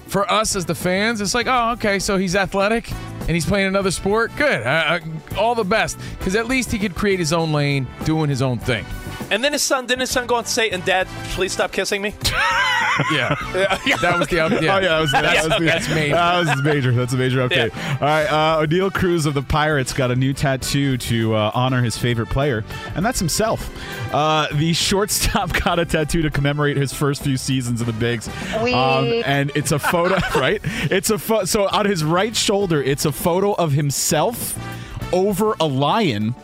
for 0.09 0.31
us 0.31 0.57
as 0.57 0.67
the 0.67 0.75
fans, 0.75 1.21
it's 1.21 1.35
like, 1.35 1.47
oh, 1.47 1.73
okay, 1.73 1.99
so 1.99 2.17
he's 2.19 2.37
athletic 2.37 2.91
and 3.29 3.37
he's 3.37 3.47
playing 3.47 3.69
another 3.69 3.91
sport. 3.91 4.33
Good. 4.37 4.67
Uh, 4.67 4.99
uh, 4.99 5.39
all 5.39 5.55
the 5.55 5.65
best. 5.65 5.99
Because 6.19 6.35
at 6.35 6.47
least 6.47 6.73
he 6.73 6.79
could 6.79 6.95
create 6.95 7.19
his 7.19 7.33
own 7.33 7.53
lane, 7.53 7.87
doing 8.05 8.31
his 8.31 8.41
own 8.41 8.59
thing. 8.59 8.87
And 9.31 9.45
then 9.45 9.53
his 9.53 9.63
son, 9.63 9.87
didn't 9.87 10.01
his 10.01 10.11
son 10.11 10.27
go 10.27 10.37
on 10.37 10.45
to 10.45 10.51
say, 10.51 10.71
and 10.71 10.83
dad, 10.85 11.07
please 11.33 11.53
stop 11.53 11.71
kissing 11.71 12.01
me? 12.01 12.15
yeah. 13.13 13.35
That 14.01 14.17
was 14.19 14.29
the 14.29 14.37
yeah. 14.37 14.77
Oh 14.77 14.79
yeah, 14.79 14.89
that 14.89 15.01
was, 15.01 15.13
that 15.13 15.23
that's, 15.23 15.49
was 15.49 15.59
the, 15.59 15.65
that's 15.65 15.89
major. 15.89 16.15
That 16.15 16.39
was 16.39 16.63
major. 16.63 16.93
That's 16.93 17.13
a 17.13 17.17
major 17.17 17.49
update. 17.49 17.75
All 18.01 18.09
right, 18.09 18.25
uh, 18.25 18.67
Oneil 18.67 18.93
Cruz 18.93 19.27
of 19.27 19.35
the 19.35 19.43
Pirates 19.43 19.93
got 19.93 20.11
a 20.11 20.17
new 20.17 20.33
tattoo 20.33 20.97
to 20.97 21.35
uh, 21.35 21.51
honor 21.55 21.83
his 21.83 21.97
favorite 21.97 22.29
player, 22.29 22.65
and 22.95 23.05
that's 23.05 23.19
himself. 23.19 23.71
Uh, 24.13 24.49
the 24.55 24.73
shortstop 24.73 25.53
got 25.65 25.79
a 25.79 25.85
tattoo 25.85 26.23
to 26.23 26.31
commemorate 26.31 26.77
his 26.77 26.93
first 26.93 27.23
few 27.23 27.37
seasons 27.37 27.81
of 27.81 27.87
the 27.87 27.93
bigs, 27.93 28.29
um, 28.57 29.23
and 29.25 29.53
it's 29.55 29.73
a 29.73 29.79
photo. 29.79 30.17
right? 30.39 30.61
It's 30.91 31.11
a 31.11 31.19
pho- 31.19 31.45
so 31.45 31.69
on 31.69 31.87
his 31.87 32.03
right 32.05 32.35
shoulder, 32.35 32.83
it's 32.83 33.05
a 33.05 33.13
photo 33.19 33.53
of 33.55 33.73
himself 33.73 34.59
over 35.13 35.55
a 35.61 35.67
lion. 35.67 36.35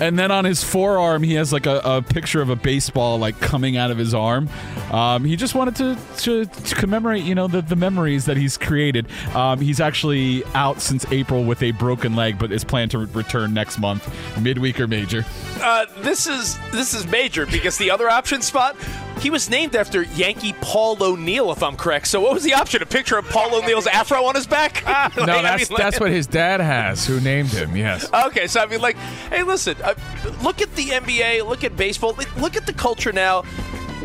And 0.00 0.18
then 0.18 0.32
on 0.32 0.44
his 0.44 0.64
forearm, 0.64 1.22
he 1.22 1.34
has 1.34 1.52
like 1.52 1.66
a, 1.66 1.80
a 1.84 2.02
picture 2.02 2.42
of 2.42 2.50
a 2.50 2.56
baseball 2.56 3.18
like 3.18 3.38
coming 3.40 3.76
out 3.76 3.92
of 3.92 3.98
his 3.98 4.12
arm. 4.12 4.48
Um, 4.90 5.24
he 5.24 5.36
just 5.36 5.54
wanted 5.54 5.76
to, 5.76 5.98
to, 6.22 6.46
to 6.46 6.74
commemorate, 6.74 7.22
you 7.22 7.34
know, 7.34 7.46
the, 7.46 7.62
the 7.62 7.76
memories 7.76 8.24
that 8.24 8.36
he's 8.36 8.56
created. 8.56 9.06
Um, 9.34 9.60
he's 9.60 9.78
actually 9.80 10.44
out 10.46 10.80
since 10.80 11.06
April 11.12 11.44
with 11.44 11.62
a 11.62 11.70
broken 11.72 12.16
leg, 12.16 12.38
but 12.38 12.50
is 12.50 12.64
planned 12.64 12.90
to 12.92 12.98
re- 12.98 13.08
return 13.12 13.54
next 13.54 13.78
month, 13.78 14.12
midweek 14.40 14.80
or 14.80 14.88
major. 14.88 15.24
Uh, 15.60 15.86
this 15.98 16.26
is 16.26 16.58
this 16.72 16.92
is 16.92 17.06
major 17.06 17.46
because 17.46 17.78
the 17.78 17.90
other 17.90 18.08
option 18.10 18.42
spot, 18.42 18.76
he 19.20 19.30
was 19.30 19.48
named 19.48 19.74
after 19.76 20.02
Yankee 20.02 20.54
Paul 20.60 21.02
O'Neill, 21.02 21.50
if 21.52 21.62
I'm 21.62 21.76
correct. 21.76 22.08
So 22.08 22.20
what 22.20 22.34
was 22.34 22.42
the 22.42 22.54
option? 22.54 22.82
A 22.82 22.86
picture 22.86 23.16
of 23.16 23.26
Paul 23.28 23.54
O'Neill's 23.54 23.86
afro 23.86 24.24
on 24.24 24.34
his 24.34 24.46
back? 24.46 24.82
Like, 25.16 25.16
No, 25.26 25.38
I 25.38 25.42
that's 25.42 25.70
mean, 25.70 25.74
like- 25.76 25.82
that's 25.84 26.00
what 26.00 26.10
his 26.10 26.26
dad 26.26 26.60
has, 26.60 27.06
who 27.06 27.20
named 27.20 27.48
him. 27.50 27.76
Yes. 27.76 28.06
Okay, 28.26 28.46
so 28.46 28.60
I 28.60 28.66
mean, 28.66 28.80
like, 28.80 28.96
hey, 29.30 29.42
listen, 29.42 29.76
uh, 29.82 29.94
look 30.42 30.60
at 30.60 30.74
the 30.76 30.88
NBA, 30.88 31.46
look 31.46 31.64
at 31.64 31.76
baseball, 31.76 32.16
look 32.38 32.56
at 32.56 32.66
the 32.66 32.72
culture 32.72 33.12
now. 33.12 33.44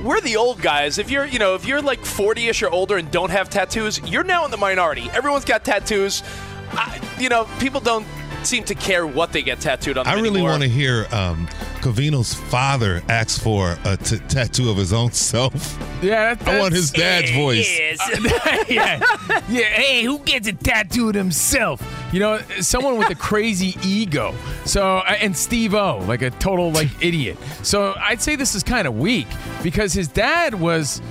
We're 0.04 0.22
the 0.22 0.38
old 0.38 0.62
guys. 0.62 0.98
If 0.98 1.12
you're, 1.12 1.26
you 1.26 1.40
know, 1.40 1.56
if 1.56 1.66
you're 1.66 1.82
like 1.82 2.00
40ish 2.00 2.62
or 2.66 2.70
older 2.70 2.96
and 2.98 3.12
don't 3.12 3.32
have 3.32 3.50
tattoos, 3.50 4.00
you're 4.10 4.24
now 4.24 4.46
in 4.46 4.52
the 4.52 4.58
minority. 4.58 5.10
Everyone's 5.14 5.44
got 5.46 5.66
tattoos. 5.66 6.24
I, 6.72 7.02
you 7.20 7.28
know, 7.30 7.46
people 7.60 7.82
don't 7.82 8.06
seem 8.44 8.64
to 8.66 8.76
care 8.76 9.06
what 9.06 9.32
they 9.32 9.42
get 9.42 9.60
tattooed 9.60 9.98
on. 9.98 10.06
Them 10.06 10.18
I 10.18 10.22
really 10.22 10.42
want 10.42 10.64
to 10.64 10.70
hear 10.70 11.08
um, 11.12 11.48
Covino's 11.82 12.34
father 12.34 13.02
ask 13.10 13.42
for 13.42 13.78
a 13.86 13.98
t- 13.98 14.20
tattoo 14.28 14.70
of 14.70 14.78
his 14.78 14.94
own 14.94 15.12
self. 15.12 15.78
Yeah, 16.02 16.36
I 16.46 16.60
want 16.60 16.74
his 16.74 16.92
dad's 16.92 17.32
voice. 17.32 17.80
yeah. 18.70 19.02
yeah. 19.50 19.64
Hey, 19.64 20.04
who 20.04 20.20
gets 20.20 20.48
a 20.48 20.54
tattooed 20.54 21.16
himself? 21.16 21.82
You 22.12 22.20
know, 22.20 22.40
someone 22.60 22.98
with 22.98 23.10
a 23.10 23.16
crazy 23.16 23.76
ego. 23.84 24.34
So, 24.66 24.98
uh, 24.98 25.16
and 25.20 25.36
Steve 25.36 25.74
O, 25.74 26.00
like 26.08 26.22
a 26.22 26.30
total 26.32 26.72
like 26.72 26.90
idiot. 27.02 27.38
So, 27.64 27.96
I'd 28.00 28.22
say 28.22 28.36
this 28.36 28.56
is 28.56 28.64
kind 28.64 28.88
of 28.88 28.98
weak 28.98 29.28
because 29.64 29.94
his 29.94 30.08
dad 30.08 30.54
was 30.54 31.02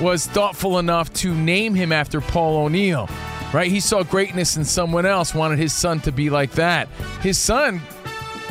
was 0.00 0.26
thoughtful 0.26 0.78
enough 0.78 1.12
to 1.12 1.34
name 1.34 1.74
him 1.74 1.90
after 1.92 2.20
Paul 2.20 2.64
O'Neill. 2.64 3.08
Right? 3.52 3.70
He 3.70 3.80
saw 3.80 4.02
greatness 4.02 4.56
in 4.56 4.64
someone 4.64 5.06
else, 5.06 5.34
wanted 5.34 5.58
his 5.58 5.72
son 5.72 6.00
to 6.00 6.12
be 6.12 6.28
like 6.28 6.52
that. 6.52 6.88
His 7.22 7.38
son, 7.38 7.80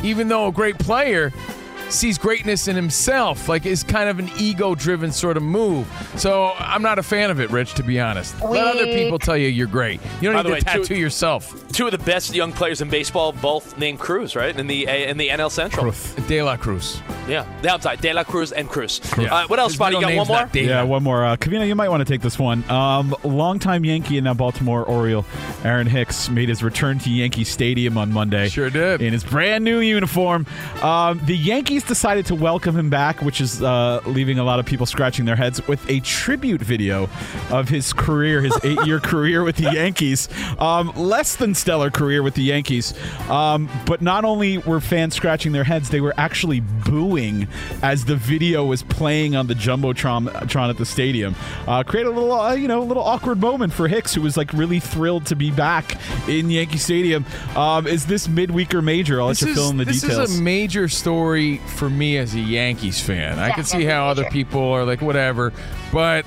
even 0.02 0.28
though 0.28 0.48
a 0.48 0.52
great 0.52 0.78
player, 0.78 1.32
sees 1.90 2.18
greatness 2.18 2.68
in 2.68 2.76
himself, 2.76 3.48
like 3.48 3.66
is 3.66 3.82
kind 3.82 4.08
of 4.08 4.18
an 4.18 4.30
ego-driven 4.38 5.12
sort 5.12 5.36
of 5.36 5.42
move. 5.42 5.86
So 6.16 6.52
I'm 6.58 6.82
not 6.82 6.98
a 6.98 7.02
fan 7.02 7.30
of 7.30 7.40
it, 7.40 7.50
Rich. 7.50 7.74
To 7.74 7.82
be 7.82 8.00
honest, 8.00 8.40
let 8.42 8.66
other 8.66 8.86
people 8.86 9.18
tell 9.18 9.36
you 9.36 9.48
you're 9.48 9.66
great. 9.66 10.00
You 10.20 10.30
don't 10.32 10.42
the 10.42 10.42
need 10.44 10.52
way, 10.54 10.58
to 10.60 10.64
tattoo 10.64 10.84
two- 10.84 10.96
yourself. 10.96 11.54
Two 11.72 11.86
of 11.86 11.92
the 11.92 11.98
best 11.98 12.34
young 12.34 12.52
players 12.52 12.80
in 12.80 12.88
baseball, 12.88 13.32
both 13.32 13.78
named 13.78 13.98
Cruz, 13.98 14.34
right? 14.34 14.58
In 14.58 14.66
the 14.66 14.86
in 14.86 15.16
the 15.16 15.28
NL 15.28 15.50
Central. 15.50 15.92
De 16.26 16.42
La 16.42 16.56
Cruz. 16.56 17.00
Yeah, 17.28 17.44
yeah, 17.62 17.74
I'm 17.74 17.96
De 17.98 18.12
La 18.12 18.24
Cruz 18.24 18.52
and 18.52 18.68
Cruz. 18.68 19.00
Yeah. 19.18 19.34
Uh, 19.34 19.46
what 19.48 19.58
else, 19.58 19.72
His 19.72 19.76
Spotty? 19.76 19.96
You 19.96 20.00
got 20.00 20.14
one 20.16 20.26
more? 20.28 20.36
not 20.36 20.54
Yeah, 20.54 20.82
one 20.82 21.02
more. 21.02 21.24
Uh, 21.24 21.36
Covino, 21.36 21.66
you 21.66 21.74
might 21.74 21.88
want 21.90 22.00
to 22.06 22.10
take 22.10 22.22
this 22.22 22.38
one. 22.38 22.68
Um, 22.70 23.14
longtime 23.22 23.84
Yankee 23.84 24.16
and 24.18 24.24
now 24.24 24.34
Baltimore 24.34 24.84
Oriole, 24.84 25.24
Aaron 25.62 25.86
Hicks 25.86 26.28
made 26.30 26.48
his 26.48 26.62
return 26.62 26.98
to 27.00 27.10
Yankee 27.10 27.44
Stadium 27.44 27.98
on 27.98 28.12
Monday. 28.12 28.48
Sure 28.48 28.70
did. 28.70 29.02
In 29.02 29.12
his 29.12 29.24
brand 29.24 29.62
new 29.64 29.78
uniform. 29.80 30.46
Um, 30.82 31.20
the 31.24 31.36
Yankees 31.36 31.77
decided 31.84 32.26
to 32.26 32.34
welcome 32.34 32.76
him 32.76 32.90
back, 32.90 33.22
which 33.22 33.40
is 33.40 33.62
uh, 33.62 34.00
leaving 34.06 34.38
a 34.38 34.44
lot 34.44 34.58
of 34.58 34.66
people 34.66 34.86
scratching 34.86 35.24
their 35.24 35.36
heads, 35.36 35.66
with 35.68 35.88
a 35.88 36.00
tribute 36.00 36.60
video 36.60 37.08
of 37.50 37.68
his 37.68 37.92
career, 37.92 38.40
his 38.40 38.58
eight 38.64 38.84
year 38.86 39.00
career 39.00 39.44
with 39.44 39.56
the 39.56 39.72
Yankees. 39.72 40.28
Um, 40.58 40.92
less 40.96 41.36
than 41.36 41.54
stellar 41.54 41.90
career 41.90 42.22
with 42.22 42.34
the 42.34 42.42
Yankees. 42.42 42.94
Um, 43.28 43.68
but 43.86 44.02
not 44.02 44.24
only 44.24 44.58
were 44.58 44.80
fans 44.80 45.14
scratching 45.14 45.52
their 45.52 45.64
heads, 45.64 45.90
they 45.90 46.00
were 46.00 46.14
actually 46.16 46.60
booing 46.60 47.48
as 47.82 48.04
the 48.04 48.16
video 48.16 48.64
was 48.64 48.82
playing 48.82 49.36
on 49.36 49.46
the 49.46 49.54
jumbotron 49.54 50.48
tron 50.48 50.70
at 50.70 50.78
the 50.78 50.86
stadium. 50.86 51.34
Uh, 51.66 51.82
created 51.82 52.08
a 52.08 52.12
little, 52.12 52.32
uh, 52.32 52.54
you 52.54 52.68
know, 52.68 52.80
a 52.80 52.84
little 52.84 53.02
awkward 53.02 53.40
moment 53.40 53.72
for 53.72 53.88
Hicks, 53.88 54.14
who 54.14 54.22
was 54.22 54.36
like 54.36 54.52
really 54.52 54.80
thrilled 54.80 55.26
to 55.26 55.36
be 55.36 55.50
back 55.50 55.98
in 56.28 56.50
Yankee 56.50 56.78
Stadium. 56.78 57.24
Um, 57.56 57.86
is 57.86 58.06
this 58.06 58.28
midweek 58.28 58.74
or 58.74 58.82
major? 58.82 59.20
I'll 59.20 59.28
let 59.28 59.40
you 59.40 59.48
This 59.48 59.56
fill 59.56 59.64
is, 59.64 59.70
in 59.70 59.76
the 59.76 59.84
this 59.84 60.00
details. 60.00 60.18
This 60.18 60.30
is 60.30 60.38
a 60.38 60.42
major 60.42 60.88
story 60.88 61.60
for 61.68 61.90
me 61.90 62.16
as 62.18 62.34
a 62.34 62.40
Yankees 62.40 63.00
fan. 63.00 63.38
I 63.38 63.50
can 63.50 63.64
see 63.64 63.84
how 63.84 64.08
other 64.08 64.24
people 64.30 64.62
are 64.62 64.84
like 64.84 65.00
whatever, 65.02 65.52
but 65.92 66.26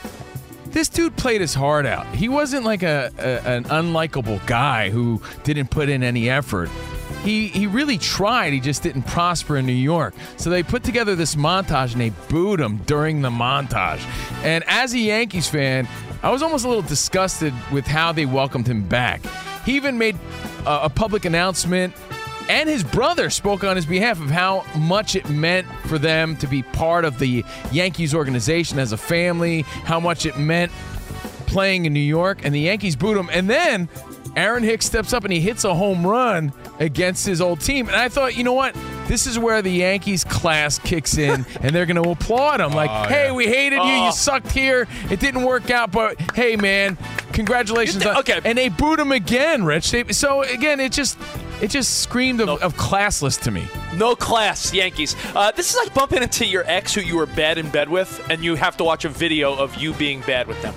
this 0.67 0.89
dude 0.89 1.15
played 1.17 1.41
his 1.41 1.53
heart 1.53 1.85
out. 1.85 2.07
He 2.15 2.29
wasn't 2.29 2.65
like 2.65 2.83
a, 2.83 3.11
a 3.17 3.49
an 3.49 3.63
unlikable 3.65 4.45
guy 4.45 4.89
who 4.89 5.21
didn't 5.43 5.69
put 5.69 5.89
in 5.89 6.03
any 6.03 6.29
effort. 6.29 6.69
He 7.23 7.47
he 7.47 7.67
really 7.67 7.97
tried. 7.97 8.53
He 8.53 8.59
just 8.59 8.81
didn't 8.83 9.03
prosper 9.03 9.57
in 9.57 9.65
New 9.65 9.73
York. 9.73 10.13
So 10.37 10.49
they 10.49 10.63
put 10.63 10.83
together 10.83 11.15
this 11.15 11.35
montage 11.35 11.91
and 11.91 12.01
they 12.01 12.09
booed 12.29 12.59
him 12.59 12.77
during 12.85 13.21
the 13.21 13.29
montage. 13.29 14.01
And 14.43 14.63
as 14.67 14.93
a 14.93 14.99
Yankees 14.99 15.47
fan, 15.47 15.87
I 16.23 16.29
was 16.29 16.41
almost 16.41 16.65
a 16.65 16.67
little 16.67 16.83
disgusted 16.83 17.53
with 17.71 17.85
how 17.85 18.11
they 18.11 18.25
welcomed 18.25 18.67
him 18.67 18.87
back. 18.87 19.21
He 19.65 19.75
even 19.75 19.97
made 19.97 20.17
a, 20.65 20.83
a 20.83 20.89
public 20.89 21.25
announcement 21.25 21.93
and 22.49 22.67
his 22.69 22.83
brother 22.83 23.29
spoke 23.29 23.63
on 23.63 23.75
his 23.75 23.85
behalf 23.85 24.19
of 24.21 24.29
how 24.29 24.65
much 24.77 25.15
it 25.15 25.29
meant 25.29 25.67
for 25.87 25.97
them 25.97 26.35
to 26.37 26.47
be 26.47 26.63
part 26.63 27.05
of 27.05 27.19
the 27.19 27.43
Yankees 27.71 28.13
organization 28.13 28.79
as 28.79 28.91
a 28.91 28.97
family, 28.97 29.61
how 29.61 29.99
much 29.99 30.25
it 30.25 30.37
meant 30.37 30.71
playing 31.47 31.85
in 31.85 31.93
New 31.93 31.99
York, 31.99 32.45
and 32.45 32.53
the 32.55 32.61
Yankees 32.61 32.95
boot 32.95 33.17
him. 33.17 33.29
And 33.31 33.49
then 33.49 33.89
Aaron 34.37 34.63
Hicks 34.63 34.85
steps 34.85 35.11
up 35.13 35.25
and 35.25 35.33
he 35.33 35.41
hits 35.41 35.65
a 35.65 35.73
home 35.75 36.07
run 36.07 36.53
against 36.79 37.25
his 37.25 37.41
old 37.41 37.59
team. 37.59 37.87
And 37.87 37.95
I 37.97 38.07
thought, 38.07 38.37
you 38.37 38.43
know 38.45 38.53
what? 38.53 38.75
This 39.07 39.27
is 39.27 39.37
where 39.37 39.61
the 39.61 39.69
Yankees 39.71 40.23
class 40.23 40.79
kicks 40.79 41.17
in, 41.17 41.45
and 41.61 41.75
they're 41.75 41.85
going 41.85 42.01
to 42.01 42.09
applaud 42.11 42.61
him. 42.61 42.71
Like, 42.71 42.89
Oh, 42.89 43.03
hey, 43.09 43.25
yeah. 43.25 43.33
we 43.33 43.45
hated 43.47 43.75
you. 43.75 43.81
Oh. 43.81 44.05
You 44.05 44.11
sucked 44.13 44.51
here. 44.51 44.87
It 45.09 45.19
didn't 45.19 45.43
work 45.43 45.69
out, 45.69 45.91
but 45.91 46.17
hey, 46.33 46.55
man, 46.55 46.97
congratulations. 47.33 48.05
okay. 48.05 48.39
And 48.45 48.57
they 48.57 48.69
boot 48.69 48.99
him 48.99 49.11
again, 49.11 49.65
Rich. 49.65 49.91
They, 49.91 50.05
so 50.13 50.43
again, 50.43 50.79
it 50.79 50.93
just 50.93 51.17
it 51.61 51.69
just 51.69 52.01
screamed 52.01 52.41
of, 52.41 52.49
of 52.61 52.75
classless 52.75 53.39
to 53.43 53.51
me. 53.51 53.67
No 53.95 54.15
class, 54.15 54.73
Yankees. 54.73 55.15
Uh, 55.35 55.51
this 55.51 55.69
is 55.71 55.77
like 55.77 55.93
bumping 55.93 56.23
into 56.23 56.45
your 56.45 56.63
ex 56.65 56.93
who 56.93 57.01
you 57.01 57.17
were 57.17 57.25
bad 57.25 57.57
in 57.57 57.69
bed 57.69 57.89
with, 57.89 58.25
and 58.29 58.43
you 58.43 58.55
have 58.55 58.77
to 58.77 58.83
watch 58.83 59.05
a 59.05 59.09
video 59.09 59.55
of 59.55 59.75
you 59.75 59.93
being 59.93 60.21
bad 60.21 60.47
with 60.47 60.61
them. 60.61 60.73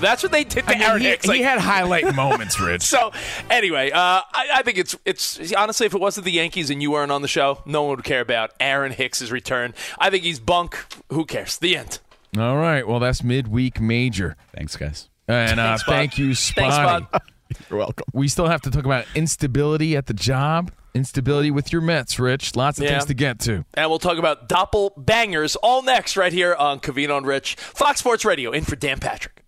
That's 0.00 0.22
what 0.22 0.32
they 0.32 0.44
did 0.44 0.64
to 0.64 0.70
I 0.70 0.74
mean, 0.74 0.82
Aaron 0.82 1.02
he, 1.02 1.08
Hicks. 1.08 1.28
he 1.28 1.42
had 1.42 1.58
highlight 1.58 2.14
moments, 2.16 2.58
Rich. 2.60 2.82
So 2.82 3.12
anyway, 3.50 3.90
uh, 3.90 3.98
I, 3.98 4.48
I 4.54 4.62
think 4.62 4.78
it's 4.78 4.96
it's 5.04 5.52
honestly, 5.52 5.86
if 5.86 5.94
it 5.94 6.00
wasn't 6.00 6.24
the 6.24 6.32
Yankees 6.32 6.70
and 6.70 6.80
you 6.80 6.92
weren't 6.92 7.12
on 7.12 7.22
the 7.22 7.28
show, 7.28 7.62
no 7.66 7.82
one 7.82 7.96
would 7.96 8.04
care 8.04 8.20
about 8.20 8.52
Aaron 8.60 8.92
Hicks's 8.92 9.30
return. 9.30 9.74
I 9.98 10.10
think 10.10 10.24
he's 10.24 10.40
bunk. 10.40 10.78
Who 11.10 11.24
cares? 11.24 11.58
The 11.58 11.76
end. 11.76 11.98
All 12.38 12.56
right. 12.56 12.86
Well, 12.86 13.00
that's 13.00 13.22
midweek 13.24 13.80
major. 13.80 14.36
Thanks, 14.54 14.76
guys. 14.76 15.08
And 15.26 15.60
uh, 15.60 15.76
Thanks, 15.76 15.82
thank 15.84 16.18
you, 16.18 16.34
Thanks, 16.34 16.74
Spotty. 16.74 17.04
Spot. 17.06 17.22
You're 17.68 17.78
welcome. 17.78 18.04
We 18.12 18.28
still 18.28 18.46
have 18.48 18.60
to 18.62 18.70
talk 18.70 18.84
about 18.84 19.04
instability 19.14 19.96
at 19.96 20.06
the 20.06 20.14
job, 20.14 20.70
instability 20.94 21.50
with 21.50 21.72
your 21.72 21.82
Mets, 21.82 22.18
Rich. 22.18 22.56
Lots 22.56 22.78
of 22.78 22.84
Yeah. 22.84 22.90
things 22.92 23.06
to 23.06 23.14
get 23.14 23.38
to. 23.40 23.64
And 23.74 23.90
we'll 23.90 23.98
talk 23.98 24.18
about 24.18 24.48
doppelbangers 24.48 25.56
all 25.62 25.82
next 25.82 26.16
right 26.16 26.32
here 26.32 26.54
on 26.54 26.80
Covino 26.80 27.16
and 27.16 27.26
Rich, 27.26 27.56
Fox 27.58 28.00
Sports 28.00 28.24
Radio. 28.24 28.50
In 28.52 28.64
for 28.64 28.76
Dan 28.76 28.98
Patrick. 28.98 29.42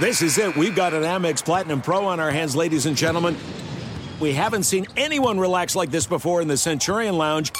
This 0.00 0.22
is 0.22 0.38
it. 0.38 0.56
We've 0.56 0.76
got 0.76 0.94
an 0.94 1.02
Amex 1.02 1.44
Platinum 1.44 1.80
Pro 1.80 2.06
on 2.06 2.20
our 2.20 2.30
hands, 2.30 2.54
ladies 2.54 2.86
and 2.86 2.96
gentlemen. 2.96 3.36
We 4.20 4.32
haven't 4.32 4.62
seen 4.64 4.86
anyone 4.96 5.38
relax 5.40 5.74
like 5.74 5.90
this 5.90 6.06
before 6.06 6.40
in 6.40 6.48
the 6.48 6.56
Centurion 6.56 7.16
Lounge. 7.18 7.52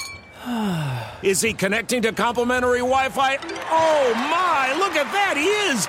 Is 1.22 1.40
he 1.40 1.52
connecting 1.52 2.02
to 2.02 2.12
complimentary 2.12 2.78
Wi 2.78 3.08
Fi? 3.08 3.36
Oh 3.70 4.14
my, 4.14 4.72
look 4.78 4.94
at 4.94 5.10
that, 5.12 5.36
he 5.36 5.46
is! 5.72 5.88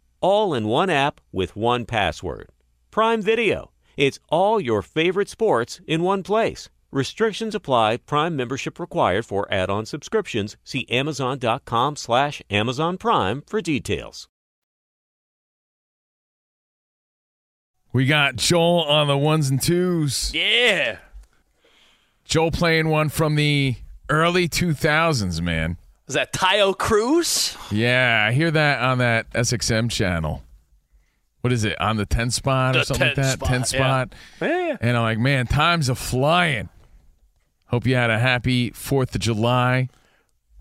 All 0.21 0.53
in 0.53 0.67
one 0.67 0.89
app 0.89 1.19
with 1.31 1.55
one 1.55 1.85
password. 1.85 2.49
Prime 2.91 3.21
Video. 3.21 3.71
It's 3.97 4.19
all 4.29 4.61
your 4.61 4.81
favorite 4.81 5.29
sports 5.29 5.81
in 5.85 6.01
one 6.03 6.23
place. 6.23 6.69
Restrictions 6.91 7.55
apply. 7.55 7.97
Prime 7.97 8.35
membership 8.35 8.79
required 8.79 9.25
for 9.25 9.51
add-on 9.51 9.85
subscriptions. 9.85 10.57
See 10.63 10.87
Amazon.com 10.89 11.95
slash 11.95 12.41
Amazon 12.49 12.97
Prime 12.97 13.43
for 13.47 13.61
details. 13.61 14.27
We 17.93 18.05
got 18.05 18.37
Joel 18.37 18.83
on 18.83 19.07
the 19.07 19.17
ones 19.17 19.49
and 19.49 19.61
twos. 19.61 20.33
Yeah. 20.33 20.99
Joel 22.23 22.51
playing 22.51 22.87
one 22.87 23.09
from 23.09 23.35
the 23.35 23.75
early 24.09 24.47
2000s, 24.47 25.41
man. 25.41 25.77
Is 26.11 26.15
that 26.15 26.33
Taio 26.33 26.77
Cruz? 26.77 27.55
Yeah, 27.71 28.25
I 28.27 28.33
hear 28.33 28.51
that 28.51 28.81
on 28.81 28.97
that 28.97 29.29
SXM 29.31 29.89
channel. 29.89 30.43
What 31.39 31.53
is 31.53 31.63
it 31.63 31.79
on 31.79 31.95
the 31.95 32.05
10 32.05 32.31
spot 32.31 32.75
or 32.75 32.79
The 32.79 32.85
something 32.85 33.07
like 33.07 33.15
that? 33.15 33.31
spot, 33.35 33.47
10 33.47 33.59
yeah. 33.61 33.63
spot. 33.65 34.15
Yeah. 34.41 34.75
And 34.81 34.97
I'm 34.97 35.03
like, 35.03 35.19
man, 35.19 35.47
time's 35.47 35.87
a 35.87 35.95
flying. 35.95 36.67
Hope 37.67 37.87
you 37.87 37.95
had 37.95 38.09
a 38.09 38.19
happy 38.19 38.71
4th 38.71 39.15
of 39.15 39.21
July. 39.21 39.87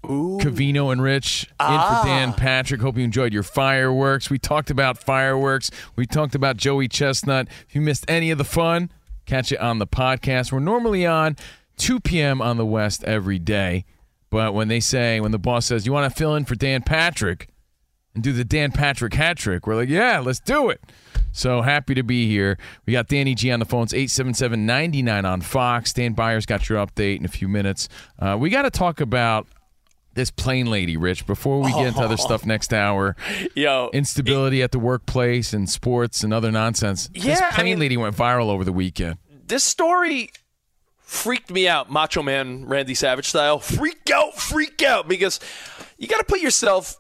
Ooh. 0.09 0.39
Covino 0.41 0.93
and 0.93 1.03
Rich 1.03 1.47
in 1.49 1.55
Ah. 1.59 2.03
for 2.03 2.07
Dan 2.09 2.33
Patrick. 2.33 2.81
Hope 2.81 2.97
you 2.97 3.03
enjoyed 3.03 3.33
your 3.33 3.43
fireworks. 3.43 4.31
We 4.31 4.39
talked 4.39 4.71
about 4.71 4.99
fireworks. 4.99 5.73
We 5.97 6.07
talked 6.07 6.37
about 6.37 6.59
Joey 6.59 6.87
Chestnut. 6.87 7.49
If 7.69 7.75
you 7.75 7.81
missed 7.81 8.05
any 8.09 8.31
of 8.31 8.39
the 8.39 8.45
fun, 8.45 8.93
catch 9.27 9.51
it 9.51 9.59
on 9.59 9.81
the 9.81 9.87
podcast. 9.89 10.53
We're 10.53 10.61
normally 10.61 11.05
on 11.05 11.37
2 11.77 11.99
p.m. 11.99 12.41
on 12.41 12.57
the 12.57 12.65
West 12.65 13.03
every 13.03 13.41
day. 13.41 13.85
But 14.31 14.55
when 14.55 14.69
they 14.69 14.81
say, 14.81 15.21
when 15.21 15.33
the 15.33 15.39
boss 15.39 15.67
says, 15.67 15.87
you 15.87 15.93
want 15.93 16.11
to 16.13 16.17
fill 16.17 16.35
in 16.37 16.45
for 16.45 16.55
Dan 16.55 16.83
Patrick 16.83 17.49
and 18.15 18.23
do 18.23 18.33
the 18.33 18.45
Dan 18.45 18.71
Patrick 18.73 19.13
hat 19.15 19.37
trick, 19.37 19.67
we're 19.67 19.75
like, 19.77 19.89
yeah, 19.89 20.21
let's 20.21 20.41
do 20.41 20.71
it. 20.71 20.81
So 21.33 21.63
happy 21.63 21.95
to 21.95 22.03
be 22.03 22.29
here. 22.29 22.59
We 22.87 22.93
got 22.93 23.07
Danny 23.09 23.35
G 23.35 23.51
on 23.53 23.61
the 23.61 23.65
phones, 23.67 23.93
877 23.95 24.67
99 24.67 25.25
on 25.25 25.41
Fox. 25.41 25.93
Dan 25.93 26.13
Byers 26.13 26.47
got 26.47 26.69
your 26.69 26.85
update 26.85 27.19
in 27.19 27.25
a 27.25 27.29
few 27.29 27.49
minutes. 27.49 27.89
Uh, 28.19 28.37
we 28.39 28.51
got 28.51 28.63
to 28.63 28.71
talk 28.71 29.01
about 29.01 29.47
this 30.15 30.31
plane 30.33 30.67
lady, 30.67 30.97
Rich, 30.97 31.25
before 31.27 31.61
we 31.61 31.71
get 31.73 31.87
into 31.87 32.01
other 32.01 32.17
stuff 32.19 32.45
next 32.45 32.73
hour. 32.73 33.15
Yo. 33.55 33.91
Instability 33.93 34.61
at 34.61 34.73
the 34.73 34.81
workplace 34.81 35.53
and 35.53 35.71
sports 35.71 36.25
and 36.25 36.35
other 36.35 36.51
nonsense. 36.51 37.09
this 37.15 37.25
Yeah, 37.25 37.49
I 37.53 37.55
plane 37.55 37.65
mean- 37.67 37.79
lady 37.81 37.97
went 37.97 38.17
viral 38.17 38.47
over 38.49 38.65
the 38.65 38.73
weekend. 38.73 39.19
This 39.47 39.63
story 39.63 40.31
freaked 41.11 41.51
me 41.51 41.67
out, 41.67 41.91
Macho 41.91 42.23
Man 42.23 42.65
Randy 42.67 42.95
Savage 42.95 43.29
style. 43.29 43.59
Freak 43.59 44.09
out, 44.15 44.37
freak 44.37 44.81
out, 44.83 45.09
because 45.09 45.41
you 45.99 46.07
got 46.07 46.19
to 46.19 46.25
put 46.25 46.41
yourself 46.41 46.97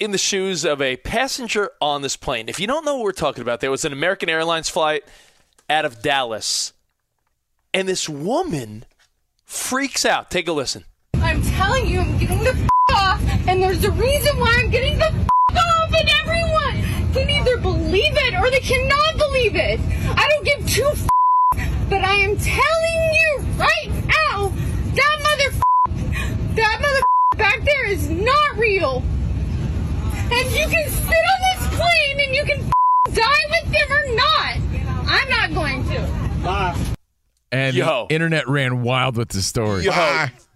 in 0.00 0.10
the 0.10 0.18
shoes 0.18 0.64
of 0.64 0.82
a 0.82 0.96
passenger 0.96 1.70
on 1.80 2.02
this 2.02 2.16
plane. 2.16 2.48
If 2.48 2.58
you 2.58 2.66
don't 2.66 2.84
know 2.84 2.96
what 2.96 3.04
we're 3.04 3.12
talking 3.12 3.42
about, 3.42 3.60
there 3.60 3.70
was 3.70 3.84
an 3.84 3.92
American 3.92 4.28
Airlines 4.28 4.68
flight 4.68 5.04
out 5.70 5.84
of 5.84 6.02
Dallas, 6.02 6.72
and 7.72 7.88
this 7.88 8.08
woman 8.08 8.84
freaks 9.44 10.04
out. 10.04 10.28
Take 10.28 10.48
a 10.48 10.52
listen. 10.52 10.84
I'm 11.14 11.40
telling 11.42 11.86
you, 11.86 12.00
I'm 12.00 12.18
getting 12.18 12.42
the 12.42 12.50
f- 12.50 12.68
off, 12.94 13.22
and 13.46 13.62
there's 13.62 13.84
a 13.84 13.92
reason 13.92 14.38
why 14.38 14.56
I'm 14.58 14.70
getting 14.70 14.98
the 14.98 15.06
f- 15.06 15.28
off, 15.56 15.94
and 15.94 16.08
everyone 16.20 17.12
can 17.12 17.30
either 17.30 17.58
believe 17.58 18.12
it 18.16 18.34
or 18.34 18.50
they 18.50 18.60
cannot 18.60 19.16
believe 19.16 19.54
it. 19.54 19.78
I 20.18 20.28
don't 20.28 20.44
give 20.44 20.68
two 20.68 20.88
f- 20.92 21.08
but 21.88 22.02
I 22.02 22.14
am 22.14 22.36
telling 22.36 23.14
you 23.14 23.38
right 23.56 23.90
now, 24.06 24.48
that 24.94 25.18
mother, 25.22 26.54
that 26.54 26.78
mother 26.80 27.00
back 27.36 27.62
there 27.64 27.86
is 27.86 28.10
not 28.10 28.56
real. 28.56 29.02
And 30.32 30.50
you 30.50 30.66
can 30.66 30.90
sit 30.90 31.08
on 31.08 31.40
this 31.60 31.78
plane 31.78 32.20
and 32.20 32.34
you 32.34 32.44
can 32.44 32.70
die 33.14 33.44
with 33.50 33.72
them 33.72 33.92
or 33.92 34.14
not. 34.14 34.56
I'm 35.08 35.28
not 35.28 35.54
going 35.54 35.84
to. 35.90 36.00
Bye. 36.42 36.76
And 37.52 37.76
Yo. 37.76 38.06
the 38.08 38.14
internet 38.14 38.48
ran 38.48 38.82
wild 38.82 39.16
with 39.16 39.28
the 39.28 39.40
story. 39.40 39.84
Yo, 39.84 39.92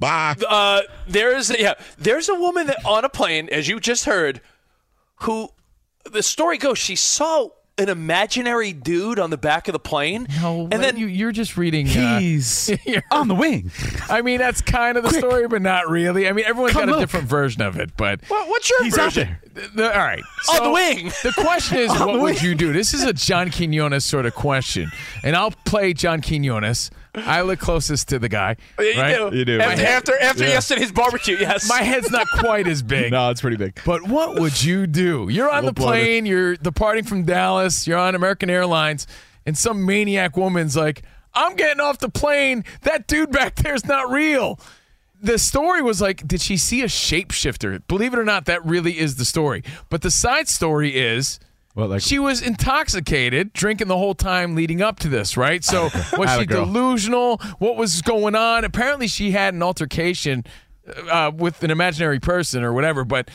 Bye. 0.00 0.34
Uh, 0.48 0.82
there 1.06 1.36
is 1.36 1.54
yeah, 1.56 1.74
there's 1.98 2.28
a 2.28 2.34
woman 2.34 2.66
that 2.66 2.84
on 2.84 3.04
a 3.04 3.08
plane, 3.08 3.48
as 3.52 3.68
you 3.68 3.78
just 3.78 4.06
heard, 4.06 4.40
who 5.22 5.50
the 6.10 6.22
story 6.22 6.58
goes 6.58 6.78
she 6.78 6.96
saw 6.96 7.48
an 7.80 7.88
imaginary 7.88 8.72
dude 8.72 9.18
on 9.18 9.30
the 9.30 9.36
back 9.38 9.66
of 9.68 9.72
the 9.72 9.78
plane. 9.80 10.26
No, 10.40 10.68
and 10.70 10.82
then 10.82 10.96
you, 10.96 11.06
you're 11.06 11.32
just 11.32 11.56
reading. 11.56 11.88
uh, 11.88 12.18
He's 12.20 12.68
you're- 12.86 13.02
on 13.10 13.28
the 13.28 13.34
wing. 13.34 13.70
I 14.08 14.22
mean, 14.22 14.38
that's 14.38 14.60
kind 14.60 14.96
of 14.96 15.04
the 15.04 15.10
story, 15.10 15.48
but 15.48 15.62
not 15.62 15.88
really. 15.88 16.28
I 16.28 16.32
mean, 16.32 16.44
everyone's 16.44 16.72
Come 16.74 16.86
got 16.88 16.96
a 16.96 17.00
different 17.00 17.26
version 17.28 17.62
of 17.62 17.78
it, 17.78 17.96
but 17.96 18.20
what, 18.28 18.48
what's 18.48 18.68
your 18.70 18.84
He's 18.84 18.94
version? 18.96 19.36
The- 19.54 19.68
the- 19.74 19.92
all 19.92 20.04
right. 20.04 20.22
On 20.52 20.62
the 20.64 20.70
wing. 20.70 21.06
The 21.22 21.32
question 21.36 21.78
is, 21.78 21.90
what 21.90 22.20
would 22.20 22.40
you 22.42 22.54
do? 22.54 22.72
This 22.72 22.94
is 22.94 23.02
a 23.04 23.12
John 23.12 23.50
Quinones 23.50 24.04
sort 24.04 24.26
of 24.26 24.34
question, 24.34 24.90
and 25.24 25.34
I'll 25.34 25.50
play 25.50 25.92
John 25.92 26.20
Quinones. 26.22 26.90
I 27.14 27.40
look 27.42 27.58
closest 27.58 28.08
to 28.10 28.18
the 28.18 28.28
guy. 28.28 28.56
You 28.78 28.92
right? 28.96 29.16
do. 29.30 29.36
You 29.36 29.44
do. 29.44 29.60
After 29.60 29.82
My 29.82 29.88
after, 29.88 30.18
after 30.20 30.42
Yeah. 30.44 30.50
yesterday's 30.50 30.92
barbecue, 30.92 31.36
yes. 31.38 31.68
My 31.68 31.82
head's 31.82 32.10
not 32.10 32.26
quite 32.38 32.66
as 32.68 32.82
big. 32.82 33.10
No, 33.12 33.30
it's 33.30 33.40
pretty 33.40 33.56
big. 33.56 33.80
But 33.84 34.02
what 34.08 34.38
would 34.38 34.62
you 34.62 34.86
do? 34.86 35.28
You're 35.30 35.50
on 35.50 35.62
the 35.64 35.70
Little 35.70 35.86
bloated. 35.86 36.04
plane, 36.04 36.26
you're 36.26 36.56
departing 36.56 37.04
from 37.04 37.24
Dallas, 37.24 37.86
you're 37.86 37.98
on 37.98 38.14
American 38.14 38.48
Airlines, 38.50 39.06
and 39.46 39.58
some 39.58 39.84
maniac 39.84 40.36
woman's 40.36 40.76
like, 40.76 41.02
I'm 41.34 41.56
getting 41.56 41.80
off 41.80 41.98
the 41.98 42.08
plane. 42.08 42.64
That 42.82 43.06
dude 43.06 43.30
back 43.32 43.56
there's 43.56 43.84
not 43.86 44.10
real. 44.10 44.58
The 45.22 45.38
story 45.38 45.82
was 45.82 46.00
like, 46.00 46.26
did 46.26 46.40
she 46.40 46.56
see 46.56 46.82
a 46.82 46.86
shapeshifter? 46.86 47.82
Believe 47.88 48.12
it 48.14 48.18
or 48.18 48.24
not, 48.24 48.46
that 48.46 48.64
really 48.64 48.98
is 48.98 49.16
the 49.16 49.24
story. 49.24 49.62
But 49.88 50.02
the 50.02 50.10
side 50.10 50.48
story 50.48 50.96
is 50.96 51.38
Well, 51.80 51.88
like 51.88 52.02
she 52.02 52.18
was 52.18 52.42
intoxicated, 52.42 53.54
drinking 53.54 53.88
the 53.88 53.96
whole 53.96 54.14
time 54.14 54.54
leading 54.54 54.82
up 54.82 54.98
to 55.00 55.08
this, 55.08 55.36
right? 55.36 55.64
So 55.64 55.84
was 56.16 56.30
she 56.38 56.44
delusional? 56.44 57.38
What 57.58 57.76
was 57.76 58.02
going 58.02 58.34
on? 58.34 58.64
Apparently, 58.64 59.08
she 59.08 59.30
had 59.30 59.54
an 59.54 59.62
altercation 59.62 60.44
uh, 61.10 61.30
with 61.34 61.62
an 61.64 61.70
imaginary 61.70 62.20
person 62.20 62.62
or 62.62 62.74
whatever, 62.74 63.04
but 63.04 63.30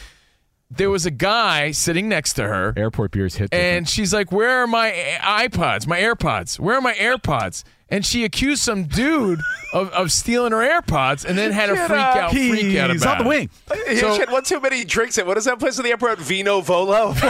there 0.69 0.91
was 0.91 1.07
a 1.07 1.11
guy 1.11 1.71
sitting 1.71 2.07
next 2.07 2.33
to 2.33 2.43
her. 2.43 2.73
Airport 2.77 3.11
beers 3.11 3.35
hit. 3.35 3.51
And 3.51 3.89
she's 3.89 4.13
like, 4.13 4.31
"Where 4.31 4.61
are 4.61 4.67
my 4.67 4.91
iPods? 5.21 5.87
My 5.87 5.99
AirPods? 5.99 6.59
Where 6.59 6.75
are 6.75 6.81
my 6.81 6.93
AirPods?" 6.93 7.63
And 7.88 8.03
she 8.03 8.23
accused 8.23 8.63
some 8.63 8.86
dude 8.86 9.39
of, 9.71 9.89
of 9.91 10.11
stealing 10.11 10.51
her 10.53 10.57
AirPods, 10.57 11.23
and 11.23 11.38
then 11.38 11.51
had 11.51 11.69
a 11.69 11.75
freak 11.75 11.91
up. 11.91 12.15
out, 12.15 12.31
freak 12.31 12.77
out 12.77 12.89
He's 12.89 13.03
about 13.03 13.17
on 13.19 13.23
the 13.23 13.29
wing. 13.29 13.49
He 13.88 13.97
So- 13.97 14.17
had 14.17 14.31
one 14.31 14.43
too 14.43 14.59
many 14.59 14.83
drinks 14.83 15.17
at 15.19 15.27
what 15.27 15.38
is 15.38 15.45
that 15.45 15.59
place 15.59 15.77
in 15.77 15.83
the 15.83 15.91
airport? 15.91 16.17
Vino 16.17 16.61
Volo. 16.61 17.13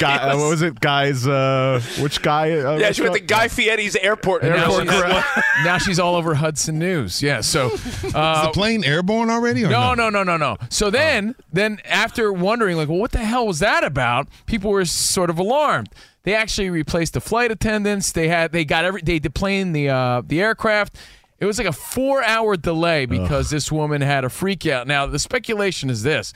Guy, 0.00 0.16
uh, 0.16 0.36
what 0.36 0.48
was 0.48 0.62
it, 0.62 0.80
guys? 0.80 1.26
Uh, 1.26 1.80
which 2.00 2.22
guy? 2.22 2.52
Uh, 2.52 2.76
yeah, 2.78 2.90
she 2.90 3.02
went 3.02 3.14
to 3.14 3.20
restaurant? 3.20 3.28
Guy 3.28 3.48
Fieri's 3.48 3.96
airport. 3.96 4.42
And 4.42 4.54
now, 4.54 4.78
Airport. 4.78 5.24
she's, 5.34 5.44
now 5.64 5.78
she's 5.78 5.98
all 6.00 6.14
over 6.16 6.34
Hudson 6.34 6.78
News. 6.78 7.22
Yeah. 7.22 7.42
So 7.42 7.66
uh, 7.66 7.70
Is 7.74 8.12
the 8.12 8.50
plane 8.54 8.82
airborne 8.82 9.30
already? 9.30 9.64
Or 9.64 9.68
no, 9.70 9.94
no, 9.94 10.08
no, 10.10 10.22
no, 10.22 10.36
no, 10.36 10.54
no. 10.54 10.56
So 10.70 10.90
then, 10.90 11.34
then 11.52 11.80
after 11.84 12.32
wondering, 12.32 12.76
like, 12.76 12.88
well, 12.88 12.98
what 12.98 13.12
the 13.12 13.18
hell 13.18 13.46
was 13.46 13.58
that 13.60 13.84
about? 13.84 14.28
People 14.46 14.70
were 14.70 14.84
sort 14.84 15.30
of 15.30 15.38
alarmed. 15.38 15.90
They 16.28 16.34
actually 16.34 16.68
replaced 16.68 17.14
the 17.14 17.22
flight 17.22 17.50
attendants. 17.50 18.12
They 18.12 18.28
had, 18.28 18.52
they 18.52 18.66
got 18.66 18.84
every, 18.84 19.00
they 19.00 19.18
deplaned 19.18 19.74
the 19.74 19.88
uh, 19.88 20.20
the 20.26 20.42
aircraft. 20.42 20.98
It 21.40 21.46
was 21.46 21.56
like 21.56 21.66
a 21.66 21.72
four-hour 21.72 22.58
delay 22.58 23.06
because 23.06 23.48
this 23.48 23.72
woman 23.72 24.02
had 24.02 24.26
a 24.26 24.28
freak 24.28 24.66
out. 24.66 24.86
Now 24.86 25.06
the 25.06 25.18
speculation 25.18 25.88
is 25.88 26.02
this: 26.02 26.34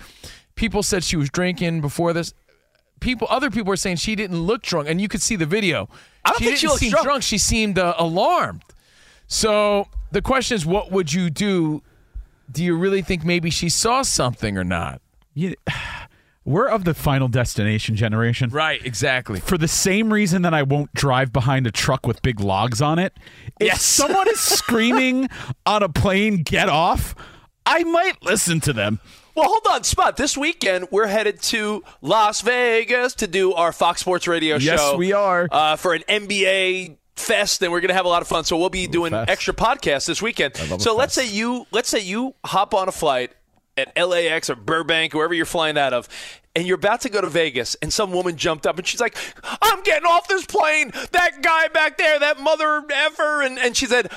people 0.55 0.83
said 0.83 1.05
she 1.05 1.17
was 1.17 1.29
drinking 1.29 1.83
before 1.83 2.15
this. 2.15 2.33
People, 3.01 3.27
other 3.31 3.51
people 3.51 3.69
were 3.69 3.77
saying 3.77 3.97
she 3.97 4.15
didn't 4.17 4.41
look 4.41 4.63
drunk, 4.63 4.89
and 4.89 4.99
you 4.99 5.09
could 5.09 5.21
see 5.21 5.37
the 5.37 5.45
video. 5.45 5.91
I 6.25 6.31
don't 6.31 6.39
she 6.39 6.45
think 6.47 6.57
she 6.57 6.67
didn't 6.69 6.81
looked 6.81 6.91
drunk. 6.91 7.05
drunk. 7.05 7.23
She 7.23 7.37
seemed 7.37 7.79
uh, 7.79 7.93
alarmed. 7.99 8.63
So 9.27 9.89
the 10.11 10.23
question 10.23 10.55
is, 10.55 10.65
what 10.65 10.91
would 10.91 11.13
you 11.13 11.29
do? 11.29 11.83
Do 12.51 12.65
you 12.65 12.79
really 12.79 13.03
think 13.03 13.27
maybe 13.27 13.51
she 13.51 13.69
saw 13.69 14.01
something 14.01 14.57
or 14.57 14.65
not? 14.65 15.03
You- 15.35 15.57
we're 16.45 16.69
of 16.69 16.85
the 16.85 16.95
final 16.95 17.29
destination 17.29 17.95
generation. 17.97 18.51
Right, 18.51 18.85
exactly. 18.85 19.41
For 19.41 19.57
the 19.59 19.69
same 19.69 20.13
reason 20.13 20.43
that 20.43 20.53
I 20.55 20.63
won't 20.63 20.93
drive 20.95 21.33
behind 21.33 21.67
a 21.67 21.71
truck 21.71 22.07
with 22.07 22.21
big 22.23 22.41
logs 22.41 22.83
on 22.83 22.99
it. 22.99 23.17
If 23.61 23.67
Yes. 23.67 23.83
someone 23.85 24.29
is 24.29 24.41
screaming 24.41 25.29
on 25.67 25.83
a 25.83 25.89
plane, 25.89 26.43
get 26.43 26.69
off, 26.69 27.15
I 27.65 27.85
might 27.85 28.23
listen 28.23 28.61
to 28.61 28.73
them. 28.73 29.01
Well, 29.35 29.49
hold 29.49 29.67
on, 29.71 29.85
Spot. 29.85 30.17
This 30.17 30.37
weekend, 30.37 30.89
we're 30.91 31.07
headed 31.07 31.41
to 31.43 31.83
Las 32.03 32.43
Vegas 32.43 33.15
to 33.15 33.27
do 33.27 33.55
our 33.55 33.73
Fox 33.73 34.01
Sports 34.01 34.29
Radio 34.29 34.57
Yes, 34.57 34.79
show. 34.81 34.91
Yes, 34.91 34.99
we 34.99 35.13
are. 35.15 35.49
Uh, 35.51 35.77
for 35.77 35.95
an 35.95 36.03
NBA 36.09 36.97
fest, 37.17 37.63
and 37.63 37.73
we're 37.73 37.81
going 37.81 37.89
to 37.89 37.95
have 37.95 38.05
a 38.05 38.09
lot 38.11 38.21
of 38.21 38.29
fun. 38.29 38.45
So 38.45 38.59
we'll 38.59 38.69
be 38.69 38.87
doing 38.87 39.13
fest. 39.13 39.31
extra 39.31 39.55
podcasts 39.55 40.07
this 40.07 40.21
weekend. 40.21 40.57
So 40.83 40.95
let's 40.97 41.15
say 41.15 41.27
you 41.27 41.67
let's 41.71 41.89
say 41.89 42.01
you 42.01 42.35
hop 42.45 42.75
on 42.75 42.89
a 42.89 42.93
flight 42.93 43.33
at 43.77 43.97
LAX 43.97 44.51
or 44.51 44.57
Burbank, 44.57 45.15
wherever 45.15 45.35
you're 45.35 45.47
flying 45.47 45.79
out 45.79 45.93
of. 45.93 46.09
And 46.55 46.67
you're 46.67 46.77
about 46.77 47.01
to 47.03 47.09
go 47.09 47.23
to 47.23 47.29
Vegas, 47.29 47.77
and 47.77 47.91
some 47.91 48.13
woman 48.13 48.37
jumped 48.37 48.67
up 48.67 48.77
and 48.77 48.87
she's 48.87 49.01
like, 49.01 49.17
I'm 49.63 49.83
getting 49.83 50.05
off 50.05 50.29
this 50.29 50.45
plane. 50.45 50.93
That 51.13 51.43
guy 51.43 51.69
back 51.69 51.97
there, 51.97 52.19
that 52.19 52.41
mother 52.41 52.85
effer. 52.93 53.43
And, 53.43 53.59
and 53.59 53.75
she 53.75 53.87
said, 53.87 54.11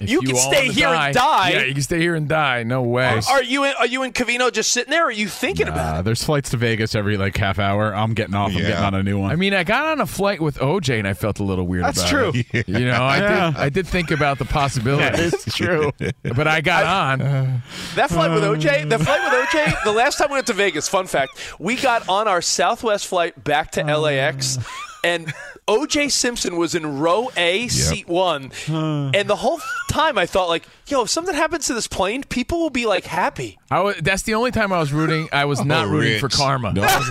If 0.00 0.10
You, 0.10 0.20
can 0.20 0.36
stay 0.36 0.66
wanna 0.68 0.72
here 0.72 0.88
and 0.88 1.14
die. 1.14 1.50
Yeah, 1.50 1.64
you 1.64 1.72
can 1.74 1.82
stay 1.82 1.98
here 1.98 2.14
and 2.14 2.28
die. 2.28 2.62
No 2.62 2.82
way. 2.82 3.20
Are 3.28 3.42
you 3.42 3.64
in, 3.64 3.74
are 3.78 3.86
you 3.86 4.02
in 4.04 4.12
Covino 4.12 4.52
just 4.52 4.72
sitting 4.72 4.90
there? 4.90 5.04
Or 5.04 5.08
are 5.08 5.10
you 5.10 5.28
thinking 5.28 5.66
about 5.68 5.96
it? 5.96 5.98
Uh, 5.98 6.02
there's 6.02 6.22
flights 6.22 6.50
to 6.50 6.56
Vegas 6.56 6.94
every 6.94 7.16
like 7.16 7.36
half 7.36 7.58
hour. 7.58 7.94
I'm 7.94 8.14
getting 8.14 8.34
off. 8.34 8.52
I'm 8.52 8.58
getting 8.58 8.76
on 8.76 8.94
a 8.94 9.02
new 9.02 9.18
one. 9.18 9.30
I 9.32 9.36
mean, 9.36 9.54
I 9.54 9.64
got 9.64 9.86
on 9.86 10.00
a 10.00 10.06
flight 10.06 10.40
with 10.40 10.58
OJ 10.58 10.98
and 10.98 11.08
I 11.08 11.14
felt 11.14 11.40
a 11.40 11.42
little 11.44 11.66
weird 11.66 11.84
That's 11.84 11.98
about 12.00 12.10
true. 12.10 12.32
it. 12.52 12.68
You 12.68 12.86
know, 12.86 12.92
I 13.02 13.18
Yeah. 13.18 13.50
did. 13.50 13.56
I 13.60 13.68
did 13.70 13.86
think 13.86 14.10
about 14.10 14.38
the 14.38 14.44
possibility. 14.44 15.02
that 15.04 15.18
is 15.18 15.44
true. 15.54 15.90
but 16.22 16.46
I 16.46 16.60
got 16.60 16.84
on. 16.84 17.18
That 17.96 18.10
flight 18.10 18.30
with 18.30 18.42
OJ, 18.44 18.88
the 18.88 18.98
flight 18.98 19.20
with 19.24 19.48
OJ, 19.48 19.84
the 19.84 19.92
last 19.92 20.18
time 20.18 20.28
we 20.30 20.34
went 20.34 20.46
to 20.48 20.52
Vegas, 20.52 20.88
fun 20.88 21.06
fact, 21.06 21.32
we 21.58 21.76
got 21.76 22.08
on 22.08 22.28
our 22.28 22.40
Southwest 22.42 23.06
flight 23.06 23.42
back 23.42 23.72
to 23.72 23.82
LAX, 23.82 24.58
and 25.02 25.32
OJ 25.68 26.10
Simpson 26.10 26.56
was 26.56 26.74
in 26.74 26.98
row 26.98 27.30
A, 27.36 27.68
seat 27.68 28.08
one. 28.08 28.50
And 28.66 29.28
the 29.28 29.36
whole 29.36 29.60
time 29.90 30.16
I 30.18 30.24
thought, 30.26 30.48
like, 30.48 30.64
yo, 30.86 31.02
if 31.02 31.10
something 31.10 31.34
happens 31.34 31.66
to 31.66 31.74
this 31.74 31.86
plane, 31.86 32.24
people 32.24 32.58
will 32.58 32.70
be 32.70 32.86
like 32.86 33.04
happy. 33.04 33.58
I 33.70 33.80
was, 33.80 33.96
that's 34.02 34.22
the 34.22 34.34
only 34.34 34.50
time 34.50 34.72
I 34.72 34.78
was 34.78 34.92
rooting. 34.92 35.28
I 35.32 35.44
was 35.44 35.64
not 35.64 35.86
Oh, 35.86 35.90
rooting 35.90 36.18
for 36.20 36.28
karma. 36.28 36.72
No. 36.72 37.00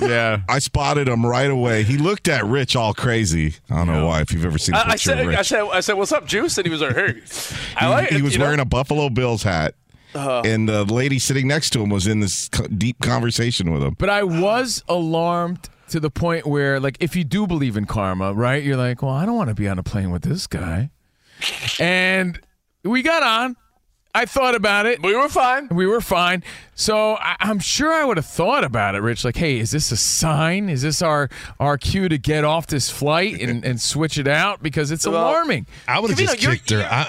Yeah. 0.00 0.42
I 0.48 0.60
spotted 0.60 1.08
him 1.08 1.26
right 1.26 1.50
away. 1.50 1.82
He 1.82 1.98
looked 1.98 2.28
at 2.28 2.44
Rich 2.46 2.76
all 2.76 2.94
crazy. 2.94 3.54
I 3.68 3.78
don't 3.78 3.88
know 3.88 4.06
why. 4.06 4.20
If 4.20 4.32
you've 4.32 4.44
ever 4.44 4.56
seen 4.56 4.76
a 4.76 4.78
I, 4.78 4.80
I 4.82 4.84
picture 4.92 4.98
said, 5.10 5.18
of 5.18 5.26
Rich, 5.26 5.38
I 5.38 5.42
said, 5.42 5.62
I 5.72 5.80
said, 5.80 5.94
what's 5.94 6.12
up, 6.12 6.24
Juice? 6.24 6.56
And 6.56 6.64
he 6.66 6.70
was 6.70 6.80
like, 6.80 6.94
hey, 6.94 7.20
I 7.76 7.84
he, 7.84 7.90
like 7.90 8.08
he 8.10 8.22
was 8.22 8.34
you 8.34 8.38
know? 8.38 8.44
wearing 8.44 8.60
a 8.60 8.64
Buffalo 8.64 9.08
Bills 9.08 9.42
hat, 9.42 9.74
Uh-huh. 10.14 10.42
and 10.44 10.68
the 10.68 10.84
lady 10.84 11.18
sitting 11.18 11.48
next 11.48 11.70
to 11.70 11.82
him 11.82 11.88
was 11.90 12.06
in 12.06 12.20
this 12.20 12.48
deep 12.48 13.00
conversation 13.00 13.72
with 13.72 13.82
him. 13.82 13.96
But 13.98 14.08
I 14.08 14.22
was 14.22 14.84
alarmed 14.88 15.68
to 15.90 16.00
the 16.00 16.10
point 16.10 16.46
where, 16.46 16.78
like, 16.80 16.96
if 17.00 17.14
you 17.16 17.24
do 17.24 17.46
believe 17.46 17.76
in 17.76 17.84
karma, 17.86 18.32
right? 18.34 18.62
You're 18.62 18.76
like, 18.76 19.02
well, 19.02 19.12
I 19.12 19.26
don't 19.26 19.36
want 19.36 19.48
to 19.48 19.54
be 19.54 19.68
on 19.68 19.78
a 19.78 19.82
plane 19.82 20.10
with 20.10 20.22
this 20.22 20.46
guy. 20.46 20.90
And 21.80 22.40
we 22.84 23.02
got 23.02 23.22
on. 23.22 23.56
I 24.14 24.24
thought 24.24 24.54
about 24.56 24.86
it. 24.86 25.00
We 25.02 25.14
were 25.14 25.28
fine. 25.28 25.68
We 25.70 25.86
were 25.86 26.00
fine. 26.00 26.42
So 26.74 27.14
I, 27.16 27.36
I'm 27.40 27.60
sure 27.60 27.92
I 27.92 28.04
would 28.04 28.16
have 28.16 28.26
thought 28.26 28.64
about 28.64 28.94
it, 28.96 28.98
Rich. 29.00 29.24
Like, 29.24 29.36
hey, 29.36 29.58
is 29.58 29.70
this 29.70 29.92
a 29.92 29.96
sign? 29.96 30.68
Is 30.68 30.82
this 30.82 31.02
our 31.02 31.28
our 31.60 31.76
cue 31.78 32.08
to 32.08 32.18
get 32.18 32.42
off 32.44 32.66
this 32.66 32.90
flight 32.90 33.40
and, 33.40 33.64
and 33.68 33.80
switch 33.80 34.18
it 34.18 34.26
out? 34.26 34.60
Because 34.62 34.90
it's 34.90 35.06
Well, 35.06 35.14
alarming. 35.14 35.66
I 35.86 36.00
would 36.00 36.10
have 36.10 36.18
just 36.18 36.42
you're- 36.42 36.56
kicked 36.56 36.70
her. 36.70 36.80
I, 36.90 37.04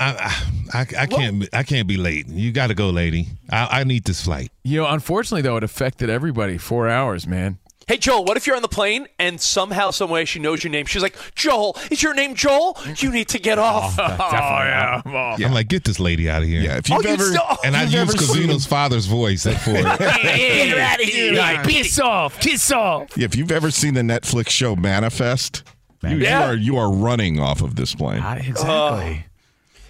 I, 0.74 0.80
I, 0.82 0.86
I 1.00 1.06
can't. 1.08 1.50
I 1.54 1.64
can't 1.64 1.88
be 1.88 1.98
late. 1.98 2.28
You 2.28 2.52
got 2.52 2.68
to 2.68 2.76
go, 2.76 2.90
lady. 2.90 3.30
I, 3.50 3.80
I 3.80 3.84
need 3.86 4.04
this 4.04 4.24
flight. 4.26 4.52
You 4.64 4.82
know, 4.82 4.88
unfortunately, 4.88 5.42
though, 5.42 5.58
it 5.58 5.64
affected 5.64 6.10
everybody. 6.12 6.58
Four 6.60 6.90
hours, 6.90 7.26
man. 7.26 7.58
Hey, 7.90 7.98
Joel, 7.98 8.24
what 8.24 8.38
if 8.38 8.46
you're 8.46 8.56
on 8.56 8.62
the 8.62 8.68
plane 8.68 9.08
and 9.18 9.42
somehow, 9.42 9.90
some 9.90 10.12
way, 10.12 10.24
she 10.24 10.38
knows 10.38 10.64
your 10.64 10.70
name? 10.70 10.86
She's 10.86 11.02
like, 11.02 11.18
Joel, 11.34 11.76
is 11.90 12.04
your 12.04 12.14
name 12.14 12.36
Joel? 12.36 12.78
You 12.98 13.10
need 13.12 13.30
to 13.30 13.40
get 13.40 13.58
oh, 13.58 13.64
off. 13.64 13.98
Oh, 14.00 15.36
yeah. 15.40 15.48
I'm 15.48 15.54
like, 15.54 15.70
get 15.70 15.86
this 15.86 16.00
lady 16.00 16.30
out 16.30 16.44
of 16.44 16.48
here. 16.48 16.62
Yeah, 16.62 16.78
if 16.78 16.92
oh, 16.92 16.98
you've 16.98 17.06
Oh, 17.06 17.08
you 17.08 17.14
ever 17.16 17.24
still- 17.24 17.42
oh, 17.50 17.58
and 17.66 17.76
I 17.76 17.86
you've 17.86 17.94
use 17.94 18.02
ever 18.02 18.12
Covino's 18.14 18.68
father's 18.68 19.08
voice 19.08 19.48
at 19.48 19.60
four. 19.60 19.74
Get 19.74 20.70
her 20.70 20.80
out 20.80 21.02
of 21.02 21.08
here. 21.08 21.34
Like, 21.34 21.64
piss 21.64 22.00
off, 22.00 22.40
piss 22.40 22.72
off. 22.72 23.18
Yeah, 23.18 23.26
if 23.26 23.36
you've 23.36 23.52
ever 23.52 23.72
seen 23.72 23.96
the 23.96 24.02
Netflix 24.02 24.50
show 24.50 24.76
Manifest, 24.76 25.64
you, 26.04 26.10
you 26.10 26.18
Yeah. 26.18 26.48
are 26.48 26.54
you 26.54 26.78
are 26.78 26.94
running 26.94 27.40
off 27.40 27.64
of 27.64 27.76
this 27.76 27.96
plane. 27.96 28.22
exactly. 28.24 29.26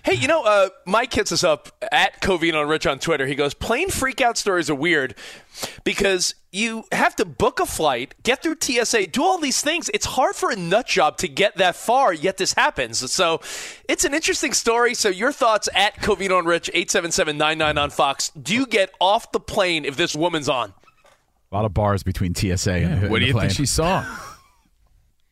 Hey, 0.10 0.16
you 0.16 0.28
know, 0.28 0.41
uh, 0.41 0.70
Mike 0.88 1.14
hits 1.14 1.32
us 1.32 1.43
up 1.43 1.70
at 1.91 2.20
Covino 2.20 2.62
and 2.62 2.68
Rich 2.70 2.88
on 2.88 2.97
Twitter. 2.97 3.28
He 3.28 3.36
goes, 3.36 3.53
plane 3.53 3.89
freakout 3.89 4.38
stories 4.38 4.68
are 4.68 4.74
weird 4.74 5.14
because 5.84 6.34
you 6.51 6.86
have 6.91 7.16
to 7.18 7.26
book 7.26 7.60
a 7.60 7.68
flight, 7.68 8.16
get 8.24 8.41
through 8.41 8.55
TSA, 8.60 9.05
do 9.05 9.22
all 9.22 9.38
these 9.38 9.62
things. 9.62 9.88
It's 9.93 10.07
hard 10.07 10.36
for 10.36 10.49
a 10.49 10.55
nut 10.55 10.88
job 10.88 11.18
to 11.18 11.28
get 11.28 11.57
that 11.57 11.76
far, 11.76 12.12
yet 12.12 12.38
this 12.38 12.53
happens. 12.53 13.12
So 13.12 13.39
it's 13.88 14.03
an 14.03 14.16
interesting 14.16 14.53
story. 14.53 14.95
So 14.95 15.10
your 15.10 15.32
thoughts 15.32 15.70
at 15.76 15.97
Covino 15.97 16.39
and 16.39 16.47
Rich, 16.47 16.72
877-99 16.74 17.80
on 17.80 17.91
Fox. 17.91 18.30
Do 18.30 18.55
you 18.55 18.66
get 18.66 18.91
off 18.99 19.32
the 19.32 19.39
plane 19.39 19.86
if 19.86 19.95
this 19.95 20.16
woman's 20.16 20.49
on? 20.49 20.74
A 21.51 21.55
lot 21.55 21.66
of 21.66 21.76
bars 21.76 22.01
between 22.01 22.34
TSA 22.34 22.72
and, 22.72 22.93
and 23.03 23.12
What 23.12 23.20
do 23.20 23.26
the 23.26 23.28
you 23.28 23.34
plane. 23.34 23.49
think 23.49 23.57
she 23.57 23.68
saw? 23.68 24.03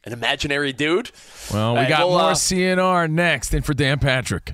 An 0.03 0.13
imaginary 0.13 0.71
dude? 0.71 1.09
Well, 1.51 1.73
we 1.73 1.79
Hey, 1.79 1.89
got 1.89 2.07
we'll, 2.07 2.19
more 2.19 2.29
uh, 2.29 2.33
CNR 2.35 3.09
next. 3.09 3.55
and 3.55 3.65
for 3.65 3.73
Dan 3.73 3.97
Patrick. 3.97 4.53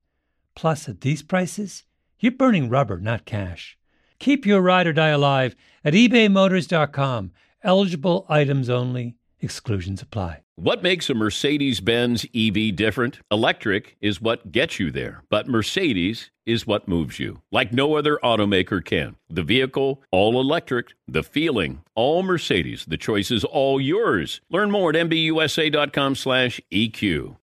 Plus, 0.55 0.89
at 0.89 1.01
these 1.01 1.23
prices, 1.23 1.83
you're 2.19 2.31
burning 2.31 2.69
rubber, 2.69 2.99
not 2.99 3.25
cash. 3.25 3.77
Keep 4.19 4.45
your 4.45 4.61
ride 4.61 4.87
or 4.87 4.93
die 4.93 5.09
alive 5.09 5.55
at 5.83 5.93
ebaymotors.com. 5.93 7.31
Eligible 7.63 8.25
items 8.29 8.69
only, 8.69 9.15
exclusions 9.39 10.01
apply. 10.01 10.41
What 10.55 10.83
makes 10.83 11.09
a 11.09 11.15
Mercedes 11.15 11.79
Benz 11.79 12.23
EV 12.35 12.75
different? 12.75 13.19
Electric 13.31 13.97
is 13.99 14.21
what 14.21 14.51
gets 14.51 14.79
you 14.79 14.91
there, 14.91 15.23
but 15.29 15.47
Mercedes 15.47 16.29
is 16.45 16.67
what 16.67 16.87
moves 16.87 17.17
you, 17.17 17.41
like 17.51 17.73
no 17.73 17.95
other 17.95 18.19
automaker 18.23 18.85
can. 18.85 19.15
The 19.27 19.41
vehicle, 19.41 20.03
all 20.11 20.39
electric, 20.39 20.93
the 21.07 21.23
feeling, 21.23 21.81
all 21.95 22.21
Mercedes. 22.21 22.85
The 22.85 22.97
choice 22.97 23.31
is 23.31 23.43
all 23.43 23.81
yours. 23.81 24.41
Learn 24.51 24.69
more 24.69 24.91
at 24.91 24.95
MBUSA.com 24.95 26.13
slash 26.13 26.61
EQ. 26.71 27.37